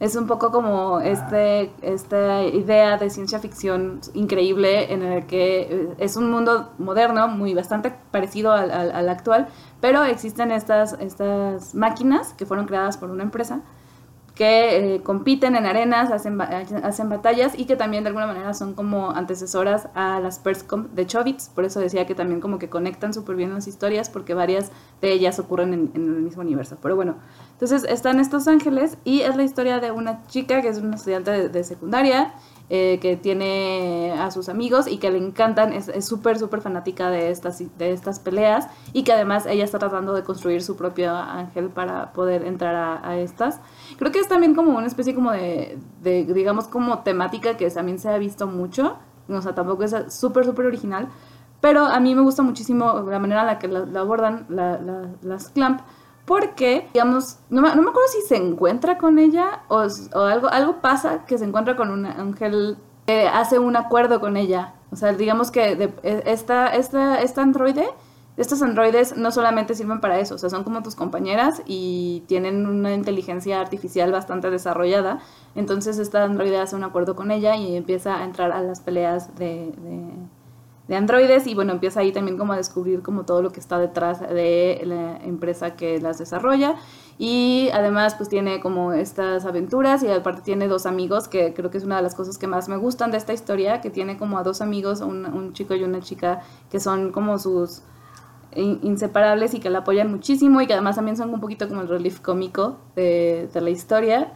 Es 0.00 0.16
un 0.16 0.26
poco 0.26 0.50
como 0.50 1.00
este, 1.00 1.70
esta 1.82 2.42
idea 2.42 2.96
de 2.96 3.10
ciencia 3.10 3.38
ficción 3.38 4.00
increíble 4.14 4.92
en 4.92 5.02
el 5.02 5.26
que 5.26 5.60
eh, 5.60 5.88
es 5.98 6.16
un 6.16 6.30
mundo 6.30 6.70
moderno, 6.78 7.28
muy 7.28 7.52
bastante 7.54 7.92
parecido 8.10 8.50
al, 8.52 8.70
al- 8.70 8.92
al 8.92 9.08
actual, 9.10 9.48
pero 9.80 10.02
existen 10.04 10.50
estas, 10.52 10.94
estas 11.00 11.74
máquinas 11.74 12.32
que 12.32 12.46
fueron 12.46 12.66
creadas 12.66 12.96
por 12.96 13.10
una 13.10 13.22
empresa 13.24 13.60
que 14.40 14.94
eh, 14.94 15.02
compiten 15.02 15.54
en 15.54 15.66
arenas, 15.66 16.10
hacen, 16.10 16.38
ba- 16.38 16.48
hacen 16.82 17.10
batallas 17.10 17.52
y 17.58 17.66
que 17.66 17.76
también 17.76 18.04
de 18.04 18.08
alguna 18.08 18.26
manera 18.26 18.54
son 18.54 18.72
como 18.72 19.10
antecesoras 19.10 19.88
a 19.94 20.18
las 20.18 20.38
Perscom 20.38 20.88
de 20.94 21.06
Chobits. 21.06 21.50
Por 21.50 21.66
eso 21.66 21.78
decía 21.78 22.06
que 22.06 22.14
también 22.14 22.40
como 22.40 22.58
que 22.58 22.70
conectan 22.70 23.12
súper 23.12 23.36
bien 23.36 23.52
las 23.52 23.68
historias 23.68 24.08
porque 24.08 24.32
varias 24.32 24.72
de 25.02 25.12
ellas 25.12 25.38
ocurren 25.38 25.74
en, 25.74 25.90
el 25.94 26.22
mismo 26.22 26.40
universo. 26.40 26.78
Pero 26.80 26.96
bueno, 26.96 27.16
entonces 27.52 27.84
están 27.84 28.18
estos 28.18 28.48
ángeles 28.48 28.96
y 29.04 29.20
es 29.20 29.36
la 29.36 29.42
historia 29.42 29.78
de 29.78 29.90
una 29.90 30.26
chica 30.26 30.62
que 30.62 30.68
es 30.68 30.78
una 30.78 30.96
estudiante 30.96 31.50
de 31.50 31.62
secundaria 31.62 32.32
eh, 32.72 32.98
que 33.02 33.16
tiene 33.16 34.12
a 34.16 34.30
sus 34.30 34.48
amigos 34.48 34.86
y 34.86 34.98
que 34.98 35.10
le 35.10 35.18
encantan, 35.18 35.72
es 35.72 35.90
súper, 36.06 36.38
súper 36.38 36.60
fanática 36.60 37.10
de 37.10 37.30
estas, 37.30 37.58
de 37.76 37.92
estas 37.92 38.20
peleas 38.20 38.68
y 38.92 39.02
que 39.02 39.12
además 39.12 39.44
ella 39.46 39.64
está 39.64 39.80
tratando 39.80 40.14
de 40.14 40.22
construir 40.22 40.62
su 40.62 40.76
propio 40.76 41.12
ángel 41.14 41.68
para 41.68 42.12
poder 42.12 42.44
entrar 42.46 43.00
a, 43.04 43.16
estas. 43.18 43.60
Creo 43.98 44.12
que 44.12 44.20
es 44.20 44.28
también 44.28 44.54
como 44.54 44.78
una 44.78 44.86
especie 44.86 45.14
como 45.16 45.32
de, 45.32 45.78
de, 46.00 46.24
digamos, 46.24 46.68
como 46.68 47.00
temática 47.00 47.56
que 47.56 47.68
también 47.70 47.98
se 47.98 48.08
ha 48.08 48.18
visto 48.18 48.46
mucho, 48.46 48.96
o 49.28 49.42
sea, 49.42 49.54
tampoco 49.54 49.82
es 49.82 49.94
súper, 50.08 50.44
súper 50.44 50.66
original, 50.66 51.08
pero 51.60 51.84
a 51.86 51.98
mí 52.00 52.14
me 52.14 52.22
gusta 52.22 52.42
muchísimo 52.42 53.02
la 53.02 53.18
manera 53.18 53.40
en 53.40 53.46
la 53.48 53.58
que 53.58 53.66
la, 53.68 54.00
abordan 54.00 54.46
la- 54.48 54.78
la- 54.78 55.08
las 55.22 55.48
Clamp, 55.48 55.80
porque, 56.30 56.86
digamos, 56.94 57.40
no 57.50 57.60
me, 57.60 57.74
no 57.74 57.82
me 57.82 57.90
acuerdo 57.90 58.06
si 58.06 58.20
se 58.20 58.36
encuentra 58.36 58.98
con 58.98 59.18
ella 59.18 59.62
o, 59.66 59.84
o 60.14 60.20
algo, 60.20 60.46
algo 60.46 60.80
pasa 60.80 61.24
que 61.26 61.36
se 61.36 61.44
encuentra 61.44 61.74
con 61.74 61.90
un 61.90 62.06
ángel 62.06 62.78
que 63.06 63.26
hace 63.26 63.58
un 63.58 63.74
acuerdo 63.74 64.20
con 64.20 64.36
ella. 64.36 64.74
O 64.92 64.96
sea, 64.96 65.12
digamos 65.12 65.50
que 65.50 65.72
e- 66.04 66.22
esta, 66.26 66.68
esta, 66.68 67.20
esta 67.20 67.42
androide, 67.42 67.88
estos 68.36 68.62
androides 68.62 69.16
no 69.16 69.32
solamente 69.32 69.74
sirven 69.74 70.00
para 70.00 70.20
eso, 70.20 70.36
o 70.36 70.38
sea, 70.38 70.50
son 70.50 70.62
como 70.62 70.84
tus 70.84 70.94
compañeras 70.94 71.62
y 71.66 72.22
tienen 72.28 72.64
una 72.64 72.94
inteligencia 72.94 73.60
artificial 73.60 74.12
bastante 74.12 74.50
desarrollada. 74.50 75.18
Entonces 75.56 75.98
esta 75.98 76.22
androide 76.22 76.60
hace 76.60 76.76
un 76.76 76.84
acuerdo 76.84 77.16
con 77.16 77.32
ella 77.32 77.56
y 77.56 77.74
empieza 77.74 78.18
a 78.18 78.24
entrar 78.24 78.52
a 78.52 78.62
las 78.62 78.78
peleas 78.78 79.34
de, 79.34 79.72
de 80.90 80.96
androides 80.96 81.46
y 81.46 81.54
bueno, 81.54 81.72
empieza 81.72 82.00
ahí 82.00 82.10
también 82.10 82.36
como 82.36 82.52
a 82.52 82.56
descubrir 82.56 83.00
como 83.00 83.24
todo 83.24 83.42
lo 83.42 83.52
que 83.52 83.60
está 83.60 83.78
detrás 83.78 84.18
de 84.18 84.82
la 84.84 85.18
empresa 85.18 85.76
que 85.76 86.00
las 86.00 86.18
desarrolla 86.18 86.74
y 87.16 87.68
además 87.72 88.16
pues 88.16 88.28
tiene 88.28 88.58
como 88.58 88.92
estas 88.92 89.44
aventuras 89.46 90.02
y 90.02 90.08
aparte 90.08 90.42
tiene 90.42 90.66
dos 90.66 90.86
amigos 90.86 91.28
que 91.28 91.54
creo 91.54 91.70
que 91.70 91.78
es 91.78 91.84
una 91.84 91.98
de 91.98 92.02
las 92.02 92.16
cosas 92.16 92.38
que 92.38 92.48
más 92.48 92.68
me 92.68 92.76
gustan 92.76 93.12
de 93.12 93.18
esta 93.18 93.32
historia, 93.32 93.80
que 93.80 93.90
tiene 93.90 94.18
como 94.18 94.36
a 94.36 94.42
dos 94.42 94.60
amigos, 94.62 95.00
un, 95.00 95.52
chico 95.52 95.76
y 95.76 95.84
una 95.84 96.00
chica 96.00 96.40
que 96.72 96.80
son 96.80 97.12
como 97.12 97.38
sus 97.38 97.82
in- 98.56 98.80
inseparables 98.82 99.54
y 99.54 99.60
que 99.60 99.70
la 99.70 99.80
apoyan 99.80 100.10
muchísimo 100.10 100.60
y 100.60 100.66
que 100.66 100.72
además 100.72 100.96
también 100.96 101.16
son 101.16 101.30
un 101.32 101.40
poquito 101.40 101.68
como 101.68 101.82
el 101.82 101.88
relief 101.88 102.18
cómico 102.20 102.78
de, 102.96 103.48
de 103.54 103.60
la 103.60 103.70
historia. 103.70 104.32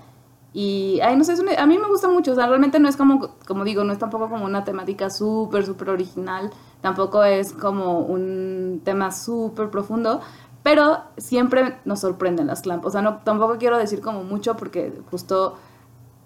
Y, 0.56 1.00
ay, 1.02 1.16
no 1.16 1.24
sé, 1.24 1.34
una- 1.40 1.54
a 1.60 1.66
mí 1.66 1.78
me 1.78 1.88
gusta 1.88 2.08
mucho, 2.08 2.32
o 2.32 2.34
sea, 2.36 2.46
realmente 2.46 2.78
no 2.80 2.88
es 2.88 2.96
como, 2.96 3.28
como 3.46 3.64
digo, 3.64 3.82
no 3.84 3.92
es 3.92 3.98
tampoco 3.98 4.28
como 4.30 4.44
una 4.46 4.64
temática 4.64 5.10
súper, 5.10 5.66
súper 5.66 5.90
original, 5.90 6.50
tampoco 6.80 7.24
es 7.24 7.52
como 7.52 7.98
un 8.00 8.80
tema 8.84 9.10
súper 9.12 9.68
profundo, 9.70 10.20
pero 10.62 10.98
siempre 11.18 11.78
nos 11.84 12.00
sorprenden 12.00 12.46
las 12.46 12.62
clamp, 12.62 12.84
o 12.86 12.90
sea, 12.90 13.02
no, 13.02 13.18
tampoco 13.24 13.58
quiero 13.58 13.78
decir 13.78 14.00
como 14.00 14.22
mucho 14.24 14.56
porque 14.56 14.92
justo 15.10 15.56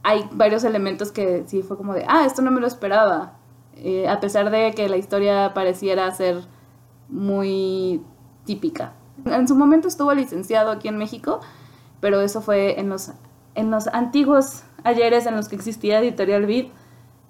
hay 0.02 0.28
varios 0.32 0.64
elementos 0.64 1.12
que 1.12 1.44
sí 1.46 1.62
fue 1.62 1.76
como 1.78 1.94
de, 1.94 2.04
ah, 2.08 2.24
esto 2.26 2.42
no 2.42 2.50
me 2.50 2.60
lo 2.60 2.66
esperaba, 2.66 3.34
Eh, 3.80 4.08
a 4.08 4.20
pesar 4.20 4.50
de 4.50 4.72
que 4.74 4.88
la 4.88 4.96
historia 4.96 5.54
pareciera 5.54 6.10
ser 6.12 6.42
muy 7.08 8.02
típica. 8.44 8.92
En 9.24 9.48
su 9.48 9.54
momento 9.54 9.88
estuvo 9.88 10.12
licenciado 10.14 10.70
aquí 10.70 10.88
en 10.88 10.96
México, 10.98 11.40
pero 12.00 12.20
eso 12.20 12.40
fue 12.40 12.80
en 12.80 12.88
los, 12.88 13.12
en 13.58 13.70
los 13.70 13.88
antiguos 13.88 14.62
ayeres 14.84 15.26
en 15.26 15.36
los 15.36 15.48
que 15.48 15.56
existía 15.56 15.98
Editorial 16.00 16.46
Vid. 16.46 16.66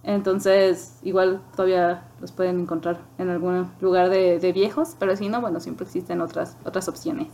Entonces, 0.04 0.98
igual 1.02 1.42
todavía 1.56 2.02
los 2.20 2.32
pueden 2.32 2.60
encontrar 2.60 2.98
en 3.18 3.28
algún 3.30 3.70
lugar 3.80 4.08
de, 4.10 4.38
de 4.38 4.52
viejos, 4.52 4.94
pero 4.98 5.16
si 5.16 5.28
no, 5.28 5.40
bueno, 5.40 5.60
siempre 5.60 5.84
existen 5.86 6.20
otras, 6.20 6.56
otras 6.64 6.88
opciones. 6.88 7.28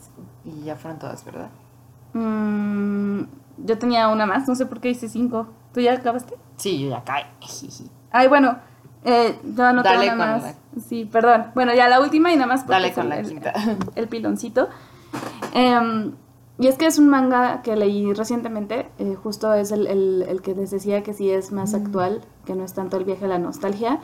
Y 0.45 0.65
ya 0.65 0.75
fueron 0.77 0.99
todas, 0.99 1.25
¿verdad? 1.25 1.51
Mm, 2.15 3.23
yo 3.59 3.79
tenía 3.79 4.09
una 4.09 4.27
más, 4.27 4.49
no 4.49 4.55
sé 4.55 4.67
por 4.67 4.81
qué 4.81 4.91
hice 4.91 5.09
cinco. 5.09 5.49
¿Tú 5.73 5.81
ya 5.81 5.93
acabaste? 5.93 6.35
Sí, 6.57 6.81
yo 6.81 6.91
ya 6.91 7.05
caí. 7.05 7.25
Ay, 8.11 8.29
bueno, 8.29 8.57
eh, 9.05 9.39
yo 9.45 9.73
no 9.73 9.83
Dale 9.83 10.07
tengo 10.07 10.17
nada 10.17 10.39
con 10.39 10.43
más. 10.49 10.57
Sí, 10.89 11.05
perdón. 11.05 11.47
Bueno, 11.55 11.75
ya 11.75 11.89
la 11.89 12.01
última 12.01 12.33
y 12.33 12.37
nada 12.37 12.47
más. 12.47 12.61
porque 12.61 12.73
Dale 12.73 12.93
con 12.93 13.05
el- 13.05 13.09
la 13.11 13.19
el- 13.19 13.29
quinta. 13.29 13.53
El, 13.95 14.09
piloncito. 14.09 14.69
Em, 15.53 16.13
y 16.59 16.69
es 16.69 16.77
que 16.79 16.87
es 16.87 16.99
un 16.99 17.09
manga 17.09 17.63
que 17.63 17.75
leí 17.77 18.13
recientemente. 18.13 18.89
eh, 18.99 19.17
justo 19.21 19.53
es 19.55 19.73
el, 19.73 19.87
el- 19.87 20.25
el 20.29 20.41
que 20.43 20.55
les 20.55 20.71
decía 20.71 21.03
que 21.03 21.13
sí 21.13 21.31
es 21.31 21.51
más 21.53 21.75
actual, 21.75 22.23
que 22.45 22.55
no 22.55 22.65
es 22.65 22.75
tanto 22.75 22.97
el 22.97 23.05
viaje 23.05 23.25
a 23.25 23.29
la 23.29 23.39
nostalgia. 23.39 24.01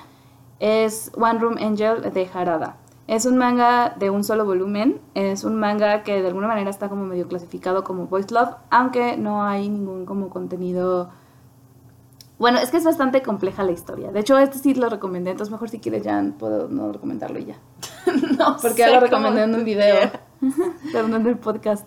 Es 0.59 1.11
One 1.17 1.39
Room 1.39 1.57
Angel 1.61 2.03
de 2.13 2.29
Harada. 2.33 2.77
Es 3.07 3.25
un 3.27 3.39
manga 3.39 3.95
de 3.99 4.11
un 4.11 4.25
solo 4.25 4.45
volumen. 4.45 5.01
Es 5.15 5.45
un 5.45 5.59
manga 5.59 6.03
que 6.03 6.21
de 6.23 6.29
alguna 6.29 6.49
manera 6.49 6.71
está 6.71 6.89
como 6.89 7.05
medio 7.05 7.27
clasificado 7.29 7.83
como 7.85 8.07
Voice 8.07 8.33
Love, 8.35 8.55
aunque 8.71 9.17
no 9.17 9.43
hay 9.43 9.69
ningún 9.69 10.05
como 10.05 10.29
contenido 10.31 11.11
bueno, 12.39 12.59
es 12.59 12.71
que 12.71 12.79
es 12.79 12.85
bastante 12.85 13.21
compleja 13.21 13.63
la 13.65 13.73
historia. 13.73 14.13
De 14.13 14.21
hecho, 14.21 14.39
este 14.39 14.59
sí 14.59 14.73
lo 14.75 14.89
recomendé, 14.89 15.31
entonces 15.31 15.53
mejor 15.53 15.69
si 15.69 15.79
quieres 15.79 16.05
ya 16.05 16.25
puedo 16.39 16.69
no 16.69 16.91
recomendarlo 16.91 17.39
y 17.39 17.45
ya. 17.45 17.57
no 18.39 18.57
Porque 18.63 18.69
sé 18.71 18.79
ya 18.79 18.91
lo 18.93 19.01
recomendé 19.01 19.43
en 19.43 19.55
un 19.55 19.63
video, 19.65 20.11
pero 20.93 21.07
no 21.09 21.17
en 21.17 21.27
el 21.27 21.37
podcast. 21.37 21.87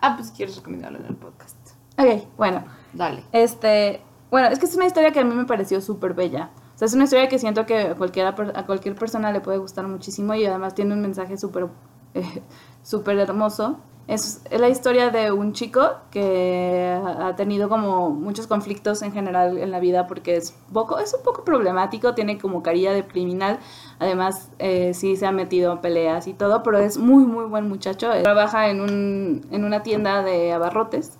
Ah, 0.00 0.16
pues 0.16 0.30
quieres 0.30 0.56
recomendarlo 0.56 0.98
en 0.98 1.06
el 1.06 1.16
podcast. 1.16 1.56
Ok, 1.98 2.26
bueno. 2.36 2.64
Dale. 2.92 3.24
Este, 3.32 4.02
bueno, 4.30 4.48
es 4.48 4.58
que 4.58 4.66
es 4.66 4.74
una 4.74 4.86
historia 4.86 5.12
que 5.12 5.20
a 5.20 5.24
mí 5.24 5.34
me 5.34 5.44
pareció 5.44 5.80
súper 5.80 6.14
bella. 6.14 6.50
O 6.74 6.78
sea, 6.78 6.86
es 6.86 6.94
una 6.94 7.04
historia 7.04 7.28
que 7.28 7.38
siento 7.38 7.66
que 7.66 7.78
a, 7.80 7.94
cualquiera, 7.94 8.34
a 8.54 8.66
cualquier 8.66 8.94
persona 8.94 9.32
le 9.32 9.40
puede 9.40 9.58
gustar 9.58 9.86
muchísimo 9.86 10.34
y 10.34 10.46
además 10.46 10.74
tiene 10.74 10.94
un 10.94 11.02
mensaje 11.02 11.36
súper 11.36 11.68
eh, 12.14 12.42
súper 12.82 13.18
hermoso. 13.18 13.78
Es, 14.10 14.42
es 14.50 14.60
la 14.60 14.68
historia 14.68 15.10
de 15.10 15.30
un 15.30 15.52
chico 15.52 15.88
que 16.10 17.00
ha 17.00 17.36
tenido 17.36 17.68
como 17.68 18.10
muchos 18.10 18.48
conflictos 18.48 19.02
en 19.02 19.12
general 19.12 19.56
en 19.56 19.70
la 19.70 19.78
vida 19.78 20.08
porque 20.08 20.34
es, 20.34 20.52
poco, 20.72 20.98
es 20.98 21.14
un 21.14 21.22
poco 21.22 21.44
problemático, 21.44 22.12
tiene 22.12 22.36
como 22.36 22.60
carilla 22.60 22.92
de 22.92 23.06
criminal, 23.06 23.60
además 24.00 24.50
eh, 24.58 24.94
sí 24.94 25.14
se 25.14 25.26
ha 25.26 25.30
metido 25.30 25.70
en 25.74 25.78
peleas 25.78 26.26
y 26.26 26.34
todo, 26.34 26.64
pero 26.64 26.78
es 26.78 26.98
muy, 26.98 27.24
muy 27.24 27.44
buen 27.44 27.68
muchacho. 27.68 28.10
Trabaja 28.24 28.68
en, 28.68 28.80
un, 28.80 29.46
en 29.52 29.64
una 29.64 29.84
tienda 29.84 30.24
de 30.24 30.52
abarrotes, 30.52 31.16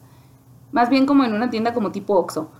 más 0.72 0.90
bien 0.90 1.06
como 1.06 1.22
en 1.22 1.32
una 1.32 1.48
tienda 1.48 1.72
como 1.72 1.92
tipo 1.92 2.14
Oxxo. 2.14 2.50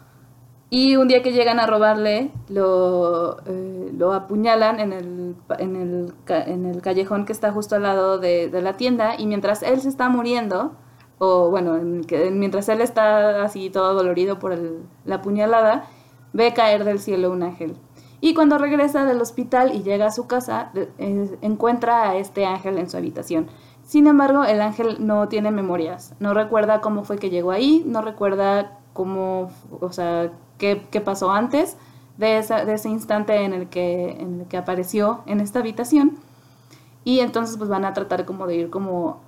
Y 0.73 0.95
un 0.95 1.09
día 1.09 1.21
que 1.21 1.33
llegan 1.33 1.59
a 1.59 1.66
robarle, 1.66 2.31
lo, 2.49 3.39
eh, 3.45 3.91
lo 3.93 4.12
apuñalan 4.12 4.79
en 4.79 4.93
el, 4.93 5.35
en, 5.59 5.75
el, 5.75 6.14
en 6.29 6.64
el 6.64 6.81
callejón 6.81 7.25
que 7.25 7.33
está 7.33 7.51
justo 7.51 7.75
al 7.75 7.83
lado 7.83 8.18
de, 8.18 8.49
de 8.49 8.62
la 8.62 8.77
tienda. 8.77 9.14
Y 9.18 9.27
mientras 9.27 9.64
él 9.64 9.81
se 9.81 9.89
está 9.89 10.09
muriendo, 10.09 10.77
o 11.18 11.51
bueno, 11.51 11.77
que, 12.07 12.31
mientras 12.31 12.68
él 12.68 12.81
está 12.83 13.43
así 13.43 13.68
todo 13.68 13.95
dolorido 13.95 14.39
por 14.39 14.57
la 15.05 15.21
puñalada, 15.21 15.87
ve 16.33 16.55
caer 16.55 16.85
del 16.85 17.01
cielo 17.01 17.33
un 17.33 17.43
ángel. 17.43 17.77
Y 18.21 18.35
cuando 18.35 18.57
regresa 18.57 19.05
del 19.05 19.21
hospital 19.21 19.75
y 19.75 19.83
llega 19.83 20.07
a 20.07 20.11
su 20.12 20.29
casa, 20.29 20.71
eh, 20.75 21.39
encuentra 21.41 22.11
a 22.11 22.16
este 22.16 22.47
ángel 22.47 22.79
en 22.79 22.89
su 22.89 22.97
habitación. 22.97 23.49
Sin 23.83 24.07
embargo, 24.07 24.45
el 24.45 24.61
ángel 24.61 25.05
no 25.05 25.27
tiene 25.29 25.51
memorias, 25.51 26.14
no 26.21 26.33
recuerda 26.33 26.81
cómo 26.81 27.03
fue 27.03 27.18
que 27.18 27.31
llegó 27.31 27.51
ahí, 27.51 27.83
no 27.87 28.03
recuerda 28.03 28.79
cómo, 28.93 29.51
o 29.80 29.93
sea, 29.93 30.32
qué, 30.59 30.86
qué 30.91 31.01
pasó 31.01 31.30
antes 31.30 31.76
de, 32.20 32.38
ese 32.38 32.88
instante 32.88 33.34
en 33.45 33.53
el, 33.53 33.68
que, 33.68 34.11
en 34.11 34.41
el 34.41 34.47
que 34.47 34.57
apareció 34.57 35.22
en 35.26 35.41
esta 35.41 35.59
habitación. 35.61 36.18
Y 37.03 37.20
entonces 37.20 37.57
pues 37.57 37.70
van 37.70 37.84
a 37.84 37.95
tratar 37.95 38.24
como 38.26 38.47
de 38.47 38.57
ir 38.57 38.70
como 38.70 39.20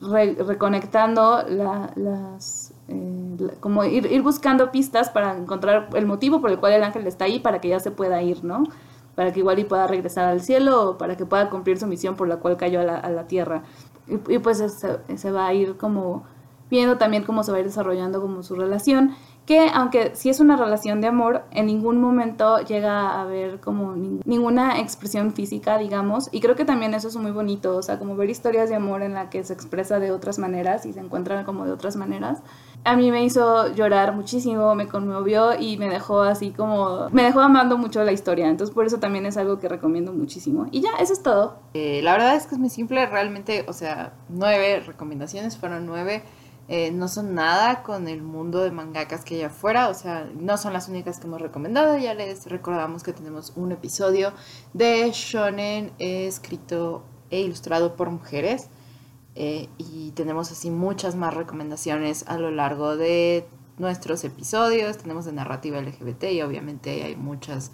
reconectando 0.00 1.44
las... 1.48 2.72
Eh, 2.88 3.36
como 3.60 3.84
ir, 3.84 4.06
ir, 4.06 4.22
buscando 4.22 4.72
pistas 4.72 5.10
para 5.10 5.36
encontrar 5.36 5.90
el 5.94 6.06
motivo 6.06 6.40
por 6.40 6.50
el 6.50 6.58
cual 6.58 6.72
el 6.72 6.82
ángel 6.82 7.06
está 7.06 7.26
ahí 7.26 7.38
para 7.38 7.60
que 7.60 7.68
ya 7.68 7.78
se 7.78 7.92
pueda 7.92 8.20
ir, 8.20 8.42
¿no? 8.42 8.64
Para 9.14 9.32
que 9.32 9.40
igual 9.40 9.60
y 9.60 9.64
pueda 9.64 9.86
regresar 9.86 10.24
al 10.24 10.40
cielo 10.40 10.90
o 10.90 10.98
para 10.98 11.16
que 11.16 11.24
pueda 11.24 11.50
cumplir 11.50 11.78
su 11.78 11.86
misión 11.86 12.16
por 12.16 12.26
la 12.26 12.38
cual 12.38 12.56
cayó 12.56 12.80
a 12.80 12.84
la, 12.84 13.10
la 13.10 13.26
tierra. 13.28 13.62
Y, 14.08 14.38
pues 14.38 14.58
se, 14.58 15.16
se, 15.16 15.30
va 15.30 15.46
a 15.46 15.54
ir 15.54 15.76
como 15.76 16.24
viendo 16.70 16.96
también 16.98 17.24
cómo 17.24 17.42
se 17.42 17.50
va 17.50 17.58
a 17.58 17.60
ir 17.60 17.66
desarrollando 17.66 18.20
como 18.20 18.42
su 18.42 18.54
relación 18.54 19.14
que 19.50 19.68
aunque 19.74 20.12
sí 20.14 20.30
es 20.30 20.38
una 20.38 20.56
relación 20.56 21.00
de 21.00 21.08
amor, 21.08 21.42
en 21.50 21.66
ningún 21.66 22.00
momento 22.00 22.60
llega 22.60 23.10
a 23.10 23.22
haber 23.22 23.58
como 23.58 23.96
ninguna 23.96 24.78
expresión 24.78 25.32
física, 25.32 25.76
digamos, 25.76 26.28
y 26.30 26.40
creo 26.40 26.54
que 26.54 26.64
también 26.64 26.94
eso 26.94 27.08
es 27.08 27.16
muy 27.16 27.32
bonito, 27.32 27.76
o 27.76 27.82
sea, 27.82 27.98
como 27.98 28.14
ver 28.14 28.30
historias 28.30 28.68
de 28.68 28.76
amor 28.76 29.02
en 29.02 29.14
la 29.14 29.28
que 29.28 29.42
se 29.42 29.52
expresa 29.52 29.98
de 29.98 30.12
otras 30.12 30.38
maneras 30.38 30.86
y 30.86 30.92
se 30.92 31.00
encuentran 31.00 31.44
como 31.44 31.64
de 31.64 31.72
otras 31.72 31.96
maneras. 31.96 32.38
A 32.84 32.94
mí 32.94 33.10
me 33.10 33.24
hizo 33.24 33.74
llorar 33.74 34.14
muchísimo, 34.14 34.74
me 34.76 34.86
conmovió 34.86 35.58
y 35.58 35.78
me 35.78 35.88
dejó 35.88 36.20
así 36.20 36.52
como, 36.52 37.08
me 37.10 37.24
dejó 37.24 37.40
amando 37.40 37.76
mucho 37.76 38.04
la 38.04 38.12
historia, 38.12 38.48
entonces 38.48 38.72
por 38.72 38.86
eso 38.86 39.00
también 39.00 39.26
es 39.26 39.36
algo 39.36 39.58
que 39.58 39.68
recomiendo 39.68 40.12
muchísimo. 40.12 40.68
Y 40.70 40.80
ya, 40.80 40.90
eso 41.00 41.12
es 41.12 41.24
todo. 41.24 41.58
Eh, 41.74 42.02
la 42.02 42.12
verdad 42.12 42.36
es 42.36 42.46
que 42.46 42.54
es 42.54 42.60
muy 42.60 42.70
simple, 42.70 43.04
realmente, 43.06 43.64
o 43.66 43.72
sea, 43.72 44.12
nueve 44.28 44.78
recomendaciones, 44.86 45.56
fueron 45.58 45.86
nueve 45.86 46.22
eh, 46.72 46.92
no 46.92 47.08
son 47.08 47.34
nada 47.34 47.82
con 47.82 48.06
el 48.06 48.22
mundo 48.22 48.60
de 48.60 48.70
mangakas 48.70 49.24
que 49.24 49.34
hay 49.34 49.42
afuera, 49.42 49.88
o 49.88 49.94
sea, 49.94 50.30
no 50.38 50.56
son 50.56 50.72
las 50.72 50.88
únicas 50.88 51.18
que 51.18 51.26
hemos 51.26 51.42
recomendado, 51.42 51.98
ya 51.98 52.14
les 52.14 52.46
recordamos 52.46 53.02
que 53.02 53.12
tenemos 53.12 53.52
un 53.56 53.72
episodio 53.72 54.32
de 54.72 55.10
shonen 55.12 55.90
escrito 55.98 57.02
e 57.28 57.40
ilustrado 57.40 57.96
por 57.96 58.08
mujeres 58.10 58.68
eh, 59.34 59.68
y 59.78 60.12
tenemos 60.12 60.52
así 60.52 60.70
muchas 60.70 61.16
más 61.16 61.34
recomendaciones 61.34 62.24
a 62.28 62.38
lo 62.38 62.52
largo 62.52 62.96
de 62.96 63.48
nuestros 63.76 64.22
episodios, 64.22 64.96
tenemos 64.96 65.24
de 65.24 65.32
narrativa 65.32 65.80
LGBT 65.80 66.22
y 66.30 66.42
obviamente 66.42 67.02
hay 67.02 67.16
muchas 67.16 67.72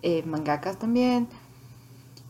eh, 0.00 0.22
mangakas 0.22 0.78
también, 0.78 1.28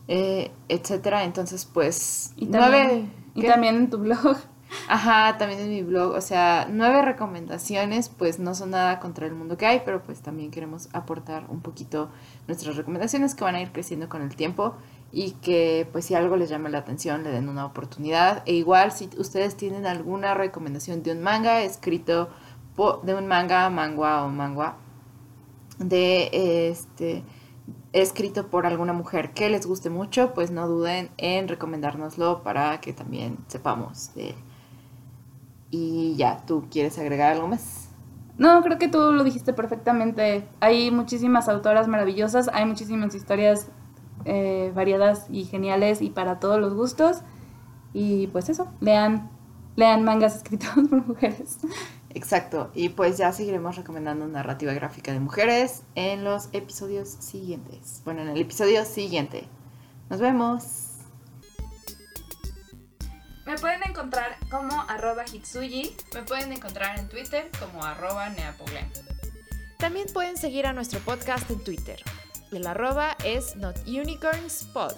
etcétera, 0.09 1.23
entonces 1.23 1.63
pues... 1.63 2.33
Y 2.35 2.47
también, 2.47 3.13
y 3.33 3.43
también 3.43 3.75
en 3.77 3.89
tu 3.89 3.97
blog. 3.97 4.50
Ajá, 4.87 5.37
también 5.37 5.59
en 5.59 5.69
mi 5.69 5.83
blog, 5.83 6.13
o 6.13 6.21
sea, 6.21 6.67
nueve 6.69 7.01
recomendaciones, 7.01 8.09
pues 8.09 8.39
no 8.39 8.55
son 8.55 8.71
nada 8.71 8.99
contra 8.99 9.25
el 9.25 9.33
mundo 9.33 9.57
que 9.57 9.65
hay, 9.65 9.81
pero 9.83 10.01
pues 10.01 10.21
también 10.21 10.51
queremos 10.51 10.89
aportar 10.93 11.45
un 11.49 11.61
poquito 11.61 12.09
nuestras 12.47 12.77
recomendaciones 12.77 13.35
que 13.35 13.43
van 13.43 13.55
a 13.55 13.61
ir 13.61 13.71
creciendo 13.71 14.07
con 14.09 14.21
el 14.21 14.35
tiempo 14.35 14.75
y 15.11 15.31
que 15.33 15.87
pues 15.91 16.05
si 16.05 16.15
algo 16.15 16.37
les 16.37 16.49
llama 16.49 16.69
la 16.69 16.79
atención 16.79 17.23
le 17.23 17.31
den 17.31 17.49
una 17.49 17.65
oportunidad. 17.65 18.43
E 18.45 18.53
igual 18.53 18.91
si 18.91 19.09
ustedes 19.17 19.57
tienen 19.57 19.85
alguna 19.85 20.33
recomendación 20.33 21.03
de 21.03 21.11
un 21.11 21.21
manga 21.21 21.61
escrito 21.61 22.29
de 23.03 23.13
un 23.13 23.27
manga, 23.27 23.69
mangua 23.69 24.23
o 24.23 24.29
mangua 24.29 24.77
de 25.77 26.69
este 26.69 27.23
escrito 27.93 28.47
por 28.49 28.65
alguna 28.65 28.93
mujer 28.93 29.33
que 29.33 29.49
les 29.49 29.65
guste 29.65 29.89
mucho, 29.89 30.33
pues 30.33 30.49
no 30.51 30.67
duden 30.67 31.11
en 31.17 31.47
recomendárnoslo 31.47 32.41
para 32.41 32.79
que 32.79 32.93
también 32.93 33.37
sepamos 33.47 34.13
de 34.15 34.33
y 35.71 36.15
ya, 36.15 36.43
¿tú 36.45 36.65
quieres 36.69 36.99
agregar 36.99 37.33
algo 37.33 37.47
más? 37.47 37.89
No, 38.37 38.61
creo 38.61 38.77
que 38.77 38.87
tú 38.87 39.11
lo 39.11 39.23
dijiste 39.23 39.53
perfectamente. 39.53 40.47
Hay 40.59 40.91
muchísimas 40.91 41.47
autoras 41.47 41.87
maravillosas, 41.87 42.49
hay 42.53 42.65
muchísimas 42.65 43.15
historias 43.15 43.67
eh, 44.25 44.71
variadas 44.75 45.27
y 45.29 45.45
geniales 45.45 46.01
y 46.01 46.09
para 46.09 46.39
todos 46.39 46.59
los 46.59 46.73
gustos. 46.73 47.21
Y 47.93 48.27
pues 48.27 48.49
eso, 48.49 48.67
lean, 48.79 49.29
lean 49.75 50.03
mangas 50.03 50.35
escritos 50.35 50.69
por 50.89 51.07
mujeres. 51.07 51.59
Exacto, 52.13 52.71
y 52.73 52.89
pues 52.89 53.17
ya 53.17 53.31
seguiremos 53.31 53.77
recomendando 53.77 54.27
narrativa 54.27 54.73
gráfica 54.73 55.13
de 55.13 55.21
mujeres 55.21 55.83
en 55.95 56.25
los 56.25 56.49
episodios 56.51 57.07
siguientes. 57.07 58.01
Bueno, 58.03 58.21
en 58.21 58.29
el 58.29 58.41
episodio 58.41 58.83
siguiente. 58.83 59.47
Nos 60.09 60.19
vemos. 60.19 60.90
Me 63.51 63.57
pueden 63.57 63.83
encontrar 63.83 64.37
como 64.49 64.81
arroba 64.87 65.25
hitsuyi. 65.25 65.93
Me 66.13 66.23
pueden 66.23 66.53
encontrar 66.53 66.97
en 66.97 67.09
Twitter 67.09 67.49
como 67.59 67.83
arroba 67.83 68.29
neapogle. 68.29 68.89
También 69.77 70.07
pueden 70.13 70.37
seguir 70.37 70.65
a 70.67 70.71
nuestro 70.71 71.01
podcast 71.01 71.51
en 71.51 71.61
Twitter. 71.61 72.01
El 72.53 72.65
arroba 72.65 73.17
es 73.25 73.57
notunicornspod. 73.57 74.93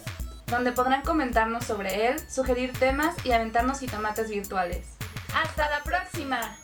Donde 0.46 0.72
podrán 0.72 1.02
comentarnos 1.02 1.66
sobre 1.66 2.10
él, 2.10 2.30
sugerir 2.30 2.74
temas 2.74 3.16
y 3.26 3.32
aventarnos 3.32 3.80
jitomates 3.80 4.30
virtuales. 4.30 4.86
¡Hasta 5.34 5.72
la 5.72 5.82
próxima! 5.82 6.63